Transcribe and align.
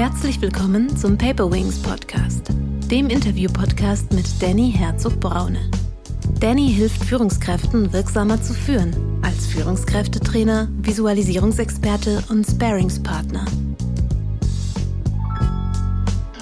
Herzlich 0.00 0.40
willkommen 0.40 0.96
zum 0.96 1.18
Paper 1.18 1.52
Wings 1.52 1.78
Podcast, 1.82 2.46
dem 2.90 3.10
Interview-Podcast 3.10 4.10
mit 4.14 4.24
Danny 4.40 4.72
Herzog-Braune. 4.72 5.70
Danny 6.40 6.72
hilft 6.72 7.04
Führungskräften 7.04 7.92
wirksamer 7.92 8.40
zu 8.40 8.54
führen, 8.54 8.96
als 9.20 9.46
Führungskräftetrainer, 9.48 10.68
Visualisierungsexperte 10.78 12.24
und 12.30 12.46
Sparingspartner. 12.46 13.44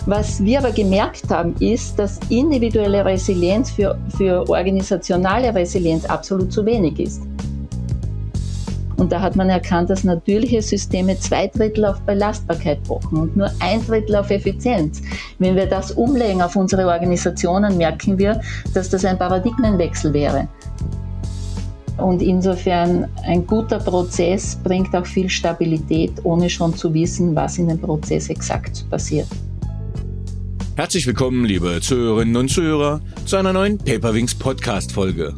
Was 0.06 0.40
wir 0.44 0.60
aber 0.60 0.70
gemerkt 0.70 1.28
haben, 1.28 1.56
ist, 1.58 1.98
dass 1.98 2.20
individuelle 2.28 3.04
Resilienz 3.04 3.72
für, 3.72 3.98
für 4.16 4.48
organisationale 4.48 5.52
Resilienz 5.52 6.04
absolut 6.04 6.52
zu 6.52 6.64
wenig 6.64 7.00
ist. 7.00 7.27
Und 8.98 9.12
da 9.12 9.20
hat 9.20 9.36
man 9.36 9.48
erkannt, 9.48 9.90
dass 9.90 10.02
natürliche 10.02 10.60
Systeme 10.60 11.18
zwei 11.20 11.46
Drittel 11.46 11.84
auf 11.84 12.00
Belastbarkeit 12.00 12.82
pochen 12.82 13.18
und 13.18 13.36
nur 13.36 13.48
ein 13.60 13.84
Drittel 13.86 14.16
auf 14.16 14.28
Effizienz. 14.30 15.00
Wenn 15.38 15.54
wir 15.54 15.66
das 15.66 15.92
umlegen 15.92 16.42
auf 16.42 16.56
unsere 16.56 16.84
Organisationen, 16.84 17.78
merken 17.78 18.18
wir, 18.18 18.40
dass 18.74 18.90
das 18.90 19.04
ein 19.04 19.16
Paradigmenwechsel 19.16 20.12
wäre. 20.12 20.48
Und 21.96 22.22
insofern 22.22 23.06
ein 23.24 23.46
guter 23.46 23.78
Prozess 23.78 24.58
bringt 24.64 24.94
auch 24.94 25.06
viel 25.06 25.28
Stabilität, 25.28 26.12
ohne 26.24 26.50
schon 26.50 26.74
zu 26.74 26.92
wissen, 26.92 27.36
was 27.36 27.56
in 27.58 27.68
dem 27.68 27.80
Prozess 27.80 28.28
exakt 28.28 28.84
passiert. 28.90 29.28
Herzlich 30.74 31.06
willkommen, 31.06 31.44
liebe 31.44 31.80
Zuhörerinnen 31.80 32.36
und 32.36 32.50
Zuhörer, 32.50 33.00
zu 33.24 33.36
einer 33.36 33.52
neuen 33.52 33.78
Paperwings 33.78 34.34
Podcast 34.34 34.92
Folge. 34.92 35.34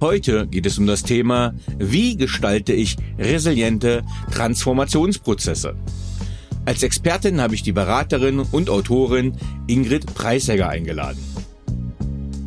Heute 0.00 0.46
geht 0.46 0.64
es 0.64 0.78
um 0.78 0.86
das 0.86 1.02
Thema, 1.02 1.54
wie 1.76 2.16
gestalte 2.16 2.72
ich 2.72 2.96
resiliente 3.18 4.04
Transformationsprozesse. 4.30 5.74
Als 6.64 6.84
Expertin 6.84 7.40
habe 7.40 7.56
ich 7.56 7.64
die 7.64 7.72
Beraterin 7.72 8.38
und 8.38 8.70
Autorin 8.70 9.32
Ingrid 9.66 10.06
Preisegger 10.14 10.68
eingeladen. 10.68 11.18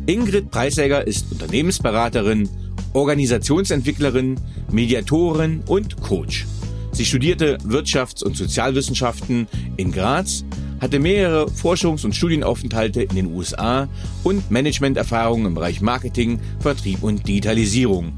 Ingrid 0.06 0.50
Preisegger 0.50 1.06
ist 1.06 1.30
Unternehmensberaterin, 1.30 2.48
Organisationsentwicklerin, 2.94 4.40
Mediatorin 4.70 5.62
und 5.66 6.00
Coach. 6.00 6.46
Sie 6.92 7.04
studierte 7.04 7.58
Wirtschafts- 7.58 8.24
und 8.24 8.34
Sozialwissenschaften 8.34 9.46
in 9.76 9.92
Graz 9.92 10.44
hatte 10.82 10.98
mehrere 10.98 11.46
Forschungs- 11.46 12.04
und 12.04 12.14
Studienaufenthalte 12.14 13.02
in 13.02 13.14
den 13.14 13.32
USA 13.32 13.88
und 14.24 14.50
Managementerfahrungen 14.50 15.46
im 15.46 15.54
Bereich 15.54 15.80
Marketing, 15.80 16.40
Vertrieb 16.58 17.04
und 17.04 17.26
Digitalisierung. 17.26 18.12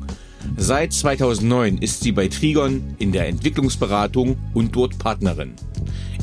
Seit 0.56 0.94
2009 0.94 1.78
ist 1.78 2.02
sie 2.02 2.12
bei 2.12 2.26
Trigon 2.26 2.96
in 2.98 3.12
der 3.12 3.28
Entwicklungsberatung 3.28 4.36
und 4.54 4.74
dort 4.74 4.98
Partnerin. 4.98 5.52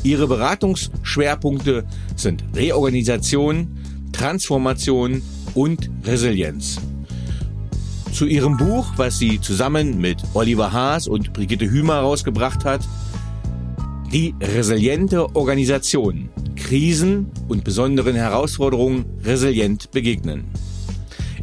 Ihre 0.02 0.26
Beratungsschwerpunkte 0.26 1.84
sind 2.16 2.42
Reorganisation, 2.56 3.78
Transformation 4.10 5.22
und 5.54 5.90
Resilienz. 6.04 6.80
Zu 8.12 8.26
ihrem 8.26 8.56
Buch, 8.56 8.86
was 8.96 9.18
sie 9.18 9.40
zusammen 9.40 10.00
mit 10.00 10.18
Oliver 10.34 10.72
Haas 10.72 11.06
und 11.06 11.32
Brigitte 11.32 11.70
Hümer 11.70 11.94
herausgebracht 11.94 12.64
hat, 12.64 12.80
die 14.12 14.34
resiliente 14.42 15.34
Organisation 15.34 16.28
Krisen 16.54 17.30
und 17.48 17.64
besonderen 17.64 18.14
Herausforderungen 18.14 19.06
resilient 19.24 19.90
begegnen. 19.90 20.44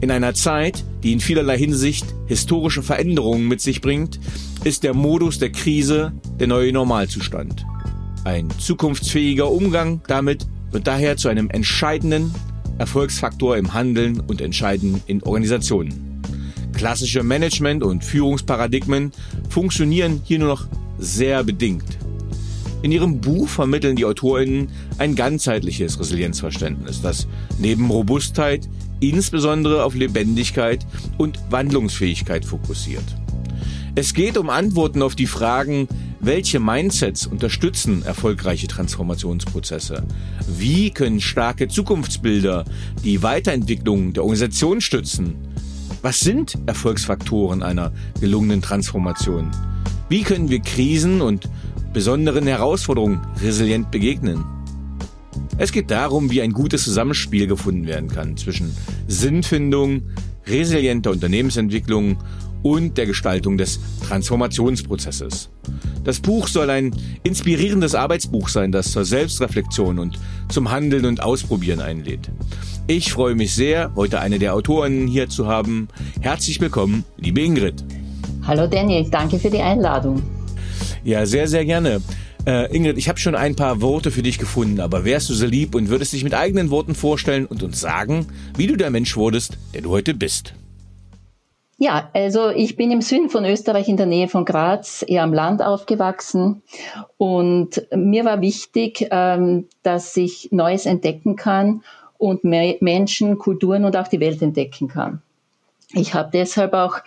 In 0.01 0.11
einer 0.11 0.33
Zeit, 0.33 0.85
die 1.03 1.11
in 1.11 1.19
vielerlei 1.19 1.57
Hinsicht 1.57 2.05
historische 2.27 2.83
Veränderungen 2.83 3.47
mit 3.47 3.59
sich 3.59 3.81
bringt, 3.81 4.19
ist 4.63 4.83
der 4.83 4.93
Modus 4.93 5.39
der 5.39 5.51
Krise 5.51 6.13
der 6.39 6.47
neue 6.47 6.71
Normalzustand. 6.71 7.65
Ein 8.23 8.49
zukunftsfähiger 8.59 9.51
Umgang 9.51 10.01
damit 10.07 10.47
wird 10.71 10.87
daher 10.87 11.17
zu 11.17 11.27
einem 11.27 11.49
entscheidenden 11.49 12.33
Erfolgsfaktor 12.77 13.57
im 13.57 13.73
Handeln 13.73 14.19
und 14.21 14.41
Entscheiden 14.41 15.01
in 15.07 15.23
Organisationen. 15.23 16.21
Klassische 16.73 17.23
Management- 17.23 17.83
und 17.83 18.05
Führungsparadigmen 18.05 19.11
funktionieren 19.49 20.21
hier 20.23 20.39
nur 20.39 20.49
noch 20.49 20.67
sehr 20.97 21.43
bedingt. 21.43 21.98
In 22.81 22.91
ihrem 22.91 23.19
Buch 23.19 23.49
vermitteln 23.49 23.95
die 23.95 24.05
AutorInnen 24.05 24.69
ein 24.97 25.15
ganzheitliches 25.15 25.99
Resilienzverständnis, 25.99 27.01
das 27.01 27.27
neben 27.57 27.89
Robustheit 27.89 28.69
insbesondere 29.01 29.83
auf 29.83 29.95
Lebendigkeit 29.95 30.85
und 31.17 31.39
Wandlungsfähigkeit 31.49 32.45
fokussiert. 32.45 33.03
Es 33.95 34.13
geht 34.13 34.37
um 34.37 34.49
Antworten 34.49 35.01
auf 35.01 35.15
die 35.15 35.27
Fragen, 35.27 35.87
welche 36.21 36.59
Mindsets 36.59 37.25
unterstützen 37.25 38.03
erfolgreiche 38.03 38.67
Transformationsprozesse? 38.67 40.03
Wie 40.57 40.91
können 40.91 41.21
starke 41.21 41.67
Zukunftsbilder 41.67 42.65
die 43.03 43.23
Weiterentwicklung 43.23 44.13
der 44.13 44.23
Organisation 44.23 44.81
stützen? 44.81 45.35
Was 46.01 46.19
sind 46.19 46.57
Erfolgsfaktoren 46.65 47.63
einer 47.63 47.91
gelungenen 48.19 48.61
Transformation? 48.61 49.51
Wie 50.09 50.23
können 50.23 50.49
wir 50.49 50.59
Krisen 50.59 51.21
und 51.21 51.49
besonderen 51.93 52.47
Herausforderungen 52.47 53.21
resilient 53.41 53.91
begegnen. 53.91 54.45
Es 55.57 55.71
geht 55.71 55.91
darum, 55.91 56.31
wie 56.31 56.41
ein 56.41 56.53
gutes 56.53 56.83
Zusammenspiel 56.83 57.47
gefunden 57.47 57.85
werden 57.85 58.09
kann 58.09 58.37
zwischen 58.37 58.75
Sinnfindung, 59.07 60.03
resilienter 60.47 61.11
Unternehmensentwicklung 61.11 62.17
und 62.63 62.97
der 62.97 63.05
Gestaltung 63.05 63.57
des 63.57 63.79
Transformationsprozesses. 64.07 65.49
Das 66.03 66.19
Buch 66.19 66.47
soll 66.47 66.69
ein 66.69 66.95
inspirierendes 67.23 67.95
Arbeitsbuch 67.95 68.49
sein, 68.49 68.71
das 68.71 68.91
zur 68.91 69.05
Selbstreflexion 69.05 69.99
und 69.99 70.19
zum 70.49 70.71
Handeln 70.71 71.05
und 71.05 71.21
Ausprobieren 71.21 71.81
einlädt. 71.81 72.31
Ich 72.87 73.11
freue 73.11 73.35
mich 73.35 73.53
sehr, 73.53 73.91
heute 73.95 74.19
eine 74.19 74.39
der 74.39 74.55
Autoren 74.55 75.07
hier 75.07 75.29
zu 75.29 75.47
haben. 75.47 75.89
Herzlich 76.21 76.59
willkommen, 76.59 77.03
liebe 77.17 77.41
Ingrid. 77.41 77.83
Hallo 78.47 78.65
Danny, 78.65 79.07
danke 79.11 79.37
für 79.37 79.49
die 79.49 79.61
Einladung. 79.61 80.21
Ja, 81.03 81.25
sehr, 81.25 81.47
sehr 81.47 81.65
gerne. 81.65 82.01
Äh, 82.45 82.75
Ingrid, 82.75 82.97
ich 82.97 83.09
habe 83.09 83.19
schon 83.19 83.35
ein 83.35 83.55
paar 83.55 83.81
Worte 83.81 84.11
für 84.11 84.23
dich 84.23 84.39
gefunden, 84.39 84.79
aber 84.79 85.05
wärst 85.05 85.29
du 85.29 85.33
so 85.33 85.45
lieb 85.45 85.75
und 85.75 85.89
würdest 85.89 86.13
dich 86.13 86.23
mit 86.23 86.33
eigenen 86.33 86.71
Worten 86.71 86.95
vorstellen 86.95 87.45
und 87.45 87.63
uns 87.63 87.79
sagen, 87.79 88.27
wie 88.57 88.67
du 88.67 88.75
der 88.75 88.89
Mensch 88.89 89.15
wurdest, 89.17 89.57
der 89.73 89.81
du 89.81 89.89
heute 89.89 90.13
bist? 90.13 90.53
Ja, 91.77 92.09
also 92.13 92.49
ich 92.49 92.75
bin 92.75 92.91
im 92.91 93.01
Süden 93.01 93.29
von 93.29 93.45
Österreich 93.45 93.87
in 93.87 93.95
der 93.95 94.05
Nähe 94.05 94.27
von 94.27 94.43
Graz, 94.43 95.03
eher 95.07 95.23
am 95.23 95.33
Land 95.33 95.61
aufgewachsen 95.61 96.61
und 97.17 97.87
mir 97.95 98.25
war 98.25 98.41
wichtig, 98.41 99.07
ähm, 99.11 99.67
dass 99.81 100.15
ich 100.17 100.49
Neues 100.51 100.85
entdecken 100.85 101.37
kann 101.37 101.83
und 102.17 102.43
Menschen, 102.43 103.37
Kulturen 103.37 103.85
und 103.85 103.95
auch 103.95 104.09
die 104.09 104.19
Welt 104.19 104.41
entdecken 104.41 104.89
kann. 104.89 105.21
Ich 105.93 106.13
habe 106.13 106.29
deshalb 106.31 106.73
auch 106.73 106.97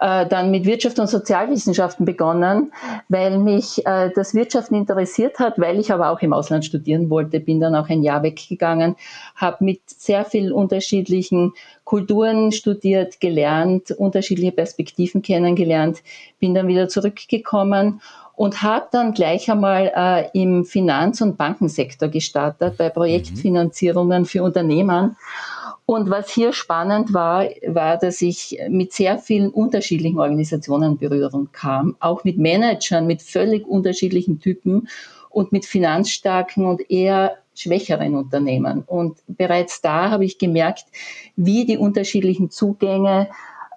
äh, 0.00 0.24
dann 0.26 0.50
mit 0.50 0.64
Wirtschaft 0.64 0.98
und 0.98 1.08
Sozialwissenschaften 1.08 2.06
begonnen, 2.06 2.72
weil 3.10 3.38
mich 3.38 3.84
äh, 3.84 4.10
das 4.14 4.34
Wirtschaften 4.34 4.76
interessiert 4.76 5.38
hat, 5.38 5.58
weil 5.58 5.78
ich 5.78 5.92
aber 5.92 6.08
auch 6.08 6.20
im 6.20 6.32
Ausland 6.32 6.64
studieren 6.64 7.10
wollte, 7.10 7.38
bin 7.38 7.60
dann 7.60 7.74
auch 7.74 7.90
ein 7.90 8.02
Jahr 8.02 8.22
weggegangen, 8.22 8.96
habe 9.36 9.62
mit 9.62 9.82
sehr 9.90 10.24
vielen 10.24 10.52
unterschiedlichen 10.52 11.52
Kulturen 11.84 12.50
studiert, 12.50 13.20
gelernt, 13.20 13.90
unterschiedliche 13.90 14.52
Perspektiven 14.52 15.20
kennengelernt, 15.20 15.98
bin 16.38 16.54
dann 16.54 16.66
wieder 16.66 16.88
zurückgekommen 16.88 18.00
und 18.36 18.62
habe 18.62 18.86
dann 18.90 19.12
gleich 19.12 19.50
einmal 19.50 19.92
äh, 19.94 20.30
im 20.32 20.64
Finanz- 20.64 21.20
und 21.20 21.36
Bankensektor 21.36 22.08
gestartet 22.08 22.78
bei 22.78 22.88
Projektfinanzierungen 22.88 24.24
für 24.24 24.42
Unternehmen 24.42 25.16
und 25.90 26.08
was 26.08 26.30
hier 26.30 26.52
spannend 26.52 27.12
war, 27.12 27.48
war, 27.66 27.96
dass 27.96 28.22
ich 28.22 28.56
mit 28.68 28.92
sehr 28.92 29.18
vielen 29.18 29.50
unterschiedlichen 29.50 30.20
Organisationen 30.20 30.92
in 30.92 30.98
Berührung 30.98 31.48
kam, 31.50 31.96
auch 31.98 32.22
mit 32.22 32.38
Managern, 32.38 33.08
mit 33.08 33.22
völlig 33.22 33.66
unterschiedlichen 33.66 34.38
Typen 34.38 34.86
und 35.30 35.50
mit 35.50 35.66
finanzstarken 35.66 36.64
und 36.64 36.88
eher 36.92 37.38
schwächeren 37.56 38.14
Unternehmen. 38.14 38.84
Und 38.86 39.18
bereits 39.26 39.80
da 39.80 40.10
habe 40.10 40.24
ich 40.24 40.38
gemerkt, 40.38 40.84
wie 41.34 41.64
die 41.64 41.76
unterschiedlichen 41.76 42.50
Zugänge 42.50 43.28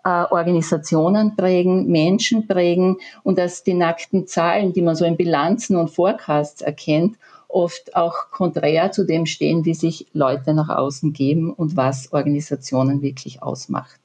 äh, 0.04 0.10
Organisationen 0.10 1.36
prägen, 1.36 1.88
Menschen 1.88 2.48
prägen 2.48 2.98
und 3.24 3.40
dass 3.40 3.64
die 3.64 3.74
nackten 3.74 4.28
Zahlen, 4.28 4.72
die 4.72 4.84
man 4.84 4.96
so 4.96 5.04
in 5.04 5.18
Bilanzen 5.18 5.78
und 5.78 5.90
Forecasts 5.90 6.62
erkennt, 6.62 7.18
oft 7.54 7.96
auch 7.96 8.32
konträr 8.32 8.92
zu 8.92 9.06
dem 9.06 9.26
stehen, 9.26 9.66
wie 9.66 9.74
sich 9.74 10.08
Leute 10.14 10.54
nach 10.54 10.70
außen 10.70 11.14
geben 11.14 11.54
und 11.54 11.78
was 11.78 12.12
Organisationen 12.12 13.02
wirklich 13.02 13.42
ausmacht. 13.44 14.00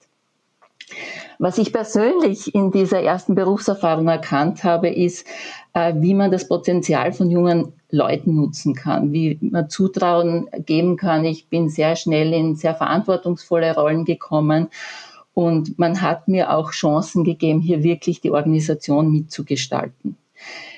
Was 1.39 1.59
ich 1.59 1.73
persönlich 1.73 2.55
in 2.55 2.73
dieser 2.73 3.01
ersten 3.01 3.35
Berufserfahrung 3.35 4.09
erkannt 4.09 4.65
habe, 4.65 4.89
ist, 4.89 5.27
äh, 5.73 5.95
wie 5.97 6.15
man 6.15 6.31
das 6.31 6.49
Potenzial 6.49 7.13
von 7.13 7.31
jungen 7.31 7.73
Leuten 7.91 8.35
nutzen 8.35 8.75
kann, 8.75 9.13
wie 9.13 9.39
man 9.41 9.71
Zutrauen 9.71 10.49
geben 10.67 10.97
kann. 10.97 11.25
Ich 11.25 11.49
bin 11.49 11.69
sehr 11.69 11.95
schnell 11.95 12.33
in 12.33 12.57
sehr 12.57 12.75
verantwortungsvolle 12.75 13.75
Rollen 13.75 14.05
gekommen 14.05 14.69
und 15.33 15.79
man 15.79 16.03
hat 16.03 16.27
mir 16.27 16.53
auch 16.53 16.73
Chancen 16.73 17.23
gegeben, 17.23 17.61
hier 17.61 17.85
wirklich 17.85 18.21
die 18.21 18.33
Organisation 18.33 19.13
mitzugestalten. 19.13 20.17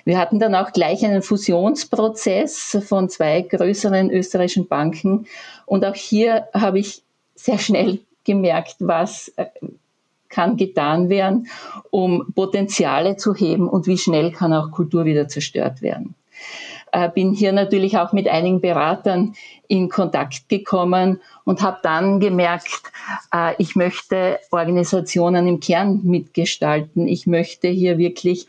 Wir 0.04 0.18
hatten 0.18 0.38
dann 0.38 0.54
auch 0.54 0.72
gleich 0.72 1.04
einen 1.04 1.22
Fusionsprozess 1.22 2.78
von 2.86 3.08
zwei 3.08 3.42
größeren 3.42 4.10
österreichischen 4.10 4.68
Banken. 4.68 5.26
Und 5.66 5.84
auch 5.84 5.94
hier 5.94 6.48
habe 6.54 6.78
ich 6.78 7.02
sehr 7.34 7.58
schnell 7.58 8.00
gemerkt, 8.24 8.76
was 8.80 9.28
äh, 9.36 9.46
kann 10.28 10.56
getan 10.56 11.08
werden, 11.08 11.48
um 11.90 12.32
Potenziale 12.34 13.16
zu 13.16 13.34
heben 13.34 13.68
und 13.68 13.86
wie 13.86 13.98
schnell 13.98 14.30
kann 14.30 14.52
auch 14.52 14.70
Kultur 14.70 15.04
wieder 15.04 15.28
zerstört 15.28 15.82
werden. 15.82 16.14
Äh, 16.92 17.08
bin 17.10 17.32
hier 17.32 17.52
natürlich 17.52 17.98
auch 17.98 18.12
mit 18.12 18.28
einigen 18.28 18.60
Beratern 18.60 19.34
in 19.68 19.88
Kontakt 19.88 20.48
gekommen 20.48 21.20
und 21.44 21.62
habe 21.62 21.78
dann 21.82 22.20
gemerkt, 22.20 22.92
äh, 23.32 23.54
ich 23.58 23.76
möchte 23.76 24.38
Organisationen 24.50 25.46
im 25.46 25.60
Kern 25.60 26.00
mitgestalten. 26.04 27.06
Ich 27.06 27.26
möchte 27.26 27.68
hier 27.68 27.98
wirklich 27.98 28.48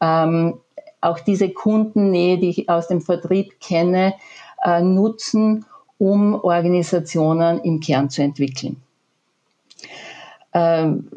ähm, 0.00 0.54
auch 1.00 1.20
diese 1.20 1.50
Kundennähe, 1.50 2.38
die 2.38 2.50
ich 2.50 2.68
aus 2.68 2.88
dem 2.88 3.00
Vertrieb 3.00 3.60
kenne, 3.60 4.14
äh, 4.64 4.82
nutzen, 4.82 5.64
um 5.98 6.34
Organisationen 6.34 7.60
im 7.60 7.80
Kern 7.80 8.10
zu 8.10 8.22
entwickeln. 8.22 8.76
Ähm, 10.52 11.08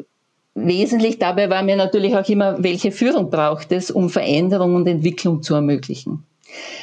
wesentlich 0.54 1.18
dabei 1.18 1.48
war 1.50 1.62
mir 1.62 1.76
natürlich 1.76 2.16
auch 2.16 2.28
immer, 2.28 2.62
welche 2.62 2.92
Führung 2.92 3.30
braucht 3.30 3.72
es, 3.72 3.90
um 3.90 4.10
Veränderung 4.10 4.74
und 4.74 4.86
Entwicklung 4.86 5.42
zu 5.42 5.54
ermöglichen. 5.54 6.24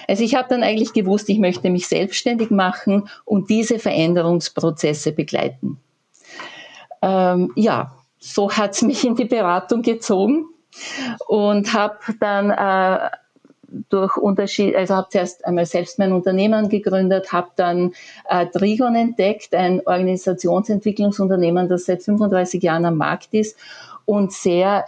Also 0.08 0.24
ich 0.24 0.36
habe 0.36 0.50
dann 0.50 0.64
eigentlich 0.64 0.94
gewusst, 0.94 1.30
ich 1.30 1.40
möchte 1.40 1.70
mich 1.70 1.88
selbstständig 1.88 2.50
machen 2.50 3.08
und 3.26 3.50
diese 3.50 3.78
Veränderungsprozesse 3.78 5.12
begleiten. 5.12 5.78
Ähm, 7.02 7.52
ja, 7.56 7.94
so 8.18 8.52
hat 8.52 8.72
es 8.72 8.82
mich 8.82 9.06
in 9.06 9.16
die 9.16 9.26
Beratung 9.26 9.84
gezogen 9.84 10.48
und 11.28 11.74
habe 11.74 11.98
dann 12.20 12.52
äh, 12.52 13.10
durch 13.90 14.18
Unterschied, 14.18 14.76
also 14.76 14.96
habe 14.96 15.10
zuerst 15.10 15.46
einmal 15.46 15.66
selbst 15.66 16.00
mein 16.00 16.12
Unternehmen 16.12 16.70
gegründet, 16.70 17.32
habe 17.32 17.50
dann 17.56 17.94
äh, 18.28 18.48
Trigon 18.48 18.96
entdeckt, 18.96 19.54
ein 19.54 19.82
Organisationsentwicklungsunternehmen, 19.86 21.70
das 21.70 21.86
seit 21.86 22.04
35 22.04 22.64
Jahren 22.64 22.86
am 22.86 22.98
Markt 22.98 23.34
ist 23.34 23.58
und 24.06 24.34
sehr 24.34 24.86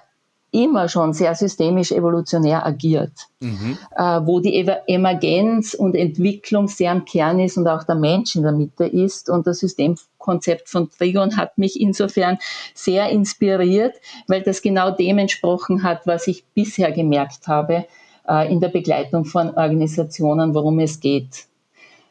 immer 0.52 0.90
schon 0.90 1.14
sehr 1.14 1.34
systemisch 1.34 1.92
evolutionär 1.92 2.66
agiert, 2.66 3.14
mhm. 3.40 3.78
äh, 3.96 4.04
wo 4.26 4.42
die 4.42 4.68
Emergenz 4.88 5.74
und 5.74 5.96
Entwicklung 5.96 6.68
sehr 6.68 6.92
am 6.92 7.06
Kern 7.06 7.40
ist 7.40 7.58
und 7.58 7.68
auch 7.68 7.84
der 7.84 7.96
Mensch 7.96 8.36
in 8.36 8.44
der 8.44 8.52
Mitte 8.52 8.86
ist. 8.86 9.30
Und 9.30 9.48
das 9.48 9.60
Systemkonzept 9.60 10.68
von 10.68 10.90
Trigon 10.90 11.38
hat 11.38 11.58
mich 11.58 11.80
insofern 11.80 12.38
sehr 12.74 13.10
inspiriert, 13.10 13.96
weil 14.28 14.42
das 14.44 14.62
genau 14.62 14.92
dem 14.92 15.18
entsprochen 15.20 15.84
hat, 15.84 16.06
was 16.06 16.28
ich 16.28 16.44
bisher 16.54 16.92
gemerkt 16.92 17.48
habe 17.48 17.86
äh, 18.28 18.52
in 18.52 18.60
der 18.60 18.70
Begleitung 18.70 19.24
von 19.24 19.52
Organisationen, 19.52 20.54
worum 20.54 20.80
es 20.80 21.00
geht. 21.00 21.46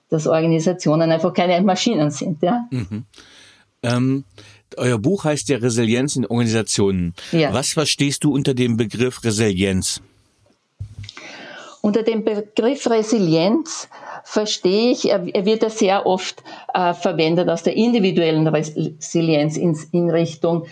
Dass 0.08 0.26
Organisationen 0.26 1.12
einfach 1.12 1.34
keine 1.34 1.60
Maschinen 1.60 2.10
sind. 2.10 2.42
Ja? 2.42 2.66
Mhm. 2.70 3.04
Ähm 3.82 4.24
euer 4.76 4.98
Buch 4.98 5.24
heißt 5.24 5.48
ja 5.48 5.58
Resilienz 5.58 6.16
in 6.16 6.26
Organisationen. 6.26 7.14
Ja. 7.32 7.52
Was 7.52 7.70
verstehst 7.70 8.24
du 8.24 8.32
unter 8.32 8.54
dem 8.54 8.76
Begriff 8.76 9.24
Resilienz? 9.24 10.00
Unter 11.82 12.02
dem 12.02 12.24
Begriff 12.24 12.88
Resilienz 12.88 13.88
verstehe 14.24 14.92
ich, 14.92 15.10
er 15.10 15.44
wird 15.46 15.62
ja 15.62 15.70
sehr 15.70 16.06
oft 16.06 16.42
äh, 16.74 16.92
verwendet 16.92 17.48
aus 17.48 17.62
der 17.62 17.74
individuellen 17.74 18.46
Resilienz 18.46 19.56
in, 19.56 19.78
in 19.92 20.10
Richtung, 20.10 20.64
äh, 20.64 20.68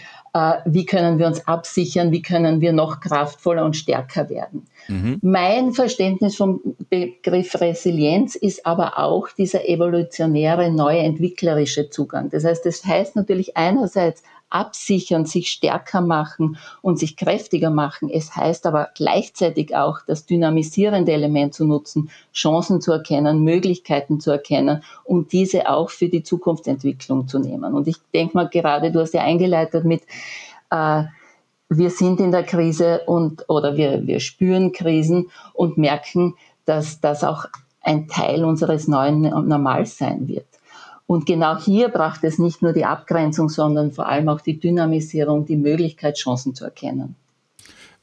wie 0.65 0.87
können 0.87 1.19
wir 1.19 1.27
uns 1.27 1.47
absichern, 1.47 2.13
wie 2.13 2.23
können 2.23 2.61
wir 2.61 2.73
noch 2.73 3.01
kraftvoller 3.01 3.65
und 3.65 3.77
stärker 3.77 4.29
werden. 4.29 4.67
Mhm. 4.89 5.19
Mein 5.23 5.73
Verständnis 5.73 6.37
vom 6.37 6.61
Begriff 6.91 7.61
Resilienz 7.61 8.35
ist 8.35 8.65
aber 8.65 8.99
auch 8.99 9.29
dieser 9.37 9.69
evolutionäre, 9.69 10.71
neue 10.71 11.01
entwicklerische 11.01 11.91
Zugang. 11.91 12.31
Das 12.31 12.45
heißt, 12.45 12.65
das 12.65 12.85
heißt 12.85 13.17
natürlich 13.17 13.57
einerseits 13.57 14.23
absichern, 14.51 15.27
sich 15.27 15.51
stärker 15.51 16.01
machen 16.01 16.59
und 16.83 16.99
sich 16.99 17.17
kräftiger 17.17 17.71
machen. 17.71 18.11
Es 18.11 18.35
heißt 18.35 18.67
aber 18.67 18.89
gleichzeitig 18.95 19.77
auch, 19.77 20.01
das 20.07 20.27
dynamisierende 20.27 21.13
Element 21.13 21.55
zu 21.55 21.67
nutzen, 21.67 22.11
Chancen 22.33 22.81
zu 22.81 22.93
erkennen, 22.93 23.45
Möglichkeiten 23.45 24.21
zu 24.21 24.31
erkennen 24.31 24.83
und 25.05 25.33
diese 25.33 25.69
auch 25.69 25.91
für 25.91 26.09
die 26.09 26.23
Zukunftsentwicklung 26.23 27.29
zu 27.29 27.39
nehmen. 27.39 27.75
Und 27.75 27.89
ich 27.89 27.97
denke 28.15 28.37
mal 28.37 28.49
gerade, 28.49 28.93
du 28.93 29.01
hast 29.01 29.15
ja 29.15 29.23
eingeleitet 29.23 29.85
mit, 29.85 30.03
äh, 30.71 31.05
wir 31.71 31.91
sind 31.91 32.21
in 32.21 32.33
der 32.33 32.45
Krise 32.45 33.03
und 33.07 33.45
oder 33.49 33.77
wir, 33.77 34.07
wir 34.07 34.21
spüren 34.21 34.73
Krisen 34.73 35.31
und 35.53 35.77
merken, 35.77 36.35
dass 36.65 37.01
das 37.01 37.25
auch 37.25 37.45
ein 37.83 38.09
Teil 38.09 38.45
unseres 38.45 38.89
neuen 38.89 39.23
Normals 39.23 39.99
sein 39.99 40.29
wird. 40.29 40.47
Und 41.09 41.25
genau 41.25 41.59
hier 41.59 41.89
braucht 41.89 42.23
es 42.23 42.39
nicht 42.39 42.61
nur 42.61 42.75
die 42.75 42.85
Abgrenzung, 42.85 43.49
sondern 43.49 43.93
vor 43.93 44.07
allem 44.11 44.29
auch 44.29 44.43
die 44.43 44.61
Dynamisierung, 44.61 45.47
die 45.47 45.57
Möglichkeit, 45.57 46.19
Chancen 46.19 46.55
zu 46.55 46.67
erkennen. 46.67 47.17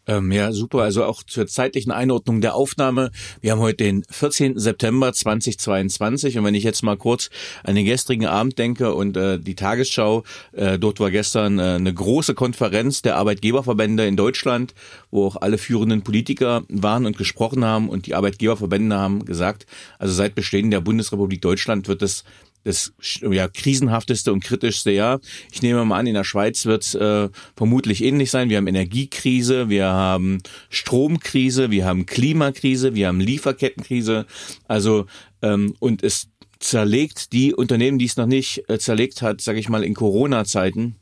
Ähm, 0.08 0.32
ja, 0.32 0.52
super. 0.52 0.80
Also 0.80 1.04
auch 1.04 1.22
zur 1.22 1.46
zeitlichen 1.46 1.92
Einordnung 1.92 2.42
der 2.42 2.56
Aufnahme. 2.56 3.12
Wir 3.42 3.52
haben 3.52 3.60
heute 3.60 3.84
den 3.84 4.04
14. 4.10 4.58
September 4.58 5.14
2022 5.14 6.38
und 6.38 6.46
wenn 6.46 6.56
ich 6.56 6.64
jetzt 6.64 6.82
mal 6.82 6.98
kurz 6.98 7.30
an 7.64 7.76
den 7.76 7.86
gestrigen 7.86 8.26
Abend 8.26 8.58
denke 8.58 8.94
und 8.94 9.18
äh, 9.18 9.40
die 9.40 9.56
Tagesschau, 9.56 10.24
äh, 10.54 10.80
dort 10.80 11.00
war 11.00 11.12
gestern 11.12 11.60
äh, 11.60 11.76
eine 11.76 11.94
große 11.94 12.34
Konferenz 12.34 13.04
der 13.04 13.18
Arbeitgeberverbände 13.18 14.06
in 14.08 14.16
Deutschland, 14.16 14.74
wo 15.12 15.28
auch 15.28 15.38
alle 15.38 15.60
führenden 15.60 16.04
Politiker 16.04 16.64
waren 16.70 17.06
und 17.06 17.18
gesprochen 17.18 17.66
haben 17.66 17.88
und 17.90 18.08
die 18.08 18.16
Arbeitgeberverbände 18.16 18.96
haben 18.96 19.26
gesagt, 19.26 19.68
also 19.98 20.14
seit 20.14 20.34
Bestehen 20.34 20.72
der 20.72 20.82
Bundesrepublik 20.82 21.42
Deutschland 21.42 21.88
wird 21.88 22.02
es 22.02 22.24
das 22.66 22.94
ja, 23.22 23.48
krisenhafteste 23.48 24.34
und 24.34 24.44
kritischste 24.44 24.92
Jahr. 24.92 25.22
Ich 25.52 25.62
nehme 25.62 25.86
mal 25.86 26.00
an, 26.00 26.08
in 26.08 26.16
der 26.16 26.24
Schweiz 26.24 26.66
wird 26.66 26.84
es 26.84 26.96
äh, 26.96 27.30
vermutlich 27.56 28.04
ähnlich 28.04 28.32
sein. 28.32 28.50
Wir 28.50 28.58
haben 28.58 28.68
Energiekrise, 28.68 29.70
wir 29.70 29.86
haben 29.86 30.40
Stromkrise, 30.70 31.72
wir 31.72 31.86
haben 31.86 32.06
Klimakrise, 32.06 32.96
wir 32.96 33.08
haben 33.08 33.22
Lieferkettenkrise. 33.22 34.26
Also 34.68 35.06
ähm, 35.42 35.76
und 35.80 36.04
es 36.04 36.28
zerlegt 36.60 37.34
die 37.34 37.54
Unternehmen, 37.54 38.00
die 38.00 38.06
es 38.06 38.18
noch 38.18 38.26
nicht 38.26 38.68
äh, 38.68 38.80
zerlegt 38.80 39.22
hat, 39.22 39.42
sage 39.42 39.60
ich 39.60 39.70
mal, 39.70 39.84
in 39.84 39.94
Corona-Zeiten 39.94 40.96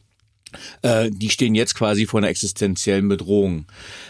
äh, 0.82 1.10
die 1.12 1.30
stehen 1.30 1.56
jetzt 1.56 1.76
quasi 1.76 2.06
vor 2.06 2.20
einer 2.20 2.30
existenziellen 2.30 3.08
Bedrohung. 3.08 3.66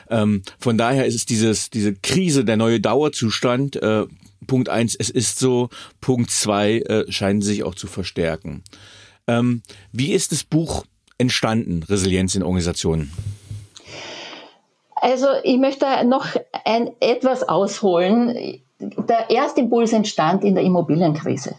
Ähm, 0.09 0.43
von 0.59 0.77
daher 0.77 1.05
ist 1.05 1.15
es 1.15 1.25
dieses, 1.25 1.69
diese 1.69 1.93
Krise, 1.93 2.45
der 2.45 2.57
neue 2.57 2.79
Dauerzustand, 2.79 3.75
äh, 3.77 4.05
Punkt 4.47 4.69
eins, 4.69 4.95
es 4.95 5.09
ist 5.09 5.39
so. 5.39 5.69
Punkt 6.01 6.31
zwei, 6.31 6.79
äh, 6.79 7.11
scheinen 7.11 7.41
sich 7.41 7.63
auch 7.63 7.75
zu 7.75 7.87
verstärken. 7.87 8.63
Ähm, 9.27 9.61
wie 9.91 10.11
ist 10.11 10.31
das 10.31 10.43
Buch 10.43 10.85
entstanden, 11.17 11.83
Resilienz 11.83 12.35
in 12.35 12.43
Organisationen? 12.43 13.11
Also 14.95 15.27
ich 15.43 15.57
möchte 15.57 15.85
noch 16.05 16.27
ein, 16.65 16.91
etwas 16.99 17.47
ausholen. 17.47 18.61
Der 18.79 19.29
erste 19.29 19.61
Impuls 19.61 19.93
entstand 19.93 20.43
in 20.43 20.55
der 20.55 20.63
Immobilienkrise. 20.63 21.55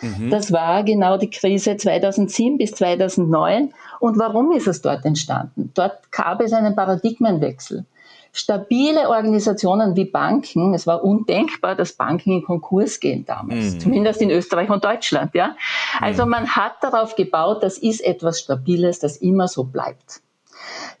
Mhm. 0.00 0.30
Das 0.30 0.52
war 0.52 0.84
genau 0.84 1.16
die 1.16 1.30
Krise 1.30 1.76
2007 1.76 2.58
bis 2.58 2.72
2009. 2.72 3.72
Und 4.00 4.18
warum 4.18 4.52
ist 4.52 4.66
es 4.66 4.82
dort 4.82 5.04
entstanden? 5.04 5.70
Dort 5.74 6.10
gab 6.12 6.40
es 6.40 6.52
einen 6.52 6.74
Paradigmenwechsel 6.74 7.84
stabile 8.32 9.08
Organisationen 9.08 9.96
wie 9.96 10.04
Banken, 10.04 10.74
es 10.74 10.86
war 10.86 11.02
undenkbar, 11.02 11.74
dass 11.74 11.92
Banken 11.92 12.32
in 12.32 12.44
Konkurs 12.44 13.00
gehen 13.00 13.24
damals, 13.24 13.74
mhm. 13.74 13.80
zumindest 13.80 14.22
in 14.22 14.30
Österreich 14.30 14.70
und 14.70 14.84
Deutschland. 14.84 15.34
Ja? 15.34 15.56
Also 16.00 16.24
mhm. 16.24 16.30
man 16.30 16.48
hat 16.48 16.74
darauf 16.80 17.16
gebaut, 17.16 17.62
das 17.62 17.78
ist 17.78 18.00
etwas 18.00 18.40
Stabiles, 18.40 19.00
das 19.00 19.16
immer 19.16 19.48
so 19.48 19.64
bleibt. 19.64 20.20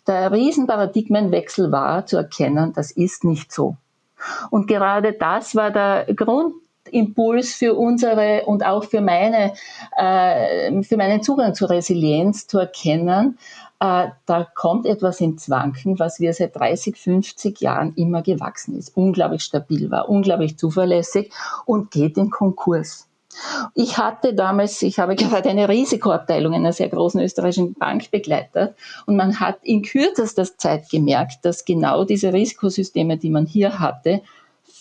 Der 0.06 0.32
Riesenparadigmenwechsel 0.32 1.70
war 1.70 2.06
zu 2.06 2.16
erkennen, 2.16 2.72
das 2.74 2.90
ist 2.90 3.24
nicht 3.24 3.52
so. 3.52 3.76
Und 4.50 4.66
gerade 4.66 5.12
das 5.12 5.54
war 5.54 5.70
der 5.70 6.06
Grundimpuls 6.88 7.54
für 7.54 7.74
unsere 7.74 8.44
und 8.46 8.64
auch 8.64 8.84
für 8.84 9.00
meine, 9.00 9.52
äh, 9.96 10.82
für 10.82 10.96
meinen 10.96 11.22
Zugang 11.22 11.54
zur 11.54 11.70
Resilienz 11.70 12.46
zu 12.46 12.58
erkennen, 12.58 13.38
äh, 13.80 14.08
da 14.26 14.46
kommt 14.54 14.86
etwas 14.86 15.20
ins 15.20 15.48
Wanken, 15.50 15.98
was 15.98 16.20
wir 16.20 16.32
seit 16.34 16.56
30, 16.56 16.96
50 16.96 17.60
Jahren 17.60 17.94
immer 17.94 18.22
gewachsen 18.22 18.76
ist, 18.76 18.96
unglaublich 18.96 19.42
stabil 19.42 19.90
war, 19.90 20.08
unglaublich 20.08 20.58
zuverlässig 20.58 21.32
und 21.64 21.90
geht 21.90 22.16
in 22.16 22.30
Konkurs. 22.30 23.08
Ich 23.74 23.98
hatte 23.98 24.34
damals, 24.34 24.82
ich 24.82 24.98
habe 24.98 25.14
gerade 25.14 25.48
eine 25.48 25.68
Risikoabteilung 25.68 26.54
einer 26.54 26.72
sehr 26.72 26.88
großen 26.88 27.20
österreichischen 27.20 27.74
Bank 27.74 28.10
begleitet 28.10 28.74
und 29.06 29.16
man 29.16 29.38
hat 29.38 29.58
in 29.62 29.82
kürzester 29.82 30.44
Zeit 30.56 30.88
gemerkt, 30.90 31.44
dass 31.44 31.64
genau 31.64 32.04
diese 32.04 32.32
Risikosysteme, 32.32 33.16
die 33.16 33.30
man 33.30 33.46
hier 33.46 33.78
hatte, 33.78 34.22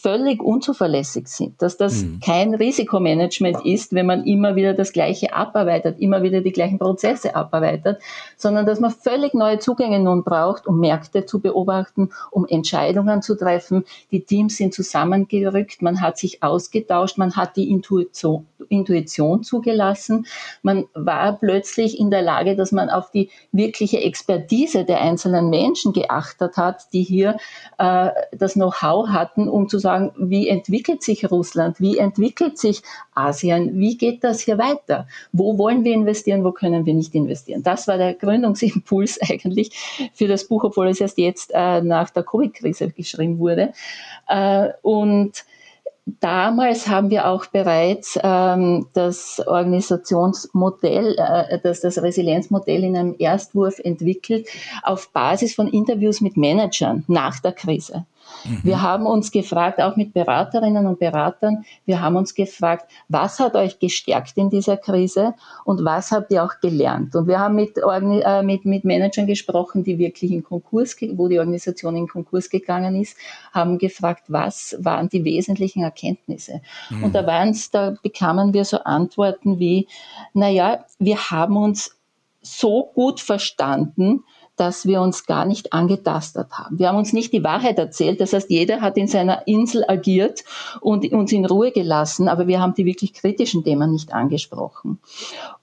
völlig 0.07 0.41
unzuverlässig 0.41 1.27
sind, 1.27 1.61
dass 1.61 1.75
das 1.75 2.03
mhm. 2.03 2.21
kein 2.23 2.53
Risikomanagement 2.53 3.65
ist, 3.65 3.93
wenn 3.93 4.05
man 4.05 4.23
immer 4.23 4.55
wieder 4.55 4.73
das 4.73 4.93
Gleiche 4.93 5.33
abarbeitet, 5.33 5.99
immer 5.99 6.23
wieder 6.23 6.39
die 6.39 6.53
gleichen 6.53 6.79
Prozesse 6.79 7.35
abarbeitet, 7.35 7.99
sondern 8.37 8.65
dass 8.65 8.79
man 8.79 8.91
völlig 8.91 9.33
neue 9.33 9.59
Zugänge 9.59 9.99
nun 9.99 10.23
braucht, 10.23 10.65
um 10.65 10.79
Märkte 10.79 11.25
zu 11.25 11.41
beobachten, 11.41 12.11
um 12.31 12.45
Entscheidungen 12.47 13.21
zu 13.21 13.35
treffen. 13.35 13.83
Die 14.11 14.21
Teams 14.23 14.55
sind 14.55 14.73
zusammengerückt, 14.73 15.81
man 15.81 15.99
hat 15.99 16.17
sich 16.17 16.41
ausgetauscht, 16.41 17.17
man 17.17 17.35
hat 17.35 17.57
die 17.57 17.69
Intuition, 17.69 18.47
Intuition 18.69 19.43
zugelassen, 19.43 20.25
man 20.61 20.85
war 20.93 21.33
plötzlich 21.33 21.99
in 21.99 22.11
der 22.11 22.21
Lage, 22.21 22.55
dass 22.55 22.71
man 22.71 22.89
auf 22.89 23.11
die 23.11 23.29
wirkliche 23.51 23.99
Expertise 23.99 24.85
der 24.85 25.01
einzelnen 25.01 25.49
Menschen 25.49 25.91
geachtet 25.91 26.55
hat, 26.55 26.93
die 26.93 27.03
hier 27.03 27.35
äh, 27.77 28.09
das 28.31 28.53
Know-how 28.53 29.09
hatten, 29.09 29.49
um 29.49 29.67
zu 29.67 29.79
sagen, 29.79 29.96
wie 30.17 30.47
entwickelt 30.47 31.03
sich 31.03 31.29
Russland, 31.29 31.79
wie 31.79 31.97
entwickelt 31.97 32.57
sich 32.57 32.81
Asien, 33.13 33.79
wie 33.79 33.97
geht 33.97 34.23
das 34.23 34.41
hier 34.41 34.57
weiter, 34.57 35.07
wo 35.31 35.57
wollen 35.57 35.83
wir 35.83 35.93
investieren, 35.93 36.43
wo 36.43 36.51
können 36.51 36.85
wir 36.85 36.93
nicht 36.93 37.15
investieren. 37.15 37.63
Das 37.63 37.87
war 37.87 37.97
der 37.97 38.13
Gründungsimpuls 38.13 39.19
eigentlich 39.29 39.71
für 40.13 40.27
das 40.27 40.47
Buch, 40.47 40.63
obwohl 40.63 40.87
es 40.87 41.01
erst 41.01 41.17
jetzt 41.17 41.51
äh, 41.53 41.81
nach 41.81 42.09
der 42.09 42.23
Covid-Krise 42.23 42.89
geschrieben 42.91 43.39
wurde. 43.39 43.73
Äh, 44.27 44.69
und 44.81 45.45
Damals 46.21 46.87
haben 46.87 47.09
wir 47.09 47.27
auch 47.27 47.47
bereits 47.47 48.17
ähm, 48.23 48.87
das 48.93 49.45
Organisationsmodell, 49.45 51.17
äh, 51.17 51.59
das, 51.61 51.81
das 51.81 52.01
Resilienzmodell 52.01 52.85
in 52.85 52.95
einem 52.95 53.15
Erstwurf 53.19 53.79
entwickelt 53.79 54.47
auf 54.83 55.11
Basis 55.11 55.53
von 55.53 55.67
Interviews 55.67 56.21
mit 56.21 56.37
Managern 56.37 57.03
nach 57.09 57.41
der 57.41 57.51
Krise. 57.51 58.05
Mhm. 58.45 58.59
Wir 58.63 58.81
haben 58.81 59.05
uns 59.05 59.31
gefragt, 59.31 59.81
auch 59.81 59.95
mit 59.95 60.13
Beraterinnen 60.13 60.85
und 60.85 60.99
Beratern, 60.99 61.65
wir 61.85 62.01
haben 62.01 62.15
uns 62.15 62.33
gefragt, 62.33 62.89
was 63.07 63.39
hat 63.39 63.55
euch 63.55 63.79
gestärkt 63.79 64.37
in 64.37 64.49
dieser 64.49 64.77
Krise 64.77 65.33
und 65.65 65.83
was 65.83 66.11
habt 66.11 66.31
ihr 66.31 66.43
auch 66.43 66.59
gelernt? 66.61 67.15
Und 67.15 67.27
wir 67.27 67.39
haben 67.39 67.55
mit, 67.55 67.77
äh, 67.77 68.43
mit, 68.43 68.65
mit 68.65 68.85
Managern 68.85 69.27
gesprochen, 69.27 69.83
die 69.83 69.97
wirklich 69.97 70.31
in 70.31 70.43
Konkurs, 70.43 70.95
wo 71.13 71.27
die 71.27 71.39
Organisation 71.39 71.95
in 71.95 72.07
Konkurs 72.07 72.49
gegangen 72.49 72.99
ist, 72.99 73.17
haben 73.53 73.77
gefragt, 73.77 74.25
was 74.27 74.75
waren 74.79 75.09
die 75.09 75.23
wesentlichen 75.23 75.83
Erkenntnisse? 75.83 76.61
Mhm. 76.89 77.03
Und 77.05 77.15
da 77.15 77.25
waren's, 77.25 77.71
da 77.71 77.95
bekamen 78.01 78.53
wir 78.53 78.65
so 78.65 78.79
Antworten 78.79 79.59
wie, 79.59 79.87
naja, 80.33 80.85
wir 80.99 81.17
haben 81.29 81.57
uns 81.57 81.97
so 82.41 82.91
gut 82.93 83.19
verstanden, 83.19 84.23
dass 84.57 84.85
wir 84.85 85.01
uns 85.01 85.25
gar 85.25 85.45
nicht 85.45 85.71
angetastet 85.71 86.47
haben. 86.51 86.79
Wir 86.79 86.89
haben 86.89 86.97
uns 86.97 87.13
nicht 87.13 87.31
die 87.31 87.43
Wahrheit 87.43 87.77
erzählt. 87.77 88.19
Das 88.19 88.33
heißt, 88.33 88.49
jeder 88.49 88.81
hat 88.81 88.97
in 88.97 89.07
seiner 89.07 89.47
Insel 89.47 89.85
agiert 89.87 90.43
und 90.81 91.09
uns 91.13 91.31
in 91.31 91.45
Ruhe 91.45 91.71
gelassen, 91.71 92.27
aber 92.27 92.47
wir 92.47 92.59
haben 92.59 92.73
die 92.73 92.85
wirklich 92.85 93.13
kritischen 93.13 93.63
Themen 93.63 93.91
nicht 93.91 94.13
angesprochen. 94.13 94.99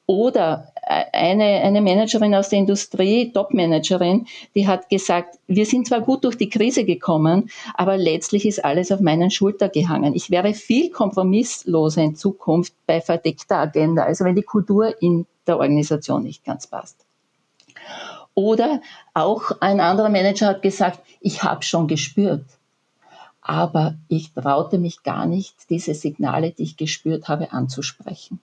Oder 0.06 0.68
eine, 1.12 1.44
eine 1.44 1.80
Managerin 1.80 2.34
aus 2.34 2.50
der 2.50 2.58
Industrie, 2.58 3.32
Top-Managerin, 3.32 4.26
die 4.54 4.68
hat 4.68 4.88
gesagt, 4.90 5.38
wir 5.46 5.64
sind 5.64 5.88
zwar 5.88 6.02
gut 6.02 6.24
durch 6.24 6.36
die 6.36 6.50
Krise 6.50 6.84
gekommen, 6.84 7.50
aber 7.74 7.96
letztlich 7.96 8.46
ist 8.46 8.64
alles 8.64 8.92
auf 8.92 9.00
meinen 9.00 9.30
Schulter 9.30 9.68
gehangen. 9.68 10.14
Ich 10.14 10.30
wäre 10.30 10.52
viel 10.52 10.90
kompromissloser 10.90 12.02
in 12.02 12.16
Zukunft 12.16 12.74
bei 12.86 13.00
verdeckter 13.00 13.56
Agenda, 13.56 14.04
also 14.04 14.24
wenn 14.24 14.36
die 14.36 14.42
Kultur 14.42 14.94
in 15.00 15.26
der 15.46 15.58
Organisation 15.58 16.22
nicht 16.22 16.44
ganz 16.44 16.66
passt. 16.66 17.03
Oder 18.34 18.80
auch 19.14 19.52
ein 19.60 19.80
anderer 19.80 20.08
Manager 20.08 20.48
hat 20.48 20.62
gesagt, 20.62 21.00
ich 21.20 21.42
habe 21.42 21.62
schon 21.62 21.86
gespürt, 21.86 22.44
aber 23.40 23.94
ich 24.08 24.32
traute 24.32 24.78
mich 24.78 25.02
gar 25.02 25.26
nicht, 25.26 25.70
diese 25.70 25.94
Signale, 25.94 26.50
die 26.50 26.64
ich 26.64 26.76
gespürt 26.76 27.28
habe, 27.28 27.52
anzusprechen. 27.52 28.40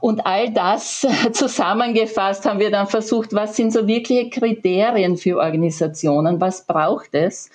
Und 0.00 0.26
all 0.26 0.52
das 0.52 1.06
zusammengefasst 1.32 2.44
haben 2.44 2.58
wir 2.58 2.70
dann 2.70 2.88
versucht, 2.88 3.32
was 3.32 3.56
sind 3.56 3.72
so 3.72 3.86
wirkliche 3.86 4.28
Kriterien 4.28 5.16
für 5.16 5.38
Organisationen, 5.38 6.40
was 6.40 6.66
braucht 6.66 7.14
es, 7.14 7.50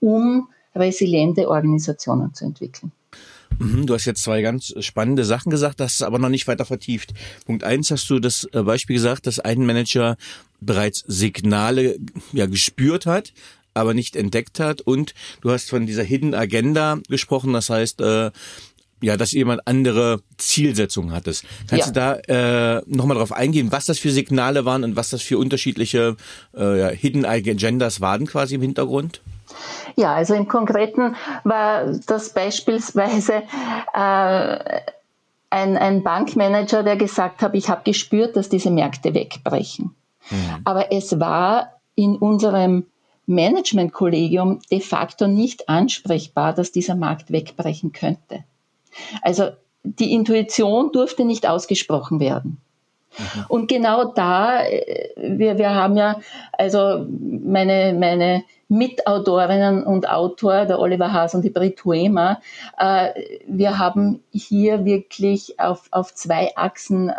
um 0.00 0.48
resiliente 0.74 1.48
Organisationen 1.48 2.34
zu 2.34 2.46
entwickeln. 2.46 2.90
Mhm, 3.58 3.86
du 3.86 3.94
hast 3.94 4.04
jetzt 4.04 4.22
zwei 4.22 4.42
ganz 4.42 4.74
spannende 4.80 5.24
Sachen 5.24 5.50
gesagt, 5.50 5.80
das 5.80 5.94
ist 5.94 6.02
aber 6.02 6.18
noch 6.18 6.28
nicht 6.28 6.46
weiter 6.48 6.64
vertieft. 6.64 7.12
Punkt 7.46 7.64
eins 7.64 7.90
hast 7.90 8.08
du 8.10 8.18
das 8.18 8.44
äh, 8.52 8.62
Beispiel 8.62 8.94
gesagt, 8.94 9.26
dass 9.26 9.38
ein 9.38 9.64
Manager 9.64 10.16
bereits 10.60 11.04
Signale 11.06 11.96
ja 12.32 12.46
gespürt 12.46 13.06
hat, 13.06 13.32
aber 13.74 13.94
nicht 13.94 14.16
entdeckt 14.16 14.60
hat. 14.60 14.80
Und 14.80 15.14
du 15.40 15.50
hast 15.50 15.70
von 15.70 15.86
dieser 15.86 16.02
Hidden 16.02 16.34
Agenda 16.34 16.98
gesprochen, 17.08 17.52
das 17.52 17.70
heißt, 17.70 18.00
äh, 18.00 18.30
ja, 19.02 19.16
dass 19.16 19.32
jemand 19.32 19.66
andere 19.66 20.22
Zielsetzungen 20.38 21.12
hattest. 21.12 21.44
Kannst 21.66 21.94
ja. 21.94 22.14
du 22.14 22.26
da 22.28 22.76
äh, 22.76 22.82
nochmal 22.86 23.16
drauf 23.16 23.32
eingehen, 23.32 23.72
was 23.72 23.86
das 23.86 23.98
für 23.98 24.12
Signale 24.12 24.64
waren 24.64 24.84
und 24.84 24.96
was 24.96 25.10
das 25.10 25.22
für 25.22 25.38
unterschiedliche 25.38 26.16
äh, 26.56 26.78
ja, 26.78 26.88
Hidden 26.88 27.26
Agendas 27.26 28.00
waren 28.00 28.26
quasi 28.26 28.54
im 28.54 28.62
Hintergrund? 28.62 29.20
Ja, 29.96 30.14
also 30.14 30.34
im 30.34 30.48
Konkreten 30.48 31.16
war 31.44 31.92
das 32.06 32.32
beispielsweise 32.32 33.42
äh, 33.94 34.80
ein, 35.50 35.76
ein 35.76 36.02
Bankmanager, 36.02 36.82
der 36.82 36.96
gesagt 36.96 37.42
hat, 37.42 37.54
ich 37.54 37.68
habe 37.68 37.82
gespürt, 37.84 38.36
dass 38.36 38.48
diese 38.48 38.70
Märkte 38.70 39.14
wegbrechen. 39.14 39.94
Mhm. 40.30 40.60
Aber 40.64 40.92
es 40.92 41.20
war 41.20 41.80
in 41.94 42.16
unserem 42.16 42.86
Managementkollegium 43.26 44.60
de 44.70 44.80
facto 44.80 45.26
nicht 45.26 45.68
ansprechbar, 45.68 46.54
dass 46.54 46.72
dieser 46.72 46.94
Markt 46.94 47.30
wegbrechen 47.30 47.92
könnte. 47.92 48.44
Also 49.20 49.50
die 49.84 50.12
Intuition 50.12 50.90
durfte 50.92 51.24
nicht 51.24 51.46
ausgesprochen 51.46 52.20
werden. 52.20 52.58
Mhm. 53.18 53.44
Und 53.48 53.68
genau 53.68 54.12
da, 54.12 54.64
äh, 54.64 55.10
wir, 55.16 55.58
wir 55.58 55.74
haben 55.74 55.96
ja, 55.96 56.20
also 56.52 57.06
meine, 57.08 57.94
meine 57.98 58.44
Mitautorinnen 58.72 59.84
und 59.84 60.08
Autor, 60.08 60.64
der 60.64 60.78
Oliver 60.78 61.12
Haas 61.12 61.34
und 61.34 61.42
die 61.42 61.50
Brit 61.50 61.84
Huema, 61.84 62.40
äh, 62.78 63.10
wir 63.46 63.78
haben 63.78 64.22
hier 64.32 64.86
wirklich 64.86 65.60
auf, 65.60 65.88
auf 65.90 66.14
zwei 66.14 66.56
Achsen, 66.56 67.10
äh, 67.10 67.12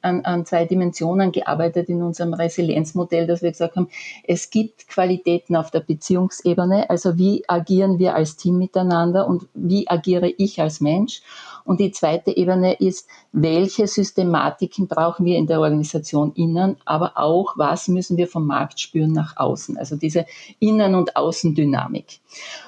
an, 0.00 0.24
an 0.24 0.46
zwei 0.46 0.64
Dimensionen 0.64 1.30
gearbeitet 1.30 1.90
in 1.90 2.02
unserem 2.02 2.32
Resilienzmodell, 2.32 3.26
dass 3.26 3.42
wir 3.42 3.50
gesagt 3.50 3.76
haben, 3.76 3.90
es 4.24 4.48
gibt 4.48 4.88
Qualitäten 4.88 5.56
auf 5.56 5.70
der 5.70 5.80
Beziehungsebene, 5.80 6.88
also 6.88 7.18
wie 7.18 7.44
agieren 7.48 7.98
wir 7.98 8.14
als 8.14 8.36
Team 8.36 8.56
miteinander 8.56 9.26
und 9.26 9.46
wie 9.52 9.90
agiere 9.90 10.28
ich 10.38 10.58
als 10.58 10.80
Mensch. 10.80 11.20
Und 11.68 11.80
die 11.80 11.90
zweite 11.90 12.34
Ebene 12.34 12.72
ist, 12.80 13.06
welche 13.30 13.86
Systematiken 13.86 14.88
brauchen 14.88 15.26
wir 15.26 15.36
in 15.36 15.46
der 15.46 15.60
Organisation 15.60 16.32
innen, 16.34 16.78
aber 16.86 17.18
auch, 17.18 17.58
was 17.58 17.88
müssen 17.88 18.16
wir 18.16 18.26
vom 18.26 18.46
Markt 18.46 18.80
spüren 18.80 19.12
nach 19.12 19.36
außen. 19.36 19.76
Also 19.76 19.94
diese 19.94 20.24
Innen- 20.60 20.94
und 20.94 21.14
Außendynamik. 21.14 22.20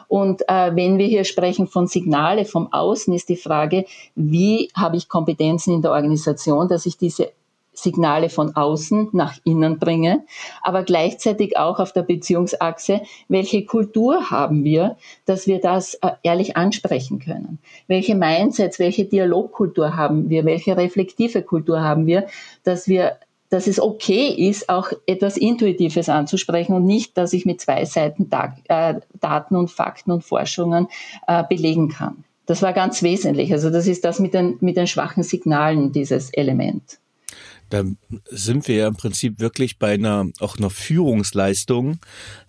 Und 0.06 0.42
äh, 0.48 0.76
wenn 0.76 0.98
wir 0.98 1.06
hier 1.06 1.24
sprechen 1.24 1.66
von 1.66 1.86
Signale 1.86 2.44
vom 2.44 2.70
Außen, 2.74 3.14
ist 3.14 3.30
die 3.30 3.36
Frage, 3.36 3.86
wie 4.16 4.68
habe 4.76 4.98
ich 4.98 5.08
Kompetenzen 5.08 5.72
in 5.72 5.80
der 5.80 5.92
Organisation, 5.92 6.68
dass 6.68 6.84
ich 6.84 6.98
diese 6.98 7.32
Signale 7.82 8.28
von 8.28 8.56
außen 8.56 9.10
nach 9.12 9.38
innen 9.44 9.78
bringe, 9.78 10.24
aber 10.62 10.82
gleichzeitig 10.82 11.56
auch 11.56 11.78
auf 11.78 11.92
der 11.92 12.02
Beziehungsachse, 12.02 13.02
welche 13.28 13.64
Kultur 13.64 14.30
haben 14.30 14.64
wir, 14.64 14.96
dass 15.26 15.46
wir 15.46 15.60
das 15.60 15.94
äh, 15.94 16.10
ehrlich 16.22 16.56
ansprechen 16.56 17.18
können? 17.18 17.58
Welche 17.86 18.14
Mindsets, 18.14 18.78
welche 18.78 19.04
Dialogkultur 19.04 19.96
haben 19.96 20.30
wir, 20.30 20.44
welche 20.44 20.76
reflektive 20.76 21.42
Kultur 21.42 21.80
haben 21.82 22.06
wir, 22.06 22.26
dass 22.64 22.88
wir 22.88 23.18
dass 23.50 23.66
es 23.66 23.80
okay 23.80 24.28
ist, 24.28 24.68
auch 24.68 24.92
etwas 25.06 25.36
Intuitives 25.36 26.08
anzusprechen 26.08 26.72
und 26.72 26.86
nicht, 26.86 27.18
dass 27.18 27.32
ich 27.32 27.44
mit 27.44 27.60
zwei 27.60 27.84
Seiten 27.84 28.30
äh, 28.68 28.94
Daten 29.20 29.56
und 29.56 29.70
Fakten 29.70 30.12
und 30.12 30.22
Forschungen 30.22 30.86
äh, 31.26 31.42
belegen 31.42 31.88
kann. 31.88 32.24
Das 32.46 32.62
war 32.62 32.72
ganz 32.72 33.02
wesentlich. 33.02 33.52
Also 33.52 33.70
das 33.70 33.86
ist 33.86 34.04
das 34.04 34.18
mit 34.18 34.34
den, 34.34 34.56
mit 34.60 34.76
den 34.76 34.86
schwachen 34.86 35.22
Signalen, 35.22 35.92
dieses 35.92 36.30
Element 36.30 36.98
da 37.70 37.84
sind 38.28 38.68
wir 38.68 38.74
ja 38.74 38.88
im 38.88 38.96
Prinzip 38.96 39.40
wirklich 39.40 39.78
bei 39.78 39.94
einer 39.94 40.26
auch 40.40 40.58
einer 40.58 40.70
Führungsleistung, 40.70 41.98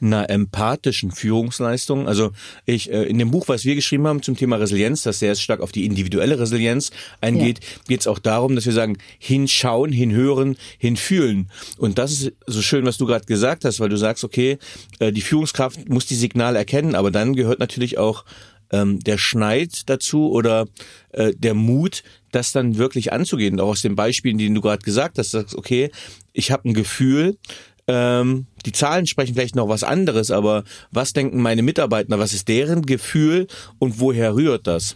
einer 0.01 0.29
empathischen 0.29 1.11
Führungsleistung. 1.11 2.07
Also 2.07 2.31
ich 2.65 2.91
äh, 2.91 3.03
in 3.03 3.19
dem 3.19 3.31
Buch, 3.31 3.47
was 3.47 3.63
wir 3.63 3.75
geschrieben 3.75 4.07
haben 4.07 4.21
zum 4.23 4.35
Thema 4.35 4.57
Resilienz, 4.57 5.03
das 5.03 5.19
sehr 5.19 5.35
stark 5.35 5.61
auf 5.61 5.71
die 5.71 5.85
individuelle 5.85 6.39
Resilienz 6.39 6.91
eingeht, 7.21 7.59
ja. 7.63 7.69
geht 7.87 8.01
es 8.01 8.07
auch 8.07 8.19
darum, 8.19 8.55
dass 8.55 8.65
wir 8.65 8.73
sagen, 8.73 8.97
hinschauen, 9.19 9.91
hinhören, 9.91 10.57
hinfühlen. 10.77 11.49
Und 11.77 11.97
das 11.97 12.11
ist 12.11 12.33
so 12.47 12.61
schön, 12.61 12.85
was 12.85 12.97
du 12.97 13.05
gerade 13.05 13.25
gesagt 13.25 13.63
hast, 13.63 13.79
weil 13.79 13.89
du 13.89 13.97
sagst, 13.97 14.23
okay, 14.23 14.57
äh, 14.99 15.11
die 15.11 15.21
Führungskraft 15.21 15.87
muss 15.87 16.07
die 16.07 16.15
Signale 16.15 16.57
erkennen, 16.57 16.95
aber 16.95 17.11
dann 17.11 17.35
gehört 17.35 17.59
natürlich 17.59 17.97
auch 17.97 18.25
ähm, 18.71 18.99
der 18.99 19.17
Schneid 19.17 19.89
dazu 19.89 20.31
oder 20.31 20.65
äh, 21.11 21.33
der 21.35 21.53
Mut, 21.53 22.03
das 22.31 22.51
dann 22.51 22.77
wirklich 22.77 23.13
anzugehen. 23.13 23.59
Auch 23.59 23.69
aus 23.69 23.81
den 23.81 23.95
Beispielen, 23.95 24.37
die 24.37 24.53
du 24.53 24.61
gerade 24.61 24.83
gesagt 24.83 25.17
hast, 25.17 25.31
sagst, 25.31 25.55
okay, 25.55 25.91
ich 26.33 26.51
habe 26.51 26.69
ein 26.69 26.73
Gefühl, 26.73 27.37
ähm, 27.87 28.45
die 28.65 28.71
Zahlen 28.71 29.07
sprechen 29.07 29.33
vielleicht 29.33 29.55
noch 29.55 29.67
was 29.67 29.83
anderes, 29.83 30.31
aber 30.31 30.63
was 30.91 31.13
denken 31.13 31.41
meine 31.41 31.63
Mitarbeiter, 31.63 32.19
was 32.19 32.33
ist 32.33 32.47
deren 32.47 32.85
Gefühl 32.85 33.47
und 33.79 33.99
woher 33.99 34.35
rührt 34.35 34.67
das? 34.67 34.95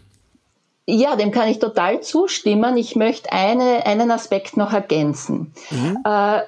Ja, 0.88 1.16
dem 1.16 1.32
kann 1.32 1.50
ich 1.50 1.58
total 1.58 2.02
zustimmen. 2.02 2.78
Ich 2.78 2.96
möchte 2.96 3.32
eine, 3.32 3.86
einen 3.88 4.12
Aspekt 4.12 4.56
noch 4.56 4.72
ergänzen. 4.72 5.52
Mhm. 5.72 5.98
Äh, 6.06 6.42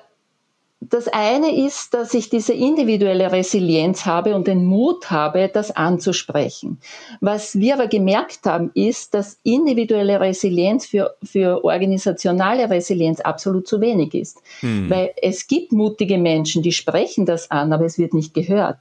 das 0.89 1.08
eine 1.08 1.56
ist, 1.65 1.94
dass 1.94 2.13
ich 2.13 2.29
diese 2.29 2.53
individuelle 2.53 3.32
Resilienz 3.32 4.06
habe 4.06 4.36
und 4.36 4.48
den 4.48 4.65
Mut 4.65 5.10
habe, 5.12 5.50
das 5.51 5.75
anzusprechen. 5.75 6.79
Was 7.22 7.60
wir 7.60 7.75
aber 7.75 7.88
gemerkt 7.88 8.46
haben, 8.46 8.72
ist, 8.74 9.13
dass 9.13 9.38
individuelle 9.44 10.20
Resilienz 10.20 10.86
für, 10.86 11.15
für 11.24 11.63
organisationale 11.63 12.70
Resilienz 12.70 13.20
absolut 13.22 13.67
zu 13.67 13.82
wenig 13.82 14.13
ist. 14.13 14.41
Hm. 14.62 14.89
Weil 14.89 15.13
es 15.22 15.48
gibt 15.48 15.72
mutige 15.72 16.17
Menschen, 16.17 16.63
die 16.63 16.72
sprechen 16.72 17.25
das 17.25 17.51
an, 17.51 17.74
aber 17.74 17.86
es 17.86 17.98
wird 17.98 18.13
nicht 18.13 18.34
gehört. 18.34 18.77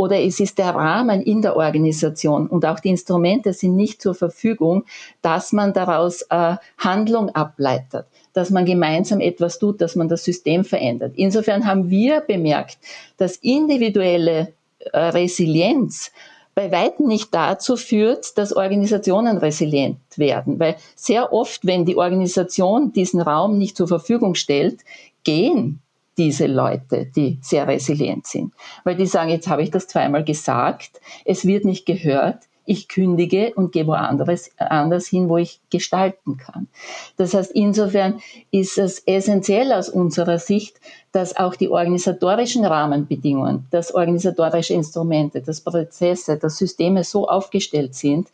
Oder 0.00 0.18
es 0.18 0.40
ist 0.40 0.56
der 0.56 0.74
Rahmen 0.74 1.20
in 1.20 1.42
der 1.42 1.56
Organisation 1.56 2.46
und 2.46 2.64
auch 2.64 2.80
die 2.80 2.88
Instrumente 2.88 3.52
sind 3.52 3.76
nicht 3.76 4.00
zur 4.00 4.14
Verfügung, 4.14 4.84
dass 5.20 5.52
man 5.52 5.74
daraus 5.74 6.22
äh, 6.30 6.56
Handlung 6.78 7.28
ableitet 7.28 8.06
dass 8.32 8.50
man 8.50 8.64
gemeinsam 8.64 9.20
etwas 9.20 9.58
tut, 9.58 9.80
dass 9.80 9.96
man 9.96 10.08
das 10.08 10.22
System 10.22 10.64
verändert. 10.64 11.14
Insofern 11.16 11.66
haben 11.66 11.90
wir 11.90 12.20
bemerkt, 12.20 12.78
dass 13.16 13.34
individuelle 13.36 14.52
äh, 14.92 14.98
Resilienz 14.98 16.12
bei 16.54 16.70
weitem 16.70 17.08
nicht 17.08 17.34
dazu 17.34 17.76
führt, 17.76 18.38
dass 18.38 18.54
Organisationen 18.54 19.36
resilient 19.38 19.98
werden. 20.16 20.60
Weil 20.60 20.76
sehr 20.94 21.32
oft, 21.32 21.66
wenn 21.66 21.84
die 21.84 21.96
Organisation 21.96 22.92
diesen 22.92 23.20
Raum 23.20 23.58
nicht 23.58 23.76
zur 23.76 23.88
Verfügung 23.88 24.36
stellt, 24.36 24.78
gehen 25.24 25.80
diese 26.20 26.46
Leute, 26.46 27.06
die 27.06 27.38
sehr 27.40 27.66
resilient 27.66 28.26
sind. 28.26 28.52
Weil 28.84 28.94
die 28.94 29.06
sagen, 29.06 29.30
jetzt 29.30 29.48
habe 29.48 29.62
ich 29.62 29.70
das 29.70 29.88
zweimal 29.88 30.22
gesagt, 30.22 31.00
es 31.24 31.46
wird 31.46 31.64
nicht 31.64 31.86
gehört, 31.86 32.44
ich 32.66 32.88
kündige 32.88 33.54
und 33.54 33.72
gehe 33.72 33.86
woanders 33.86 34.50
anders 34.58 35.06
hin, 35.06 35.30
wo 35.30 35.38
ich 35.38 35.60
gestalten 35.70 36.36
kann. 36.36 36.68
Das 37.16 37.32
heißt, 37.32 37.52
insofern 37.52 38.20
ist 38.50 38.76
es 38.76 38.98
essentiell 39.06 39.72
aus 39.72 39.88
unserer 39.88 40.38
Sicht, 40.38 40.78
dass 41.10 41.34
auch 41.38 41.56
die 41.56 41.70
organisatorischen 41.70 42.66
Rahmenbedingungen, 42.66 43.66
dass 43.70 43.94
organisatorische 43.94 44.74
Instrumente, 44.74 45.40
dass 45.40 45.62
Prozesse, 45.62 46.36
dass 46.36 46.58
Systeme 46.58 47.02
so 47.02 47.26
aufgestellt 47.26 47.94
sind, 47.94 48.28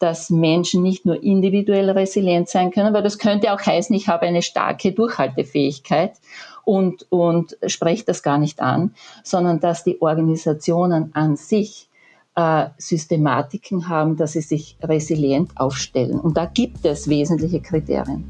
dass 0.00 0.28
Menschen 0.28 0.82
nicht 0.82 1.06
nur 1.06 1.22
individuell 1.22 1.90
resilient 1.90 2.48
sein 2.48 2.72
können, 2.72 2.94
weil 2.94 3.02
das 3.02 3.18
könnte 3.18 3.52
auch 3.52 3.60
heißen, 3.60 3.94
ich 3.94 4.08
habe 4.08 4.26
eine 4.26 4.42
starke 4.42 4.92
Durchhaltefähigkeit 4.92 6.12
und, 6.68 7.06
und 7.08 7.56
spreche 7.66 8.04
das 8.04 8.22
gar 8.22 8.36
nicht 8.36 8.60
an, 8.60 8.92
sondern 9.24 9.58
dass 9.58 9.84
die 9.84 10.02
Organisationen 10.02 11.14
an 11.14 11.36
sich 11.36 11.88
äh, 12.34 12.66
Systematiken 12.76 13.88
haben, 13.88 14.18
dass 14.18 14.32
sie 14.32 14.42
sich 14.42 14.76
resilient 14.82 15.52
aufstellen. 15.56 16.20
Und 16.20 16.36
da 16.36 16.44
gibt 16.44 16.84
es 16.84 17.08
wesentliche 17.08 17.62
Kriterien. 17.62 18.22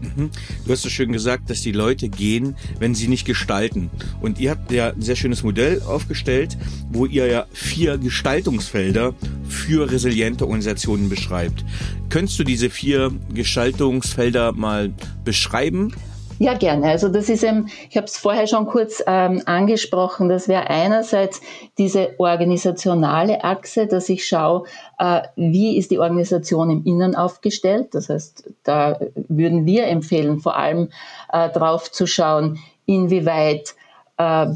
Mhm. 0.00 0.30
Du 0.64 0.72
hast 0.72 0.80
so 0.80 0.88
schön 0.88 1.12
gesagt, 1.12 1.50
dass 1.50 1.60
die 1.60 1.72
Leute 1.72 2.08
gehen, 2.08 2.56
wenn 2.78 2.94
sie 2.94 3.06
nicht 3.06 3.26
gestalten. 3.26 3.90
Und 4.22 4.40
ihr 4.40 4.52
habt 4.52 4.72
ja 4.72 4.88
ein 4.88 5.02
sehr 5.02 5.16
schönes 5.16 5.42
Modell 5.42 5.82
aufgestellt, 5.82 6.56
wo 6.90 7.04
ihr 7.04 7.26
ja 7.26 7.44
vier 7.52 7.98
Gestaltungsfelder 7.98 9.12
für 9.46 9.90
resiliente 9.90 10.46
Organisationen 10.46 11.10
beschreibt. 11.10 11.66
Könntest 12.08 12.38
du 12.38 12.44
diese 12.44 12.70
vier 12.70 13.12
Gestaltungsfelder 13.34 14.52
mal 14.52 14.94
beschreiben? 15.22 15.92
Ja, 16.38 16.54
gerne. 16.54 16.88
Also 16.88 17.08
das 17.08 17.28
ist 17.28 17.44
eben, 17.44 17.68
ich 17.88 17.96
habe 17.96 18.06
es 18.06 18.16
vorher 18.16 18.46
schon 18.46 18.66
kurz 18.66 19.02
ähm, 19.06 19.42
angesprochen, 19.46 20.28
das 20.28 20.48
wäre 20.48 20.68
einerseits 20.68 21.40
diese 21.78 22.14
organisationale 22.18 23.44
Achse, 23.44 23.86
dass 23.86 24.08
ich 24.08 24.26
schaue, 24.26 24.64
äh, 24.98 25.22
wie 25.36 25.78
ist 25.78 25.92
die 25.92 25.98
Organisation 25.98 26.70
im 26.70 26.84
Innen 26.84 27.14
aufgestellt. 27.14 27.94
Das 27.94 28.08
heißt, 28.08 28.50
da 28.64 28.98
würden 29.28 29.64
wir 29.64 29.86
empfehlen, 29.86 30.40
vor 30.40 30.56
allem 30.56 30.88
äh, 31.32 31.50
drauf 31.50 31.92
zu 31.92 32.06
schauen, 32.06 32.58
inwieweit 32.84 33.74
äh, 34.16 34.46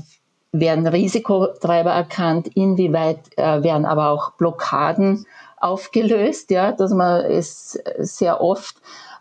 werden 0.51 0.87
Risikotreiber 0.87 1.91
erkannt, 1.91 2.49
inwieweit 2.55 3.21
äh, 3.37 3.63
werden 3.63 3.85
aber 3.85 4.09
auch 4.11 4.33
Blockaden 4.33 5.27
aufgelöst, 5.61 6.51
ja, 6.51 6.73
dass 6.73 6.93
man 6.93 7.25
es 7.25 7.79
sehr 7.99 8.41
oft 8.41 8.77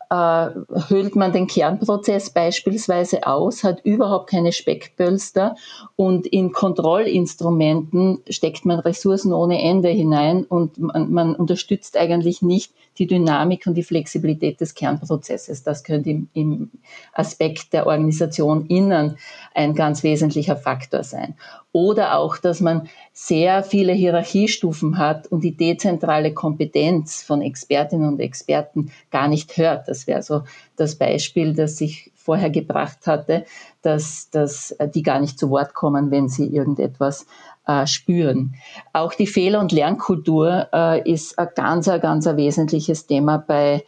äh, 0.09 0.49
höhlt 0.87 1.15
man 1.15 1.33
den 1.33 1.47
Kernprozess 1.47 2.29
beispielsweise 2.29 3.27
aus, 3.27 3.63
hat 3.63 3.83
überhaupt 3.83 4.29
keine 4.29 4.51
Speckbölster 4.51 5.55
und 5.95 6.27
in 6.27 6.51
Kontrollinstrumenten 6.51 8.19
steckt 8.29 8.65
man 8.65 8.79
Ressourcen 8.79 9.33
ohne 9.33 9.61
Ende 9.61 9.89
hinein 9.89 10.43
und 10.45 10.77
man, 10.77 11.11
man 11.11 11.35
unterstützt 11.35 11.97
eigentlich 11.97 12.41
nicht 12.41 12.71
die 12.97 13.07
Dynamik 13.07 13.67
und 13.67 13.75
die 13.75 13.83
Flexibilität 13.83 14.59
des 14.59 14.73
Kernprozesses. 14.73 15.63
Das 15.63 15.83
könnte 15.83 16.09
im, 16.09 16.29
im 16.33 16.71
Aspekt 17.13 17.73
der 17.73 17.85
Organisation 17.85 18.65
innen 18.67 19.17
ein 19.53 19.75
ganz 19.75 20.03
wesentlicher 20.03 20.55
Faktor 20.55 21.03
sein. 21.03 21.35
Oder 21.77 22.17
auch, 22.17 22.37
dass 22.37 22.59
man 22.59 22.89
sehr 23.13 23.61
viele 23.61 23.93
Hierarchiestufen 23.93 24.97
hat 24.97 25.27
und 25.27 25.43
die 25.43 25.55
dezentrale 25.55 26.33
Kompetenz 26.33 27.21
von 27.21 27.39
Expertinnen 27.39 28.07
und 28.07 28.19
Experten 28.19 28.91
gar 29.11 29.27
nicht 29.27 29.55
hört. 29.57 29.87
Das 29.87 30.07
wäre 30.07 30.23
so 30.23 30.41
das 30.75 30.95
Beispiel, 30.95 31.53
das 31.53 31.79
ich 31.79 32.11
vorher 32.15 32.49
gebracht 32.49 33.05
hatte, 33.05 33.45
dass, 33.83 34.31
dass 34.31 34.75
die 34.95 35.03
gar 35.03 35.19
nicht 35.19 35.37
zu 35.37 35.51
Wort 35.51 35.75
kommen, 35.75 36.09
wenn 36.09 36.29
sie 36.29 36.47
irgendetwas 36.47 37.27
äh, 37.67 37.85
spüren. 37.85 38.55
Auch 38.91 39.13
die 39.13 39.27
Fehler- 39.27 39.59
und 39.59 39.71
Lernkultur 39.71 40.69
äh, 40.73 41.07
ist 41.07 41.37
ein 41.37 41.49
ganz, 41.53 41.87
ein 41.87 42.01
ganz 42.01 42.25
ein 42.25 42.37
wesentliches 42.37 43.05
Thema 43.05 43.37
bei, 43.37 43.83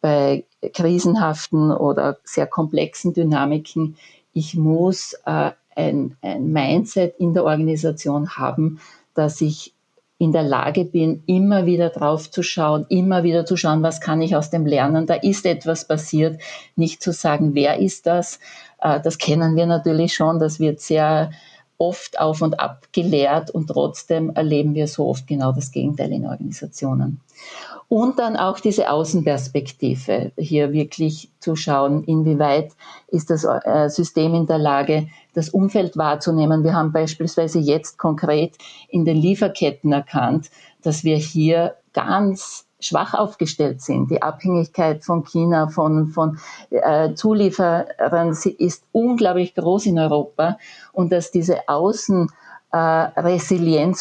bei 0.00 0.44
krisenhaften 0.72 1.72
oder 1.72 2.18
sehr 2.22 2.46
komplexen 2.46 3.14
Dynamiken. 3.14 3.96
Ich 4.32 4.54
muss 4.54 5.14
äh, 5.26 5.50
ein, 5.76 6.16
ein 6.22 6.52
Mindset 6.52 7.14
in 7.18 7.34
der 7.34 7.44
Organisation 7.44 8.36
haben, 8.36 8.80
dass 9.14 9.40
ich 9.40 9.74
in 10.22 10.30
der 10.30 10.44
Lage 10.44 10.84
bin, 10.84 11.24
immer 11.26 11.66
wieder 11.66 11.88
drauf 11.88 12.30
zu 12.30 12.44
schauen, 12.44 12.86
immer 12.88 13.24
wieder 13.24 13.44
zu 13.44 13.56
schauen, 13.56 13.82
was 13.82 14.00
kann 14.00 14.22
ich 14.22 14.36
aus 14.36 14.50
dem 14.50 14.66
lernen. 14.66 15.06
Da 15.06 15.14
ist 15.14 15.44
etwas 15.46 15.88
passiert. 15.88 16.40
Nicht 16.76 17.02
zu 17.02 17.12
sagen, 17.12 17.56
wer 17.56 17.78
ist 17.80 18.06
das? 18.06 18.38
Äh, 18.80 19.00
das 19.00 19.18
kennen 19.18 19.56
wir 19.56 19.66
natürlich 19.66 20.14
schon. 20.14 20.38
Das 20.38 20.60
wird 20.60 20.80
sehr 20.80 21.32
oft 21.76 22.20
auf 22.20 22.40
und 22.40 22.60
ab 22.60 22.86
gelehrt 22.92 23.50
und 23.50 23.66
trotzdem 23.66 24.30
erleben 24.30 24.74
wir 24.74 24.86
so 24.86 25.08
oft 25.08 25.26
genau 25.26 25.50
das 25.50 25.72
Gegenteil 25.72 26.12
in 26.12 26.26
Organisationen. 26.26 27.20
Und 27.92 28.18
dann 28.18 28.38
auch 28.38 28.58
diese 28.58 28.90
Außenperspektive, 28.90 30.32
hier 30.38 30.72
wirklich 30.72 31.30
zu 31.40 31.56
schauen, 31.56 32.04
inwieweit 32.04 32.72
ist 33.08 33.28
das 33.28 33.44
äh, 33.44 33.90
System 33.90 34.32
in 34.32 34.46
der 34.46 34.56
Lage, 34.56 35.08
das 35.34 35.50
Umfeld 35.50 35.98
wahrzunehmen. 35.98 36.64
Wir 36.64 36.72
haben 36.72 36.90
beispielsweise 36.90 37.58
jetzt 37.58 37.98
konkret 37.98 38.56
in 38.88 39.04
den 39.04 39.18
Lieferketten 39.18 39.92
erkannt, 39.92 40.50
dass 40.82 41.04
wir 41.04 41.18
hier 41.18 41.76
ganz 41.92 42.64
schwach 42.80 43.12
aufgestellt 43.12 43.82
sind. 43.82 44.10
Die 44.10 44.22
Abhängigkeit 44.22 45.04
von 45.04 45.24
China, 45.24 45.68
von, 45.68 46.06
von 46.06 46.38
äh, 46.70 47.12
Zulieferern 47.12 48.34
ist 48.56 48.84
unglaublich 48.92 49.54
groß 49.54 49.84
in 49.84 49.98
Europa 49.98 50.56
und 50.94 51.12
dass 51.12 51.30
diese 51.30 51.68
Außenresilienz 51.68 52.32
äh, 52.72 52.76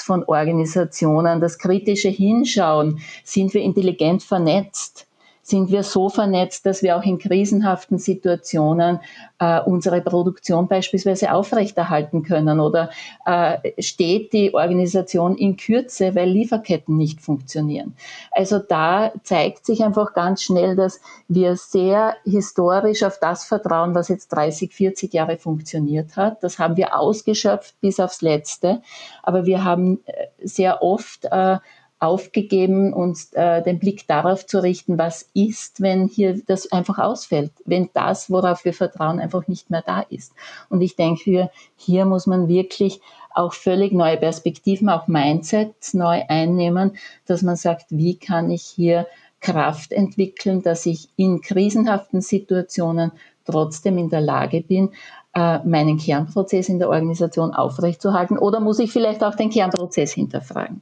von 0.01 0.23
Organisationen, 0.23 1.41
das 1.41 1.57
kritische 1.57 2.09
Hinschauen, 2.09 2.99
sind 3.23 3.53
wir 3.53 3.61
intelligent 3.61 4.23
vernetzt? 4.23 5.07
Sind 5.43 5.71
wir 5.71 5.83
so 5.83 6.09
vernetzt, 6.09 6.65
dass 6.65 6.83
wir 6.83 6.97
auch 6.97 7.03
in 7.03 7.17
krisenhaften 7.17 7.97
Situationen 7.97 8.99
äh, 9.39 9.59
unsere 9.61 10.01
Produktion 10.01 10.67
beispielsweise 10.67 11.33
aufrechterhalten 11.33 12.23
können 12.23 12.59
oder 12.59 12.91
äh, 13.25 13.81
steht 13.81 14.33
die 14.33 14.53
Organisation 14.53 15.35
in 15.35 15.57
Kürze, 15.57 16.13
weil 16.15 16.29
Lieferketten 16.29 16.95
nicht 16.95 17.21
funktionieren. 17.21 17.95
Also 18.31 18.59
da 18.59 19.11
zeigt 19.23 19.65
sich 19.65 19.83
einfach 19.83 20.13
ganz 20.13 20.43
schnell, 20.43 20.75
dass 20.75 21.01
wir 21.27 21.55
sehr 21.55 22.15
historisch 22.23 23.03
auf 23.03 23.19
das 23.19 23.43
vertrauen, 23.45 23.95
was 23.95 24.09
jetzt 24.09 24.29
30, 24.29 24.73
40 24.73 25.13
Jahre 25.13 25.37
funktioniert 25.37 26.15
hat. 26.15 26.43
Das 26.43 26.59
haben 26.59 26.77
wir 26.77 26.97
ausgeschöpft 26.97 27.79
bis 27.81 27.99
aufs 27.99 28.21
Letzte, 28.21 28.81
aber 29.23 29.45
wir 29.45 29.63
haben 29.63 29.99
äh, 30.05 30.27
sehr 30.43 30.83
oft 30.83 31.25
äh, 31.25 31.57
aufgegeben, 32.01 32.93
uns 32.93 33.31
äh, 33.33 33.61
den 33.61 33.77
Blick 33.77 34.07
darauf 34.07 34.47
zu 34.47 34.61
richten, 34.61 34.97
was 34.97 35.29
ist, 35.35 35.81
wenn 35.81 36.07
hier 36.07 36.41
das 36.47 36.71
einfach 36.71 36.97
ausfällt, 36.97 37.51
wenn 37.63 37.89
das, 37.93 38.31
worauf 38.31 38.65
wir 38.65 38.73
vertrauen, 38.73 39.19
einfach 39.19 39.47
nicht 39.47 39.69
mehr 39.69 39.83
da 39.85 40.01
ist. 40.01 40.33
Und 40.69 40.81
ich 40.81 40.95
denke, 40.95 41.23
hier, 41.23 41.51
hier 41.75 42.05
muss 42.05 42.25
man 42.25 42.47
wirklich 42.47 43.01
auch 43.35 43.53
völlig 43.53 43.93
neue 43.93 44.17
Perspektiven, 44.17 44.89
auch 44.89 45.07
Mindsets 45.07 45.93
neu 45.93 46.23
einnehmen, 46.27 46.97
dass 47.27 47.43
man 47.43 47.55
sagt, 47.55 47.85
wie 47.89 48.15
kann 48.17 48.49
ich 48.49 48.63
hier 48.63 49.05
Kraft 49.39 49.91
entwickeln, 49.91 50.63
dass 50.63 50.87
ich 50.87 51.07
in 51.17 51.41
krisenhaften 51.41 52.21
Situationen 52.21 53.11
trotzdem 53.45 53.99
in 53.99 54.09
der 54.09 54.21
Lage 54.21 54.61
bin, 54.61 54.89
äh, 55.35 55.59
meinen 55.59 55.97
Kernprozess 55.99 56.67
in 56.67 56.79
der 56.79 56.89
Organisation 56.89 57.53
aufrechtzuerhalten 57.53 58.39
oder 58.39 58.59
muss 58.59 58.79
ich 58.79 58.91
vielleicht 58.91 59.23
auch 59.23 59.35
den 59.35 59.51
Kernprozess 59.51 60.13
hinterfragen? 60.13 60.81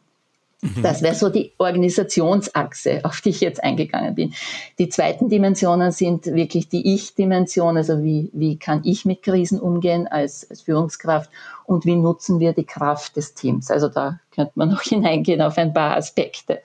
Mhm. 0.62 0.84
Das 0.84 1.02
wäre 1.02 1.16
so 1.16 1.30
die 1.30 1.54
Organisationsachse, 1.58 3.02
auf 3.04 3.22
die 3.22 3.30
ich 3.30 3.40
jetzt 3.40 3.64
eingegangen 3.64 4.16
bin. 4.16 4.34
Die 4.78 4.90
zweiten 4.90 5.30
Dimensionen 5.30 5.92
sind 5.92 6.26
wirklich 6.26 6.68
die 6.68 6.96
Ich-Dimension, 6.96 7.78
also 7.78 8.04
wie, 8.04 8.30
wie 8.34 8.58
kann 8.58 8.82
ich 8.84 9.06
mit 9.06 9.24
Krisen 9.24 9.60
umgehen 9.60 10.08
als, 10.08 10.50
als 10.50 10.62
Führungskraft 10.64 11.30
und 11.66 11.86
wie 11.86 11.96
nutzen 11.96 12.40
wir 12.40 12.54
die 12.54 12.66
Kraft 12.66 13.16
des 13.16 13.34
Teams. 13.34 13.72
Also 13.72 13.88
da 13.88 14.20
könnte 14.32 14.54
man 14.56 14.70
noch 14.70 14.82
hineingehen 14.84 15.42
auf 15.42 15.58
ein 15.58 15.74
paar 15.74 15.96
Aspekte. 15.96 16.62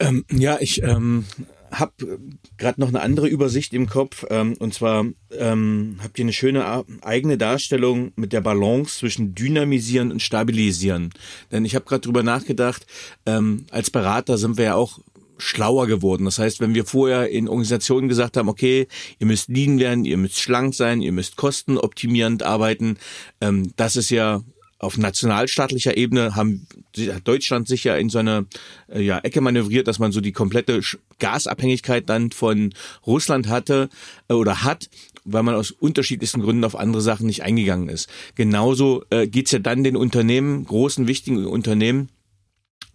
Ähm, 0.00 0.24
ja, 0.30 0.58
ich 0.60 0.82
ähm, 0.82 1.24
habe 1.70 2.18
gerade 2.56 2.80
noch 2.80 2.88
eine 2.88 3.00
andere 3.00 3.28
Übersicht 3.28 3.74
im 3.74 3.88
Kopf. 3.88 4.24
Ähm, 4.30 4.54
und 4.58 4.74
zwar 4.74 5.06
ähm, 5.32 5.98
habt 6.02 6.18
ihr 6.18 6.24
eine 6.24 6.32
schöne 6.32 6.84
eigene 7.02 7.38
Darstellung 7.38 8.12
mit 8.16 8.32
der 8.32 8.40
Balance 8.40 8.98
zwischen 8.98 9.34
dynamisieren 9.34 10.12
und 10.12 10.22
stabilisieren. 10.22 11.10
Denn 11.52 11.64
ich 11.64 11.74
habe 11.74 11.84
gerade 11.84 12.02
drüber 12.02 12.22
nachgedacht, 12.22 12.86
ähm, 13.26 13.66
als 13.70 13.90
Berater 13.90 14.38
sind 14.38 14.56
wir 14.56 14.64
ja 14.64 14.74
auch 14.74 15.00
schlauer 15.38 15.86
geworden. 15.86 16.24
Das 16.24 16.38
heißt, 16.38 16.60
wenn 16.60 16.74
wir 16.74 16.84
vorher 16.84 17.28
in 17.30 17.48
Organisationen 17.48 18.08
gesagt 18.08 18.36
haben, 18.36 18.48
okay, 18.48 18.88
ihr 19.18 19.26
müsst 19.26 19.48
lean 19.48 19.78
werden, 19.78 20.04
ihr 20.04 20.16
müsst 20.16 20.40
schlank 20.40 20.74
sein, 20.74 21.00
ihr 21.00 21.12
müsst 21.12 21.36
kostenoptimierend 21.36 22.42
arbeiten, 22.42 22.98
ähm, 23.40 23.72
das 23.76 23.96
ist 23.96 24.10
ja 24.10 24.42
auf 24.78 24.96
nationalstaatlicher 24.96 25.96
Ebene 25.96 26.36
haben 26.36 26.66
hat 26.96 27.26
Deutschland 27.26 27.68
sich 27.68 27.84
ja 27.84 27.96
in 27.96 28.08
so 28.08 28.18
eine 28.18 28.46
äh, 28.88 29.00
ja, 29.00 29.18
Ecke 29.18 29.40
manövriert, 29.40 29.88
dass 29.88 29.98
man 29.98 30.12
so 30.12 30.20
die 30.20 30.32
komplette 30.32 30.80
Gasabhängigkeit 31.18 32.08
dann 32.08 32.30
von 32.30 32.72
Russland 33.06 33.48
hatte 33.48 33.88
äh, 34.28 34.34
oder 34.34 34.62
hat, 34.64 34.88
weil 35.24 35.42
man 35.42 35.54
aus 35.54 35.70
unterschiedlichsten 35.70 36.40
Gründen 36.40 36.64
auf 36.64 36.76
andere 36.76 37.02
Sachen 37.02 37.26
nicht 37.26 37.42
eingegangen 37.42 37.88
ist. 37.88 38.08
Genauso 38.34 39.04
äh, 39.10 39.26
geht's 39.26 39.50
ja 39.50 39.58
dann 39.58 39.84
den 39.84 39.96
Unternehmen, 39.96 40.64
großen, 40.64 41.06
wichtigen 41.06 41.44
Unternehmen, 41.46 42.08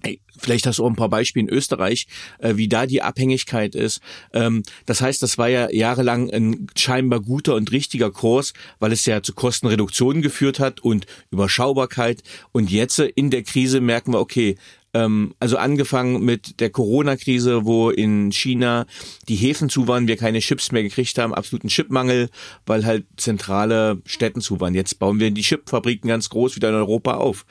Hey, 0.06 0.20
vielleicht 0.38 0.68
hast 0.68 0.80
du 0.80 0.86
auch 0.86 0.90
ein 0.90 0.98
paar 0.98 1.10
Beispiele 1.10 1.48
in 1.48 1.54
Österreich, 1.54 2.08
äh, 2.40 2.58
wie 2.58 2.68
da 2.68 2.86
die 2.86 3.02
Abhängigkeit 3.02 3.74
ist. 3.74 4.02
Ähm, 4.34 4.64
das 4.86 5.00
heißt, 5.00 5.24
das 5.24 5.38
war 5.38 5.48
ja 5.48 5.72
jahrelang 5.72 6.30
ein 6.30 6.68
scheinbar 6.76 7.22
guter 7.22 7.56
und 7.56 7.72
richtiger 7.72 8.12
Kurs, 8.12 8.54
weil 8.80 8.92
es 8.92 9.06
ja 9.06 9.24
zu 9.24 9.34
Kostenreduktionen 9.34 10.22
geführt 10.22 10.60
hat 10.60 10.82
und 10.82 11.06
Überschaubarkeit. 11.32 12.22
Und 12.52 12.70
jetzt 12.70 13.00
in 13.00 13.30
der 13.30 13.44
Krise 13.44 13.80
merken 13.80 14.12
wir, 14.12 14.20
okay, 14.20 14.58
ähm, 14.94 15.34
also 15.40 15.58
angefangen 15.58 16.24
mit 16.24 16.60
der 16.60 16.70
Corona-Krise, 16.70 17.66
wo 17.66 17.90
in 17.90 18.32
China 18.32 18.86
die 19.28 19.36
Häfen 19.36 19.70
zu 19.70 19.88
waren, 19.88 20.08
wir 20.08 20.18
keine 20.18 20.40
Chips 20.40 20.72
mehr 20.72 20.84
gekriegt 20.84 21.18
haben, 21.18 21.34
absoluten 21.34 21.68
Chipmangel, 21.68 22.30
weil 22.66 22.86
halt 22.86 23.06
zentrale 23.18 24.02
Städten 24.06 24.42
zu 24.42 24.60
waren. 24.60 24.76
Jetzt 24.76 25.00
bauen 25.00 25.20
wir 25.20 25.32
die 25.32 25.42
Chipfabriken 25.42 26.08
ganz 26.08 26.30
groß 26.30 26.56
wieder 26.56 26.70
in 26.70 26.76
Europa 26.76 27.16
auf. 27.16 27.46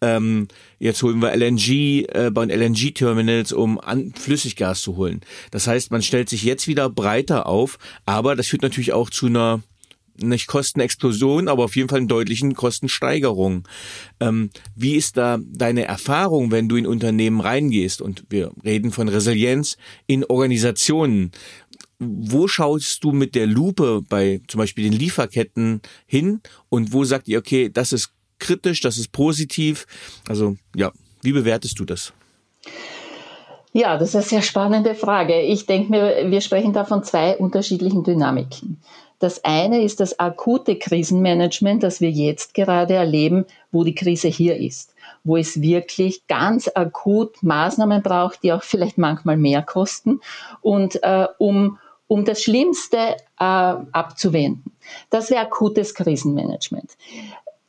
Ähm, 0.00 0.48
jetzt 0.78 1.02
holen 1.02 1.20
wir 1.20 1.34
LNG, 1.34 2.04
äh, 2.08 2.30
bauen 2.32 2.50
LNG-Terminals, 2.50 3.52
um 3.52 3.80
an 3.80 4.12
Flüssiggas 4.18 4.82
zu 4.82 4.96
holen. 4.96 5.20
Das 5.50 5.66
heißt, 5.66 5.90
man 5.90 6.02
stellt 6.02 6.28
sich 6.28 6.42
jetzt 6.42 6.66
wieder 6.66 6.90
breiter 6.90 7.46
auf, 7.46 7.78
aber 8.06 8.34
das 8.34 8.48
führt 8.48 8.62
natürlich 8.62 8.92
auch 8.92 9.10
zu 9.10 9.26
einer 9.26 9.62
nicht 10.20 10.46
Kostenexplosion, 10.46 11.48
aber 11.48 11.64
auf 11.64 11.76
jeden 11.76 11.88
Fall 11.88 11.98
einen 11.98 12.08
deutlichen 12.08 12.54
Kostensteigerung. 12.54 13.66
Ähm, 14.20 14.50
wie 14.74 14.96
ist 14.96 15.16
da 15.16 15.38
deine 15.44 15.84
Erfahrung, 15.84 16.50
wenn 16.50 16.68
du 16.68 16.76
in 16.76 16.86
Unternehmen 16.86 17.40
reingehst? 17.40 18.02
Und 18.02 18.24
wir 18.30 18.52
reden 18.64 18.90
von 18.92 19.08
Resilienz 19.08 19.76
in 20.06 20.24
Organisationen. 20.24 21.32
Wo 21.98 22.46
schaust 22.46 23.02
du 23.02 23.12
mit 23.12 23.34
der 23.34 23.46
Lupe 23.46 24.02
bei 24.08 24.40
zum 24.46 24.58
Beispiel 24.58 24.84
den 24.84 24.98
Lieferketten 24.98 25.80
hin 26.06 26.40
und 26.68 26.92
wo 26.92 27.04
sagt 27.04 27.26
ihr, 27.26 27.38
okay, 27.38 27.70
das 27.72 27.92
ist 27.92 28.12
kritisch, 28.38 28.80
das 28.80 28.98
ist 28.98 29.10
positiv? 29.10 29.86
Also 30.28 30.56
ja, 30.76 30.92
wie 31.22 31.32
bewertest 31.32 31.78
du 31.80 31.84
das? 31.84 32.12
Ja, 33.72 33.98
das 33.98 34.10
ist 34.10 34.16
eine 34.16 34.24
sehr 34.24 34.42
spannende 34.42 34.94
Frage. 34.94 35.40
Ich 35.40 35.66
denke 35.66 35.90
mir, 35.90 36.30
wir 36.30 36.40
sprechen 36.40 36.72
da 36.72 36.84
von 36.84 37.04
zwei 37.04 37.36
unterschiedlichen 37.36 38.02
Dynamiken. 38.02 38.80
Das 39.18 39.44
eine 39.44 39.82
ist 39.82 40.00
das 40.00 40.18
akute 40.20 40.76
Krisenmanagement, 40.76 41.82
das 41.82 42.00
wir 42.00 42.10
jetzt 42.10 42.54
gerade 42.54 42.94
erleben, 42.94 43.46
wo 43.72 43.84
die 43.84 43.94
Krise 43.94 44.28
hier 44.28 44.56
ist, 44.56 44.94
wo 45.24 45.36
es 45.36 45.60
wirklich 45.60 46.26
ganz 46.28 46.70
akut 46.72 47.42
Maßnahmen 47.42 48.02
braucht, 48.02 48.42
die 48.42 48.52
auch 48.52 48.62
vielleicht 48.62 48.98
manchmal 48.98 49.36
mehr 49.36 49.62
kosten 49.62 50.20
und 50.60 51.02
äh, 51.02 51.26
um 51.38 51.78
um 52.08 52.24
das 52.24 52.42
Schlimmste 52.42 53.16
äh, 53.38 53.44
abzuwenden. 53.44 54.72
Das 55.10 55.30
wäre 55.30 55.42
akutes 55.42 55.94
Krisenmanagement. 55.94 56.96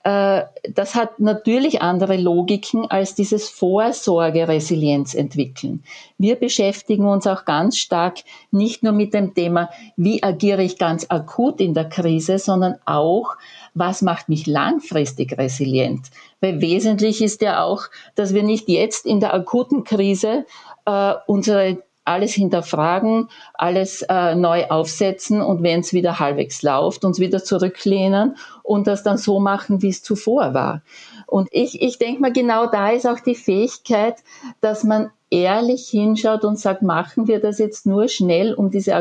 Äh, 0.04 0.44
das 0.72 0.96
hat 0.96 1.20
natürlich 1.20 1.82
andere 1.82 2.16
Logiken 2.16 2.90
als 2.90 3.16
dieses 3.16 3.50
Vorsorgeresilienz 3.50 5.14
entwickeln. 5.14 5.84
Wir 6.18 6.38
beschäftigen 6.38 7.06
uns 7.06 7.28
auch 7.28 7.44
ganz 7.44 7.78
stark 7.78 8.20
nicht 8.52 8.82
nur 8.82 8.94
mit 8.94 9.14
dem 9.14 9.34
Thema, 9.34 9.70
wie 9.98 10.24
agiere 10.24 10.64
ich 10.64 10.78
ganz 10.78 11.06
akut 11.10 11.60
in 11.60 11.74
der 11.74 11.90
Krise, 11.90 12.40
sondern 12.40 12.76
auch, 12.86 13.36
was 13.74 14.02
macht 14.02 14.30
mich 14.30 14.48
langfristig 14.48 15.38
resilient? 15.38 16.08
Weil 16.40 16.62
wesentlich 16.62 17.22
ist 17.22 17.42
ja 17.42 17.64
auch, 17.64 17.84
dass 18.16 18.34
wir 18.34 18.44
nicht 18.44 18.70
jetzt 18.70 19.06
in 19.06 19.20
der 19.20 19.34
akuten 19.34 19.84
Krise 19.84 20.46
äh, 20.86 21.14
unsere 21.28 21.84
alles 22.06 22.34
hinterfragen, 22.34 23.30
alles 23.54 24.02
äh, 24.04 24.36
neu 24.36 24.66
aufsetzen 24.68 25.42
und 25.42 25.62
wenn 25.64 25.82
es 25.82 25.94
wieder 25.94 26.20
halbwegs 26.20 26.64
läuft, 26.64 27.06
uns 27.06 27.20
wieder 27.20 27.44
zurücklehnen 27.44 28.36
und 28.64 28.88
das 28.88 29.04
dann 29.04 29.18
so 29.18 29.40
machen, 29.40 29.82
wie 29.82 29.90
es 29.90 30.02
zuvor 30.02 30.54
war. 30.54 30.82
Und 31.28 31.50
ich, 31.52 31.82
ich 31.82 32.00
denke 32.00 32.22
mal, 32.22 32.34
genau 32.34 32.66
da 32.66 32.90
ist 32.90 33.08
auch 33.08 33.20
die 33.20 33.36
Fähigkeit, 33.36 34.16
dass 34.62 34.84
man 34.84 35.12
ehrlich 35.30 35.90
hinschaut 35.90 36.44
und 36.44 36.60
sagt, 36.60 36.82
machen 36.82 37.28
wir 37.28 37.40
das 37.40 37.60
jetzt 37.60 37.86
nur 37.86 38.08
schnell, 38.08 38.54
um 38.54 38.72
diese 38.72 38.96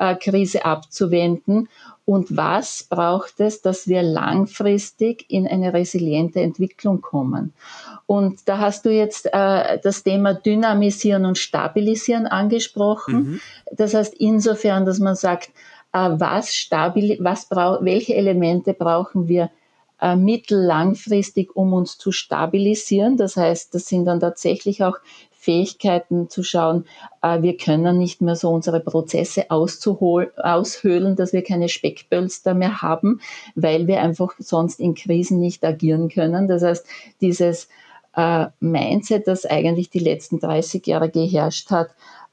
Akutkrise 0.00 0.64
abzuwenden 0.64 1.68
und 2.04 2.36
was 2.36 2.86
braucht 2.88 3.38
es, 3.38 3.62
dass 3.62 3.86
wir 3.86 4.02
langfristig 4.02 5.26
in 5.28 5.46
eine 5.46 5.72
resiliente 5.72 6.40
Entwicklung 6.40 7.00
kommen. 7.02 7.52
Und 8.06 8.48
da 8.48 8.58
hast 8.58 8.84
du 8.84 8.90
jetzt 8.90 9.26
äh, 9.32 9.78
das 9.80 10.02
Thema 10.02 10.34
Dynamisieren 10.34 11.24
und 11.24 11.38
Stabilisieren 11.38 12.26
angesprochen. 12.26 13.14
Mhm. 13.14 13.40
Das 13.70 13.94
heißt 13.94 14.14
insofern, 14.14 14.84
dass 14.84 14.98
man 14.98 15.14
sagt, 15.14 15.50
äh, 15.92 16.10
was 16.12 16.54
stabil, 16.54 17.18
was 17.20 17.48
welche 17.50 18.14
Elemente 18.14 18.74
brauchen 18.74 19.28
wir 19.28 19.50
äh, 20.00 20.16
mittellangfristig, 20.16 21.54
um 21.54 21.72
uns 21.72 21.98
zu 21.98 22.10
stabilisieren. 22.10 23.16
Das 23.16 23.36
heißt, 23.36 23.74
das 23.74 23.86
sind 23.86 24.06
dann 24.06 24.18
tatsächlich 24.18 24.82
auch 24.82 24.96
Fähigkeiten 25.40 26.28
zu 26.28 26.42
schauen, 26.42 26.84
äh, 27.22 27.40
wir 27.40 27.56
können 27.56 27.96
nicht 27.96 28.20
mehr 28.20 28.36
so 28.36 28.50
unsere 28.50 28.80
Prozesse 28.80 29.50
aushöhlen, 29.50 31.16
dass 31.16 31.32
wir 31.32 31.42
keine 31.42 31.70
Speckbölster 31.70 32.52
mehr 32.52 32.82
haben, 32.82 33.22
weil 33.54 33.86
wir 33.86 34.02
einfach 34.02 34.34
sonst 34.38 34.80
in 34.80 34.94
Krisen 34.94 35.40
nicht 35.40 35.64
agieren 35.64 36.10
können. 36.10 36.46
Das 36.46 36.62
heißt, 36.62 36.86
dieses 37.22 37.68
äh, 38.14 38.48
Mindset, 38.60 39.26
das 39.26 39.46
eigentlich 39.46 39.88
die 39.88 40.00
letzten 40.00 40.40
30 40.40 40.86
Jahre 40.86 41.08
geherrscht 41.08 41.70
hat, 41.70 41.88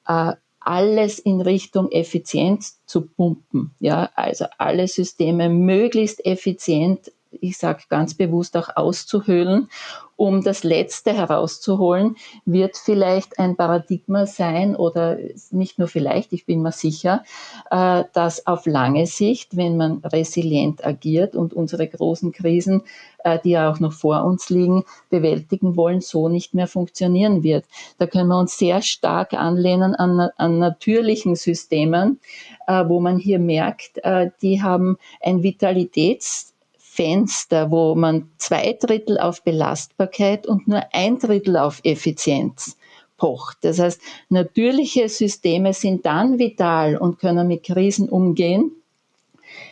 äh, 0.06 0.34
alles 0.60 1.18
in 1.18 1.40
Richtung 1.40 1.90
Effizienz 1.92 2.82
zu 2.86 3.08
pumpen. 3.08 3.72
Ja, 3.80 4.10
also 4.16 4.48
alle 4.58 4.90
Systeme 4.90 5.48
möglichst 5.48 6.26
effizient 6.26 7.10
ich 7.32 7.58
sage 7.58 7.84
ganz 7.90 8.14
bewusst 8.14 8.58
auch 8.58 8.70
auszuhöhlen, 8.76 9.70
um 10.18 10.44
das 10.44 10.64
Letzte 10.64 11.14
herauszuholen, 11.14 12.18
wird 12.44 12.76
vielleicht 12.76 13.40
ein 13.40 13.56
Paradigma 13.56 14.26
sein 14.26 14.76
oder 14.76 15.18
nicht 15.52 15.78
nur 15.78 15.88
vielleicht, 15.88 16.34
ich 16.34 16.46
bin 16.46 16.64
mir 16.64 16.72
sicher, 16.72 17.24
äh, 17.70 18.04
dass 18.14 18.46
auf 18.48 18.66
lange 18.66 19.06
Sicht, 19.06 19.56
wenn 19.56 19.78
man 19.78 20.00
resilient 20.04 20.86
agiert 20.86 21.36
und 21.36 21.54
unsere 21.54 21.88
großen 21.88 22.32
Krisen, 22.32 22.82
äh, 23.20 23.38
die 23.44 23.52
ja 23.52 23.72
auch 23.72 23.80
noch 23.80 23.94
vor 23.94 24.24
uns 24.24 24.50
liegen, 24.50 24.84
bewältigen 25.12 25.78
wollen, 25.78 26.02
so 26.02 26.30
nicht 26.30 26.56
mehr 26.56 26.68
funktionieren 26.68 27.44
wird. 27.44 27.66
Da 28.00 28.08
können 28.08 28.30
wir 28.30 28.40
uns 28.40 28.58
sehr 28.58 28.82
stark 28.82 29.34
anlehnen 29.34 29.94
an, 29.94 30.32
an 30.36 30.58
natürlichen 30.58 31.36
Systemen, 31.36 32.20
äh, 32.66 32.84
wo 32.88 33.00
man 33.00 33.20
hier 33.20 33.40
merkt, 33.40 34.02
die 34.42 34.62
haben 34.62 34.98
ein 35.22 35.44
Vitalitäts 35.44 36.54
Fenster, 36.98 37.70
wo 37.70 37.94
man 37.94 38.32
zwei 38.38 38.74
Drittel 38.74 39.20
auf 39.20 39.44
Belastbarkeit 39.44 40.48
und 40.48 40.68
nur 40.68 40.82
ein 40.94 41.20
Drittel 41.20 41.56
auf 41.56 41.80
Effizienz 41.84 42.76
pocht. 43.18 43.60
Das 43.62 43.78
heißt, 43.78 44.02
natürliche 44.30 45.08
Systeme 45.08 45.74
sind 45.74 46.08
dann 46.08 46.40
vital 46.40 46.98
und 46.98 47.20
können 47.20 47.48
mit 47.48 47.64
Krisen 47.64 48.10
umgehen, 48.10 48.72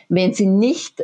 wenn 0.08 0.34
sie 0.34 0.46
nicht 0.46 1.02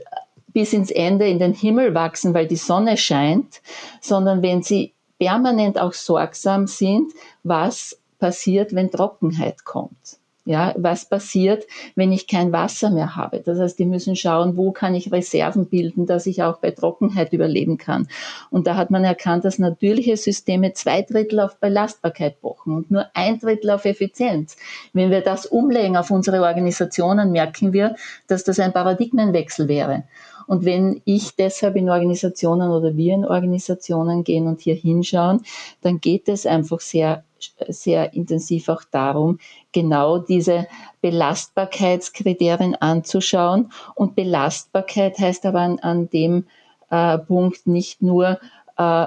bis 0.52 0.72
ins 0.72 0.92
Ende 0.92 1.26
in 1.26 1.40
den 1.40 1.54
Himmel 1.54 1.92
wachsen, 1.92 2.34
weil 2.34 2.46
die 2.46 2.54
Sonne 2.54 2.96
scheint, 2.96 3.60
sondern 4.00 4.42
wenn 4.42 4.62
sie 4.62 4.92
permanent 5.18 5.76
auch 5.80 5.92
sorgsam 5.92 6.68
sind, 6.68 7.12
was 7.42 7.98
passiert, 8.20 8.76
wenn 8.76 8.92
Trockenheit 8.92 9.64
kommt. 9.64 10.21
Ja, 10.44 10.74
was 10.76 11.04
passiert, 11.04 11.68
wenn 11.94 12.10
ich 12.10 12.26
kein 12.26 12.50
Wasser 12.50 12.90
mehr 12.90 13.14
habe? 13.14 13.38
Das 13.38 13.60
heißt, 13.60 13.78
die 13.78 13.84
müssen 13.84 14.16
schauen, 14.16 14.56
wo 14.56 14.72
kann 14.72 14.92
ich 14.96 15.12
Reserven 15.12 15.66
bilden, 15.66 16.04
dass 16.04 16.26
ich 16.26 16.42
auch 16.42 16.58
bei 16.58 16.72
Trockenheit 16.72 17.32
überleben 17.32 17.78
kann. 17.78 18.08
Und 18.50 18.66
da 18.66 18.74
hat 18.74 18.90
man 18.90 19.04
erkannt, 19.04 19.44
dass 19.44 19.60
natürliche 19.60 20.16
Systeme 20.16 20.72
zwei 20.72 21.02
Drittel 21.02 21.38
auf 21.38 21.58
Belastbarkeit 21.58 22.40
pochen 22.40 22.74
und 22.74 22.90
nur 22.90 23.06
ein 23.14 23.38
Drittel 23.38 23.70
auf 23.70 23.84
Effizienz. 23.84 24.56
Wenn 24.92 25.12
wir 25.12 25.20
das 25.20 25.46
umlegen 25.46 25.96
auf 25.96 26.10
unsere 26.10 26.42
Organisationen, 26.42 27.30
merken 27.30 27.72
wir, 27.72 27.94
dass 28.26 28.42
das 28.42 28.58
ein 28.58 28.72
Paradigmenwechsel 28.72 29.68
wäre. 29.68 30.02
Und 30.48 30.64
wenn 30.64 31.02
ich 31.04 31.36
deshalb 31.36 31.76
in 31.76 31.88
Organisationen 31.88 32.72
oder 32.72 32.96
wir 32.96 33.14
in 33.14 33.24
Organisationen 33.24 34.24
gehen 34.24 34.48
und 34.48 34.60
hier 34.60 34.74
hinschauen, 34.74 35.42
dann 35.82 36.00
geht 36.00 36.28
es 36.28 36.46
einfach 36.46 36.80
sehr 36.80 37.22
sehr 37.68 38.14
intensiv 38.14 38.68
auch 38.68 38.82
darum, 38.90 39.38
genau 39.72 40.18
diese 40.18 40.66
Belastbarkeitskriterien 41.00 42.74
anzuschauen. 42.76 43.72
Und 43.94 44.14
Belastbarkeit 44.14 45.18
heißt 45.18 45.46
aber 45.46 45.60
an, 45.60 45.78
an 45.80 46.10
dem 46.10 46.46
äh, 46.90 47.18
Punkt 47.18 47.66
nicht 47.66 48.02
nur 48.02 48.38
äh, 48.76 49.06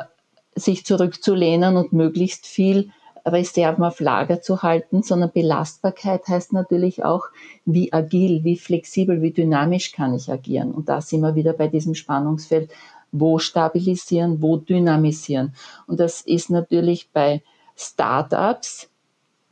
sich 0.56 0.86
zurückzulehnen 0.86 1.78
und 1.78 1.94
möglichst 1.94 2.46
viel 2.46 2.92
Reserven 3.26 3.84
auf 3.84 4.00
Lager 4.00 4.42
zu 4.42 4.62
halten, 4.62 5.02
sondern 5.02 5.32
Belastbarkeit 5.32 6.28
heißt 6.28 6.54
natürlich 6.54 7.04
auch, 7.04 7.26
wie 7.66 7.92
agil, 7.92 8.44
wie 8.44 8.58
flexibel, 8.58 9.22
wie 9.22 9.32
dynamisch 9.32 9.92
kann 9.92 10.14
ich 10.14 10.32
agieren. 10.32 10.72
Und 10.72 10.90
da 10.90 11.02
sind 11.02 11.22
wir 11.22 11.36
wieder 11.36 11.54
bei 11.54 11.68
diesem 11.68 11.96
Spannungsfeld, 11.96 12.70
wo 13.12 13.40
stabilisieren, 13.40 14.42
wo 14.42 14.58
dynamisieren. 14.58 15.56
Und 15.88 16.00
das 16.00 16.22
ist 16.22 16.50
natürlich 16.50 17.10
bei 17.12 17.42
Startups. 17.76 18.90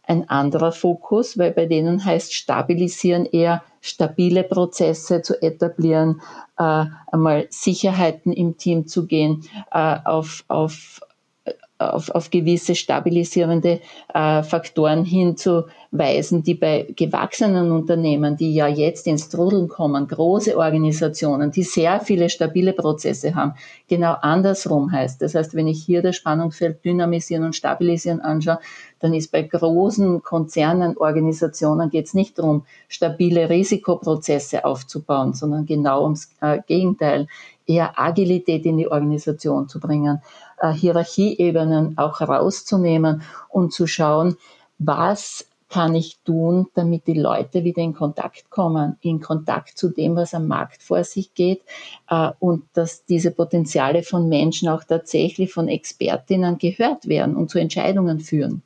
Ein 0.05 0.29
anderer 0.29 0.73
Fokus, 0.73 1.37
weil 1.37 1.51
bei 1.51 1.65
denen 1.65 2.03
heißt 2.03 2.33
stabilisieren 2.33 3.25
eher 3.25 3.63
stabile 3.79 4.43
Prozesse 4.43 5.21
zu 5.21 5.41
etablieren, 5.41 6.21
äh, 6.57 6.85
einmal 7.11 7.47
Sicherheiten 7.49 8.33
im 8.33 8.57
Team 8.57 8.85
zu 8.85 9.07
gehen, 9.07 9.47
äh, 9.71 9.97
auf, 10.03 10.43
auf 10.49 10.99
auf, 11.91 12.09
auf 12.09 12.29
gewisse 12.29 12.75
stabilisierende 12.75 13.79
äh, 14.13 14.43
Faktoren 14.43 15.05
hinzuweisen, 15.05 16.43
die 16.43 16.55
bei 16.55 16.87
gewachsenen 16.95 17.71
Unternehmen, 17.71 18.37
die 18.37 18.53
ja 18.53 18.67
jetzt 18.67 19.07
ins 19.07 19.29
Trudeln 19.29 19.67
kommen, 19.67 20.07
große 20.07 20.57
Organisationen, 20.57 21.51
die 21.51 21.63
sehr 21.63 21.99
viele 21.99 22.29
stabile 22.29 22.73
Prozesse 22.73 23.35
haben, 23.35 23.53
genau 23.87 24.15
andersrum 24.21 24.91
heißt. 24.91 25.21
Das 25.21 25.35
heißt, 25.35 25.55
wenn 25.55 25.67
ich 25.67 25.83
hier 25.83 26.01
das 26.01 26.15
Spannungsfeld 26.15 26.83
dynamisieren 26.83 27.43
und 27.43 27.55
stabilisieren 27.55 28.21
anschaue, 28.21 28.59
dann 29.03 29.13
ist 29.13 29.33
bei 29.33 29.41
großen 29.41 30.23
Konzernen, 30.23 30.95
Organisationen 30.95 31.89
geht 31.89 32.05
es 32.05 32.13
nicht 32.13 32.39
darum, 32.39 32.63
stabile 32.87 33.49
Risikoprozesse 33.49 34.63
aufzubauen, 34.63 35.33
sondern 35.33 35.65
genau 35.65 36.03
ums 36.03 36.31
äh, 36.39 36.59
Gegenteil, 36.65 37.27
eher 37.65 37.99
Agilität 37.99 38.65
in 38.65 38.77
die 38.77 38.87
Organisation 38.87 39.67
zu 39.67 39.79
bringen, 39.79 40.21
äh, 40.59 40.71
Hierarchieebenen 40.71 41.97
auch 41.97 42.21
rauszunehmen 42.21 43.23
und 43.49 43.73
zu 43.73 43.87
schauen, 43.87 44.37
was 44.79 45.47
kann 45.73 45.95
ich 45.95 46.19
tun, 46.23 46.67
damit 46.75 47.07
die 47.07 47.19
Leute 47.19 47.63
wieder 47.63 47.81
in 47.81 47.95
Kontakt 47.95 48.51
kommen, 48.51 48.95
in 49.01 49.19
Kontakt 49.19 49.75
zu 49.75 49.89
dem, 49.89 50.15
was 50.15 50.35
am 50.35 50.47
Markt 50.47 50.83
vor 50.83 51.03
sich 51.03 51.33
geht 51.33 51.63
äh, 52.09 52.29
und 52.39 52.65
dass 52.73 53.05
diese 53.05 53.31
Potenziale 53.31 54.03
von 54.03 54.29
Menschen 54.29 54.69
auch 54.69 54.83
tatsächlich 54.83 55.51
von 55.51 55.67
Expertinnen 55.67 56.59
gehört 56.59 57.07
werden 57.07 57.35
und 57.35 57.49
zu 57.49 57.57
Entscheidungen 57.57 58.19
führen. 58.19 58.61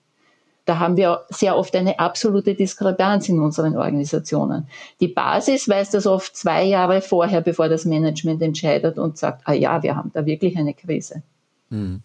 Da 0.68 0.80
haben 0.80 0.98
wir 0.98 1.24
sehr 1.30 1.56
oft 1.56 1.74
eine 1.78 1.98
absolute 1.98 2.54
Diskrepanz 2.54 3.30
in 3.30 3.40
unseren 3.40 3.78
Organisationen. 3.78 4.68
Die 5.00 5.08
Basis 5.08 5.70
weiß 5.70 5.92
das 5.92 6.06
oft 6.06 6.36
zwei 6.36 6.66
Jahre 6.66 7.02
vorher, 7.02 7.40
bevor 7.40 7.70
das 7.70 7.86
Management 7.86 8.42
entscheidet 8.42 8.98
und 8.98 9.18
sagt, 9.18 9.44
ah 9.46 9.54
ja, 9.54 9.82
wir 9.82 9.96
haben 9.96 10.12
da 10.14 10.26
wirklich 10.26 10.58
eine 10.58 10.74
Krise. 10.74 11.24
Hm. 11.70 12.02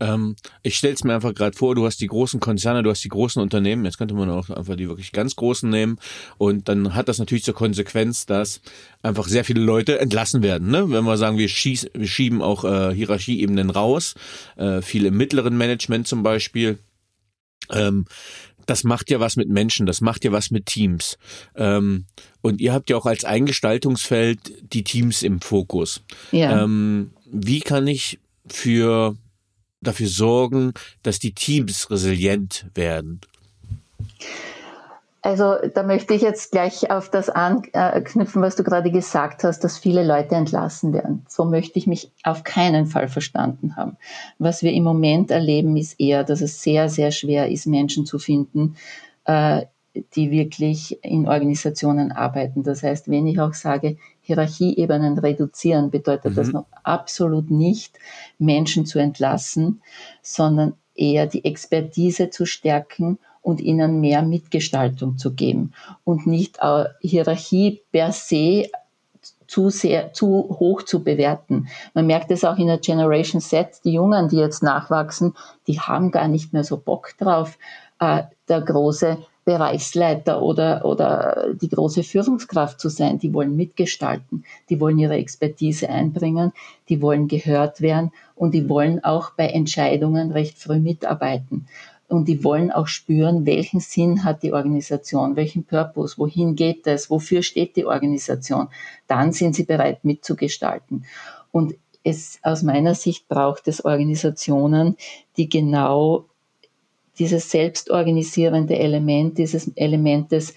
Ähm, 0.00 0.34
ich 0.64 0.76
stelle 0.76 0.94
es 0.94 1.04
mir 1.04 1.14
einfach 1.14 1.34
gerade 1.34 1.56
vor, 1.56 1.76
du 1.76 1.86
hast 1.86 2.00
die 2.00 2.08
großen 2.08 2.40
Konzerne, 2.40 2.82
du 2.82 2.90
hast 2.90 3.04
die 3.04 3.08
großen 3.08 3.40
Unternehmen, 3.40 3.84
jetzt 3.84 3.98
könnte 3.98 4.14
man 4.14 4.28
auch 4.28 4.50
einfach 4.50 4.74
die 4.74 4.88
wirklich 4.88 5.12
ganz 5.12 5.36
großen 5.36 5.70
nehmen 5.70 5.98
und 6.36 6.68
dann 6.68 6.96
hat 6.96 7.08
das 7.08 7.20
natürlich 7.20 7.44
zur 7.44 7.54
Konsequenz, 7.54 8.26
dass 8.26 8.60
einfach 9.02 9.28
sehr 9.28 9.44
viele 9.44 9.60
Leute 9.60 10.00
entlassen 10.00 10.42
werden. 10.42 10.68
Ne? 10.68 10.90
Wenn 10.90 11.04
wir 11.04 11.16
sagen, 11.16 11.38
wir, 11.38 11.48
schieß, 11.48 11.90
wir 11.94 12.08
schieben 12.08 12.42
auch 12.42 12.64
äh, 12.64 12.92
Hierarchieebenen 12.92 13.70
raus, 13.70 14.16
äh, 14.56 14.82
viel 14.82 15.06
im 15.06 15.16
mittleren 15.16 15.56
Management 15.56 16.08
zum 16.08 16.24
Beispiel. 16.24 16.78
Ähm, 17.70 18.06
das 18.66 18.84
macht 18.84 19.10
ja 19.10 19.20
was 19.20 19.36
mit 19.36 19.48
Menschen, 19.48 19.86
das 19.86 20.00
macht 20.00 20.24
ja 20.24 20.32
was 20.32 20.50
mit 20.50 20.66
Teams. 20.66 21.18
Ähm, 21.54 22.06
und 22.40 22.60
ihr 22.60 22.72
habt 22.72 22.90
ja 22.90 22.96
auch 22.96 23.06
als 23.06 23.24
Eingestaltungsfeld 23.24 24.72
die 24.72 24.84
Teams 24.84 25.22
im 25.22 25.40
Fokus. 25.40 26.02
Ja. 26.32 26.64
Ähm, 26.64 27.12
wie 27.26 27.60
kann 27.60 27.86
ich 27.86 28.18
für 28.46 29.16
dafür 29.80 30.08
sorgen, 30.08 30.72
dass 31.02 31.18
die 31.18 31.32
Teams 31.32 31.90
resilient 31.90 32.66
werden? 32.74 33.20
Also 35.24 35.56
da 35.72 35.82
möchte 35.82 36.12
ich 36.12 36.20
jetzt 36.20 36.52
gleich 36.52 36.90
auf 36.90 37.08
das 37.08 37.30
anknüpfen, 37.30 38.42
was 38.42 38.56
du 38.56 38.62
gerade 38.62 38.90
gesagt 38.90 39.42
hast, 39.42 39.60
dass 39.60 39.78
viele 39.78 40.04
Leute 40.04 40.34
entlassen 40.34 40.92
werden. 40.92 41.24
So 41.30 41.46
möchte 41.46 41.78
ich 41.78 41.86
mich 41.86 42.12
auf 42.24 42.44
keinen 42.44 42.84
Fall 42.84 43.08
verstanden 43.08 43.74
haben. 43.74 43.96
Was 44.38 44.62
wir 44.62 44.70
im 44.72 44.84
Moment 44.84 45.30
erleben, 45.30 45.78
ist 45.78 45.98
eher, 45.98 46.24
dass 46.24 46.42
es 46.42 46.62
sehr, 46.62 46.90
sehr 46.90 47.10
schwer 47.10 47.50
ist, 47.50 47.66
Menschen 47.66 48.04
zu 48.04 48.18
finden, 48.18 48.76
äh, 49.24 49.62
die 50.14 50.30
wirklich 50.30 51.02
in 51.02 51.26
Organisationen 51.26 52.12
arbeiten. 52.12 52.62
Das 52.62 52.82
heißt, 52.82 53.08
wenn 53.08 53.26
ich 53.26 53.40
auch 53.40 53.54
sage, 53.54 53.96
Hierarchieebenen 54.20 55.18
reduzieren, 55.18 55.90
bedeutet 55.90 56.32
mhm. 56.32 56.36
das 56.36 56.52
noch 56.52 56.66
absolut 56.82 57.50
nicht, 57.50 57.98
Menschen 58.38 58.84
zu 58.84 58.98
entlassen, 58.98 59.80
sondern 60.20 60.74
eher 60.94 61.26
die 61.26 61.46
Expertise 61.46 62.28
zu 62.28 62.44
stärken 62.44 63.18
und 63.44 63.60
ihnen 63.60 64.00
mehr 64.00 64.22
Mitgestaltung 64.22 65.18
zu 65.18 65.34
geben 65.34 65.72
und 66.02 66.26
nicht 66.26 66.58
Hierarchie 67.00 67.82
per 67.92 68.10
se 68.10 68.70
zu 69.46 69.68
sehr, 69.68 70.12
zu 70.14 70.56
hoch 70.58 70.82
zu 70.82 71.04
bewerten. 71.04 71.68
Man 71.92 72.06
merkt 72.06 72.30
es 72.30 72.44
auch 72.44 72.56
in 72.56 72.66
der 72.66 72.78
Generation 72.78 73.42
Z, 73.42 73.84
die 73.84 73.92
Jungen, 73.92 74.28
die 74.28 74.38
jetzt 74.38 74.62
nachwachsen, 74.62 75.34
die 75.66 75.78
haben 75.78 76.10
gar 76.10 76.28
nicht 76.28 76.52
mehr 76.52 76.64
so 76.64 76.78
Bock 76.78 77.10
drauf, 77.18 77.58
äh, 78.00 78.22
der 78.48 78.62
große 78.62 79.18
Bereichsleiter 79.44 80.40
oder, 80.40 80.86
oder 80.86 81.48
die 81.60 81.68
große 81.68 82.02
Führungskraft 82.02 82.80
zu 82.80 82.88
sein. 82.88 83.18
Die 83.18 83.34
wollen 83.34 83.56
mitgestalten, 83.56 84.44
die 84.70 84.80
wollen 84.80 84.98
ihre 84.98 85.16
Expertise 85.16 85.90
einbringen, 85.90 86.52
die 86.88 87.02
wollen 87.02 87.28
gehört 87.28 87.82
werden 87.82 88.10
und 88.34 88.54
die 88.54 88.68
wollen 88.70 89.04
auch 89.04 89.32
bei 89.32 89.48
Entscheidungen 89.48 90.32
recht 90.32 90.58
früh 90.58 90.78
mitarbeiten. 90.78 91.66
Und 92.08 92.28
die 92.28 92.44
wollen 92.44 92.70
auch 92.70 92.86
spüren, 92.86 93.46
welchen 93.46 93.80
Sinn 93.80 94.24
hat 94.24 94.42
die 94.42 94.52
Organisation, 94.52 95.36
welchen 95.36 95.64
Purpose, 95.64 96.18
wohin 96.18 96.54
geht 96.54 96.86
es, 96.86 97.08
wofür 97.10 97.42
steht 97.42 97.76
die 97.76 97.86
Organisation. 97.86 98.68
Dann 99.06 99.32
sind 99.32 99.54
sie 99.54 99.64
bereit 99.64 100.04
mitzugestalten. 100.04 101.06
Und 101.50 101.74
es 102.04 102.38
aus 102.42 102.62
meiner 102.62 102.94
Sicht 102.94 103.28
braucht 103.28 103.66
es 103.66 103.84
Organisationen, 103.84 104.96
die 105.36 105.48
genau 105.48 106.26
dieses 107.18 107.50
selbstorganisierende 107.50 108.78
Element, 108.78 109.38
dieses 109.38 109.68
Element 109.76 110.32
des 110.32 110.54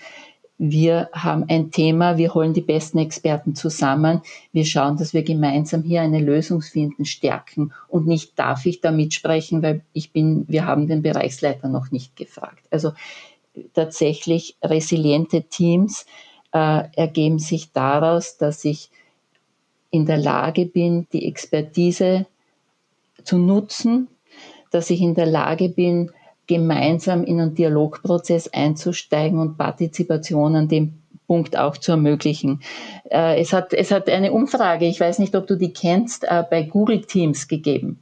wir 0.57 1.09
haben 1.13 1.45
ein 1.49 1.69
Thema, 1.69 2.17
wir 2.17 2.33
holen 2.33 2.53
die 2.53 2.61
besten 2.61 2.97
Experten 2.97 3.53
zusammen, 3.53 4.21
wir 4.53 4.65
schauen, 4.65 4.97
dass 4.97 5.13
wir 5.13 5.23
gemeinsam 5.23 5.83
hier 5.83 6.01
eine 6.01 6.19
Lösung 6.19 6.61
finden, 6.61 7.05
stärken 7.05 7.73
und 7.87 8.07
nicht 8.07 8.37
darf 8.39 8.65
ich 8.65 8.81
da 8.81 8.91
mitsprechen, 8.91 9.61
weil 9.61 9.81
ich 9.93 10.11
bin, 10.11 10.45
wir 10.47 10.65
haben 10.65 10.87
den 10.87 11.03
Bereichsleiter 11.03 11.69
noch 11.69 11.91
nicht 11.91 12.15
gefragt. 12.15 12.65
Also 12.71 12.93
tatsächlich 13.73 14.55
resiliente 14.63 15.43
Teams 15.43 16.05
äh, 16.51 16.83
ergeben 16.95 17.39
sich 17.39 17.71
daraus, 17.71 18.37
dass 18.37 18.65
ich 18.65 18.89
in 19.91 20.05
der 20.05 20.17
Lage 20.17 20.65
bin, 20.65 21.07
die 21.13 21.27
Expertise 21.27 22.25
zu 23.23 23.37
nutzen, 23.37 24.07
dass 24.71 24.89
ich 24.89 25.01
in 25.01 25.15
der 25.15 25.27
Lage 25.27 25.69
bin, 25.69 26.11
gemeinsam 26.47 27.23
in 27.23 27.39
einen 27.39 27.55
Dialogprozess 27.55 28.47
einzusteigen 28.47 29.39
und 29.39 29.57
Partizipation 29.57 30.55
an 30.55 30.67
dem 30.67 31.01
Punkt 31.27 31.57
auch 31.57 31.77
zu 31.77 31.91
ermöglichen. 31.91 32.61
Äh, 33.11 33.41
es, 33.41 33.53
hat, 33.53 33.73
es 33.73 33.91
hat 33.91 34.09
eine 34.09 34.31
Umfrage, 34.31 34.85
ich 34.85 34.99
weiß 34.99 35.19
nicht, 35.19 35.35
ob 35.35 35.45
du 35.45 35.55
die 35.55 35.73
kennst, 35.73 36.23
äh, 36.23 36.43
bei 36.49 36.63
Google 36.63 37.01
Teams 37.01 37.47
gegeben. 37.47 37.99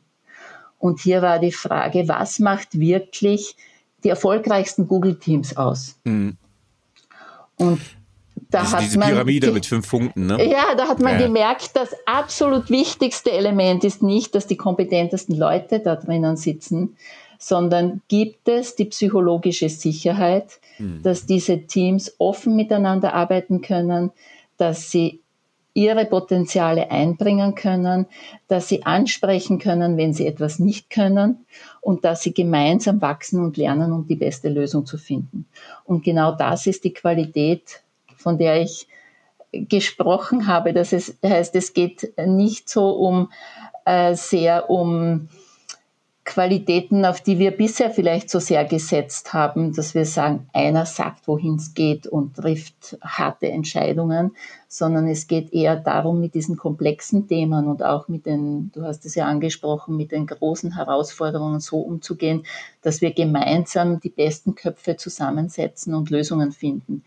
Und 0.78 1.00
hier 1.00 1.22
war 1.24 1.40
die 1.40 1.52
Frage, 1.52 2.08
was 2.08 2.40
macht 2.40 2.80
wirklich 2.80 3.56
die 4.04 4.10
erfolgreichsten 4.10 4.88
Google 4.88 5.18
Teams 5.18 5.58
aus? 5.58 6.00
Mhm. 6.04 6.38
Und 7.58 7.82
da 8.52 8.62
diese, 8.62 8.76
hat 8.76 8.84
diese 8.84 9.00
man 9.00 9.10
Pyramide 9.10 9.52
mit 9.52 9.66
fünf 9.66 9.90
Punkten, 9.90 10.28
ne? 10.28 10.48
Ja, 10.48 10.76
da 10.76 10.88
hat 10.88 11.00
man 11.00 11.20
ja. 11.20 11.26
gemerkt, 11.26 11.72
das 11.74 11.96
absolut 12.06 12.70
wichtigste 12.70 13.32
Element 13.32 13.84
ist 13.84 14.04
nicht, 14.04 14.36
dass 14.36 14.46
die 14.46 14.58
kompetentesten 14.58 15.36
Leute 15.36 15.80
da 15.80 15.96
drinnen 15.96 16.38
sitzen, 16.38 16.96
sondern 17.40 18.02
gibt 18.08 18.48
es 18.48 18.76
die 18.76 18.86
psychologische 18.86 19.70
Sicherheit, 19.70 20.60
mhm. 20.78 21.02
dass 21.04 21.26
diese 21.26 21.68
Teams 21.68 22.16
offen 22.20 22.56
miteinander 22.56 23.14
arbeiten 23.14 23.62
können, 23.62 24.12
dass 24.58 24.92
sie 24.92 25.22
ihre 25.76 26.06
Potenziale 26.06 26.90
einbringen 26.90 27.54
können, 27.54 28.08
dass 28.48 28.70
sie 28.70 28.86
ansprechen 28.86 29.60
können, 29.60 29.98
wenn 29.98 30.14
sie 30.14 30.26
etwas 30.26 30.58
nicht 30.58 30.90
können 30.90 31.46
und 31.82 32.06
dass 32.06 32.24
sie 32.24 32.34
gemeinsam 32.34 33.02
wachsen 33.02 33.44
und 33.44 33.58
lernen, 33.58 33.92
um 33.92 34.08
die 34.08 34.16
beste 34.16 34.48
Lösung 34.48 34.86
zu 34.86 34.98
finden. 34.98 35.46
Und 35.84 36.04
genau 36.04 36.32
das 36.32 36.66
ist 36.66 36.86
die 36.86 36.94
Qualität, 36.94 37.84
von 38.16 38.38
der 38.38 38.62
ich 38.62 38.88
gesprochen 39.52 40.48
habe. 40.48 40.72
Das 40.72 40.94
heißt, 40.94 41.56
es 41.56 41.74
geht 41.74 42.14
nicht 42.26 42.70
so 42.70 42.92
um 42.92 43.30
äh, 43.86 44.16
sehr 44.16 44.70
um 44.70 45.28
Qualitäten, 46.26 47.06
auf 47.06 47.22
die 47.22 47.38
wir 47.38 47.52
bisher 47.52 47.92
vielleicht 47.92 48.32
so 48.32 48.40
sehr 48.40 48.66
gesetzt 48.66 49.34
haben, 49.34 49.74
dass 49.74 49.94
wir 49.94 50.06
sagen, 50.06 50.50
einer 50.54 50.88
sagt, 50.88 51.28
wohin 51.28 51.56
es 51.56 51.76
geht 51.76 52.08
und 52.08 52.36
trifft 52.36 52.98
harte 53.00 53.48
Entscheidungen, 53.48 54.36
sondern 54.68 55.08
es 55.08 55.28
geht 55.28 55.54
eher 55.54 55.76
darum, 55.76 56.20
mit 56.20 56.34
diesen 56.34 56.58
komplexen 56.58 57.28
Themen 57.28 57.68
und 57.68 57.84
auch 57.84 58.08
mit 58.08 58.26
den, 58.26 58.72
du 58.74 58.82
hast 58.82 59.06
es 59.06 59.14
ja 59.14 59.28
angesprochen, 59.28 59.98
mit 59.98 60.12
den 60.12 60.26
großen 60.26 60.76
Herausforderungen 60.76 61.60
so 61.60 61.78
umzugehen, 61.78 62.44
dass 62.82 63.02
wir 63.02 63.14
gemeinsam 63.14 64.00
die 64.00 64.10
besten 64.10 64.56
Köpfe 64.56 64.98
zusammensetzen 64.98 65.94
und 65.94 66.10
Lösungen 66.10 66.52
finden. 66.52 67.04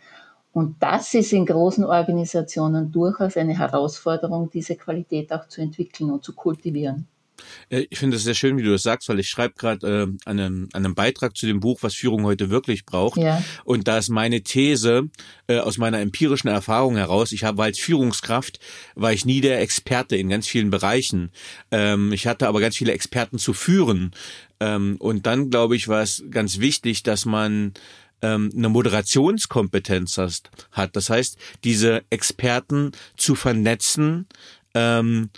Und 0.52 0.76
das 0.80 1.12
ist 1.14 1.32
in 1.32 1.44
großen 1.44 1.84
Organisationen 1.84 2.92
durchaus 2.92 3.36
eine 3.36 3.58
Herausforderung, 3.58 4.48
diese 4.48 4.76
Qualität 4.76 5.32
auch 5.32 5.48
zu 5.48 5.60
entwickeln 5.60 6.12
und 6.12 6.22
zu 6.22 6.34
kultivieren. 6.34 7.08
Äh, 7.70 7.86
ich 7.90 7.98
finde 7.98 8.16
es 8.16 8.24
sehr 8.24 8.34
schön, 8.34 8.56
wie 8.56 8.62
du 8.62 8.70
das 8.70 8.82
sagst, 8.82 9.08
weil 9.08 9.18
ich 9.18 9.28
schreibe 9.28 9.54
gerade 9.54 9.86
äh, 9.86 10.02
an, 10.28 10.38
einem, 10.38 10.68
an 10.72 10.84
einem 10.84 10.94
Beitrag 10.94 11.36
zu 11.36 11.46
dem 11.46 11.60
Buch, 11.60 11.78
was 11.82 11.94
Führung 11.94 12.24
heute 12.24 12.50
wirklich 12.50 12.84
braucht. 12.84 13.18
Ja. 13.18 13.42
Und 13.64 13.88
da 13.88 13.98
ist 13.98 14.08
meine 14.08 14.42
These 14.42 15.08
äh, 15.46 15.58
aus 15.58 15.78
meiner 15.78 16.00
empirischen 16.00 16.48
Erfahrung 16.48 16.96
heraus, 16.96 17.32
ich 17.32 17.44
habe 17.44 17.62
als 17.62 17.78
Führungskraft, 17.78 18.58
war 18.94 19.12
ich 19.12 19.24
nie 19.24 19.40
der 19.40 19.60
Experte 19.60 20.16
in 20.16 20.28
ganz 20.28 20.46
vielen 20.46 20.70
Bereichen. 20.70 21.30
Ähm, 21.70 22.12
ich 22.12 22.26
hatte 22.26 22.48
aber 22.48 22.60
ganz 22.60 22.76
viele 22.76 22.92
Experten 22.92 23.38
zu 23.38 23.52
führen. 23.52 24.12
Ähm, 24.60 24.96
und 24.98 25.26
dann, 25.26 25.50
glaube 25.50 25.76
ich, 25.76 25.88
war 25.88 26.02
es 26.02 26.24
ganz 26.30 26.58
wichtig, 26.58 27.02
dass 27.02 27.24
man 27.24 27.74
ähm, 28.22 28.50
eine 28.56 28.68
Moderationskompetenz 28.68 30.18
hast, 30.18 30.50
hat. 30.72 30.96
Das 30.96 31.10
heißt, 31.10 31.38
diese 31.64 32.02
Experten 32.10 32.92
zu 33.16 33.34
vernetzen, 33.34 34.26
ähm, 34.74 35.30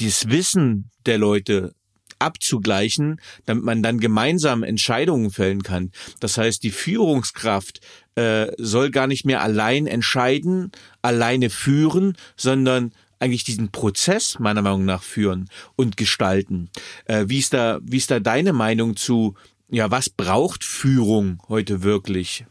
dieses 0.00 0.28
Wissen 0.28 0.90
der 1.06 1.18
Leute 1.18 1.74
abzugleichen, 2.18 3.20
damit 3.46 3.64
man 3.64 3.82
dann 3.82 4.00
gemeinsam 4.00 4.62
Entscheidungen 4.62 5.30
fällen 5.30 5.62
kann. 5.62 5.92
Das 6.20 6.36
heißt, 6.36 6.62
die 6.62 6.70
Führungskraft 6.70 7.80
äh, 8.16 8.48
soll 8.58 8.90
gar 8.90 9.06
nicht 9.06 9.24
mehr 9.24 9.42
allein 9.42 9.86
entscheiden, 9.86 10.72
alleine 11.02 11.50
führen, 11.50 12.16
sondern 12.36 12.92
eigentlich 13.20 13.44
diesen 13.44 13.70
Prozess 13.70 14.38
meiner 14.38 14.62
Meinung 14.62 14.84
nach 14.84 15.02
führen 15.02 15.48
und 15.76 15.96
gestalten. 15.96 16.70
Äh, 17.06 17.24
wie 17.28 17.38
ist 17.38 17.52
da, 17.52 17.80
wie 17.82 17.96
ist 17.96 18.10
da 18.10 18.20
deine 18.20 18.52
Meinung 18.52 18.96
zu, 18.96 19.34
ja, 19.68 19.90
was 19.90 20.08
braucht 20.10 20.64
Führung 20.64 21.40
heute 21.48 21.82
wirklich? 21.82 22.46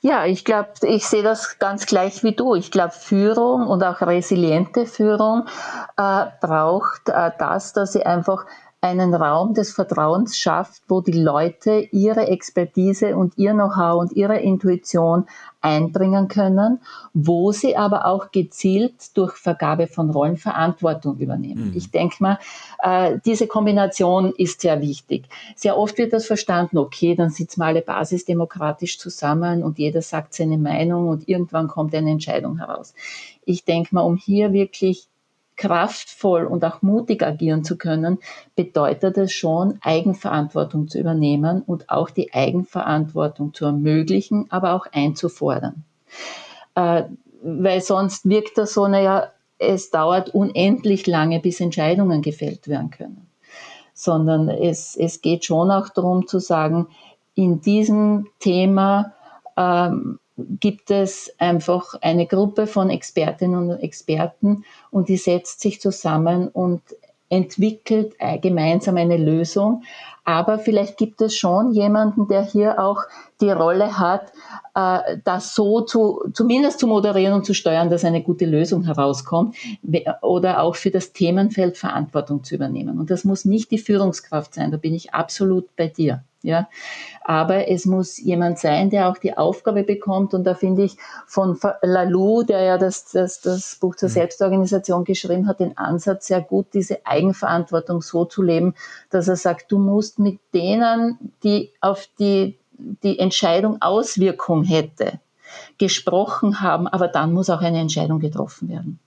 Ja, 0.00 0.26
ich 0.26 0.44
glaube, 0.44 0.68
ich 0.82 1.06
sehe 1.06 1.24
das 1.24 1.58
ganz 1.58 1.86
gleich 1.86 2.22
wie 2.22 2.32
du. 2.32 2.54
Ich 2.54 2.70
glaube, 2.70 2.92
Führung 2.92 3.66
und 3.66 3.82
auch 3.82 4.00
resiliente 4.00 4.86
Führung 4.86 5.46
äh, 5.96 6.26
braucht 6.40 7.08
äh, 7.08 7.32
das, 7.36 7.72
dass 7.72 7.92
sie 7.94 8.06
einfach 8.06 8.46
einen 8.80 9.12
Raum 9.12 9.54
des 9.54 9.72
Vertrauens 9.72 10.38
schafft, 10.38 10.82
wo 10.86 11.00
die 11.00 11.20
Leute 11.20 11.88
ihre 11.90 12.28
Expertise 12.28 13.16
und 13.16 13.36
ihr 13.36 13.52
Know-how 13.52 14.00
und 14.00 14.12
ihre 14.12 14.38
Intuition 14.38 15.26
einbringen 15.60 16.28
können, 16.28 16.80
wo 17.12 17.50
sie 17.50 17.76
aber 17.76 18.06
auch 18.06 18.30
gezielt 18.30 19.16
durch 19.16 19.34
Vergabe 19.34 19.88
von 19.88 20.10
Rollen 20.10 20.36
Verantwortung 20.36 21.18
übernehmen. 21.18 21.70
Mhm. 21.70 21.76
Ich 21.76 21.90
denke 21.90 22.16
mal, 22.20 22.38
äh, 22.78 23.18
diese 23.24 23.48
Kombination 23.48 24.32
ist 24.36 24.60
sehr 24.60 24.80
wichtig. 24.80 25.28
Sehr 25.56 25.76
oft 25.76 25.98
wird 25.98 26.12
das 26.12 26.26
verstanden, 26.26 26.78
okay, 26.78 27.16
dann 27.16 27.30
sitzen 27.30 27.60
wir 27.60 27.66
alle 27.66 27.82
basisdemokratisch 27.82 29.00
zusammen 29.00 29.64
und 29.64 29.80
jeder 29.80 30.02
sagt 30.02 30.34
seine 30.34 30.58
Meinung 30.58 31.08
und 31.08 31.28
irgendwann 31.28 31.66
kommt 31.66 31.96
eine 31.96 32.12
Entscheidung 32.12 32.58
heraus. 32.58 32.94
Ich 33.44 33.64
denke 33.64 33.92
mal, 33.96 34.02
um 34.02 34.16
hier 34.16 34.52
wirklich 34.52 35.08
kraftvoll 35.58 36.44
und 36.44 36.64
auch 36.64 36.80
mutig 36.80 37.22
agieren 37.22 37.64
zu 37.64 37.76
können, 37.76 38.18
bedeutet 38.54 39.18
es 39.18 39.32
schon, 39.32 39.78
Eigenverantwortung 39.82 40.88
zu 40.88 40.98
übernehmen 40.98 41.62
und 41.62 41.90
auch 41.90 42.08
die 42.08 42.32
Eigenverantwortung 42.32 43.52
zu 43.52 43.66
ermöglichen, 43.66 44.46
aber 44.50 44.72
auch 44.72 44.86
einzufordern. 44.90 45.84
Äh, 46.74 47.04
weil 47.42 47.80
sonst 47.82 48.28
wirkt 48.28 48.56
das 48.56 48.72
so, 48.72 48.88
naja, 48.88 49.32
es 49.58 49.90
dauert 49.90 50.30
unendlich 50.30 51.06
lange, 51.06 51.40
bis 51.40 51.60
Entscheidungen 51.60 52.22
gefällt 52.22 52.68
werden 52.68 52.90
können. 52.90 53.26
Sondern 53.92 54.48
es, 54.48 54.96
es 54.96 55.20
geht 55.20 55.44
schon 55.44 55.72
auch 55.72 55.88
darum 55.88 56.28
zu 56.28 56.38
sagen, 56.38 56.86
in 57.34 57.60
diesem 57.60 58.28
Thema 58.38 59.14
ähm, 59.56 60.20
gibt 60.60 60.90
es 60.90 61.34
einfach 61.38 61.94
eine 62.00 62.26
Gruppe 62.26 62.66
von 62.66 62.90
Expertinnen 62.90 63.70
und 63.70 63.80
Experten 63.80 64.64
und 64.90 65.08
die 65.08 65.16
setzt 65.16 65.60
sich 65.60 65.80
zusammen 65.80 66.48
und 66.48 66.82
entwickelt 67.30 68.14
äh, 68.18 68.38
gemeinsam 68.38 68.96
eine 68.96 69.16
Lösung. 69.16 69.82
Aber 70.24 70.58
vielleicht 70.58 70.98
gibt 70.98 71.20
es 71.20 71.36
schon 71.36 71.72
jemanden, 71.72 72.28
der 72.28 72.42
hier 72.42 72.78
auch 72.78 73.02
die 73.40 73.50
Rolle 73.50 73.98
hat, 73.98 74.32
äh, 74.74 75.18
das 75.24 75.54
so 75.54 75.80
zu, 75.82 76.22
zumindest 76.32 76.80
zu 76.80 76.86
moderieren 76.86 77.34
und 77.34 77.44
zu 77.44 77.54
steuern, 77.54 77.90
dass 77.90 78.04
eine 78.04 78.22
gute 78.22 78.46
Lösung 78.46 78.84
herauskommt 78.84 79.56
oder 80.22 80.62
auch 80.62 80.76
für 80.76 80.90
das 80.90 81.12
Themenfeld 81.12 81.76
Verantwortung 81.76 82.44
zu 82.44 82.54
übernehmen. 82.54 82.98
Und 82.98 83.10
das 83.10 83.24
muss 83.24 83.44
nicht 83.44 83.70
die 83.70 83.78
Führungskraft 83.78 84.54
sein, 84.54 84.70
da 84.70 84.76
bin 84.76 84.94
ich 84.94 85.14
absolut 85.14 85.74
bei 85.76 85.88
dir. 85.88 86.24
Ja, 86.48 86.66
aber 87.24 87.68
es 87.68 87.84
muss 87.84 88.16
jemand 88.16 88.58
sein, 88.58 88.88
der 88.88 89.10
auch 89.10 89.18
die 89.18 89.36
Aufgabe 89.36 89.82
bekommt. 89.82 90.32
Und 90.32 90.44
da 90.44 90.54
finde 90.54 90.82
ich 90.84 90.96
von 91.26 91.60
Lalou, 91.82 92.42
der 92.42 92.62
ja 92.62 92.78
das, 92.78 93.10
das, 93.12 93.42
das 93.42 93.76
Buch 93.78 93.96
zur 93.96 94.08
mhm. 94.08 94.14
Selbstorganisation 94.14 95.04
geschrieben 95.04 95.46
hat, 95.46 95.60
den 95.60 95.76
Ansatz 95.76 96.28
sehr 96.28 96.40
gut, 96.40 96.68
diese 96.72 97.04
Eigenverantwortung 97.04 98.00
so 98.00 98.24
zu 98.24 98.42
leben, 98.42 98.72
dass 99.10 99.28
er 99.28 99.36
sagt, 99.36 99.70
du 99.70 99.78
musst 99.78 100.18
mit 100.18 100.40
denen, 100.54 101.18
die 101.44 101.70
auf 101.82 102.08
die 102.18 102.58
die 102.78 103.18
Entscheidung 103.18 103.82
Auswirkung 103.82 104.64
hätte, 104.64 105.20
gesprochen 105.76 106.62
haben, 106.62 106.88
aber 106.88 107.08
dann 107.08 107.34
muss 107.34 107.50
auch 107.50 107.60
eine 107.60 107.80
Entscheidung 107.80 108.20
getroffen 108.20 108.70
werden. 108.70 109.00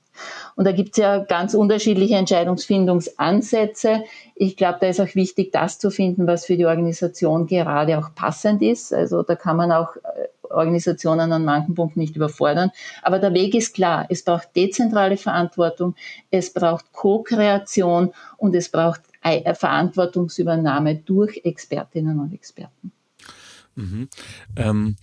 Und 0.55 0.65
da 0.65 0.71
gibt 0.71 0.91
es 0.91 0.97
ja 0.97 1.19
ganz 1.19 1.53
unterschiedliche 1.53 2.15
Entscheidungsfindungsansätze. 2.15 4.03
Ich 4.35 4.57
glaube, 4.57 4.79
da 4.81 4.87
ist 4.87 4.99
auch 4.99 5.15
wichtig, 5.15 5.51
das 5.51 5.79
zu 5.79 5.91
finden, 5.91 6.27
was 6.27 6.45
für 6.45 6.57
die 6.57 6.65
Organisation 6.65 7.47
gerade 7.47 7.97
auch 7.97 8.13
passend 8.15 8.61
ist. 8.61 8.93
Also 8.93 9.23
da 9.23 9.35
kann 9.35 9.57
man 9.57 9.71
auch 9.71 9.95
äh, 9.95 10.27
Organisationen 10.49 11.31
an 11.31 11.45
manchen 11.45 11.75
Punkten 11.75 11.99
nicht 11.99 12.15
überfordern. 12.15 12.71
Aber 13.01 13.19
der 13.19 13.33
Weg 13.33 13.55
ist 13.55 13.73
klar. 13.73 14.05
Es 14.09 14.23
braucht 14.23 14.55
dezentrale 14.55 15.17
Verantwortung, 15.17 15.95
es 16.29 16.51
braucht 16.53 16.91
Co-Kreation 16.91 18.13
und 18.37 18.55
es 18.55 18.69
braucht 18.69 19.01
Verantwortungsübernahme 19.23 20.95
durch 20.95 21.41
Expertinnen 21.43 22.19
und 22.19 22.33
Experten. 22.33 22.91
Mhm. 23.75 24.09
Ähm, 24.55 24.95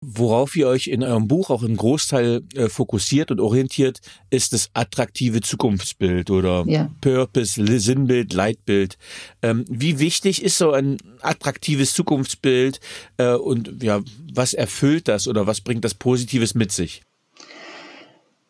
worauf 0.00 0.56
ihr 0.56 0.66
euch 0.66 0.86
in 0.86 1.02
eurem 1.02 1.28
Buch 1.28 1.50
auch 1.50 1.62
im 1.62 1.76
Großteil 1.76 2.42
äh, 2.54 2.68
fokussiert 2.68 3.30
und 3.30 3.40
orientiert, 3.40 4.00
ist 4.30 4.52
das 4.52 4.70
attraktive 4.72 5.42
Zukunftsbild 5.42 6.30
oder 6.30 6.64
ja. 6.66 6.90
Purpose, 7.00 7.62
Sinnbild, 7.80 8.32
Leitbild. 8.32 8.96
Ähm, 9.42 9.64
wie 9.68 9.98
wichtig 9.98 10.42
ist 10.42 10.56
so 10.56 10.72
ein 10.72 10.96
attraktives 11.20 11.92
Zukunftsbild 11.92 12.80
äh, 13.18 13.34
und 13.34 13.82
ja, 13.82 14.00
was 14.32 14.54
erfüllt 14.54 15.08
das 15.08 15.28
oder 15.28 15.46
was 15.46 15.60
bringt 15.60 15.84
das 15.84 15.94
Positives 15.94 16.54
mit 16.54 16.72
sich? 16.72 17.02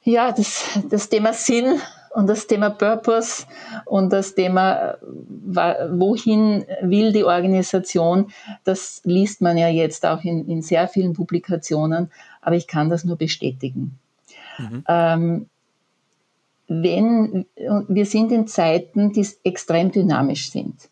Ja, 0.03 0.33
das, 0.33 0.65
das 0.89 1.09
Thema 1.09 1.33
Sinn 1.33 1.81
und 2.11 2.27
das 2.27 2.47
Thema 2.47 2.71
Purpose 2.71 3.47
und 3.85 4.13
das 4.13 4.35
Thema, 4.35 4.97
wohin 5.03 6.65
will 6.83 7.13
die 7.13 7.25
Organisation, 7.25 8.33
das 8.65 9.01
liest 9.05 9.41
man 9.41 9.57
ja 9.57 9.69
jetzt 9.69 10.05
auch 10.05 10.23
in, 10.25 10.49
in 10.49 10.63
sehr 10.63 10.89
vielen 10.89 11.13
Publikationen, 11.13 12.11
aber 12.41 12.57
ich 12.57 12.67
kann 12.67 12.91
das 12.91 13.05
nur 13.05 13.17
bestätigen. 13.17 13.99
Mhm. 14.59 14.85
Ähm, 14.89 15.47
wenn, 16.67 17.47
wir 17.89 18.07
sind 18.07 18.31
in 18.31 18.47
Zeiten, 18.47 19.13
die 19.13 19.27
extrem 19.43 19.91
dynamisch 19.91 20.51
sind. 20.51 20.89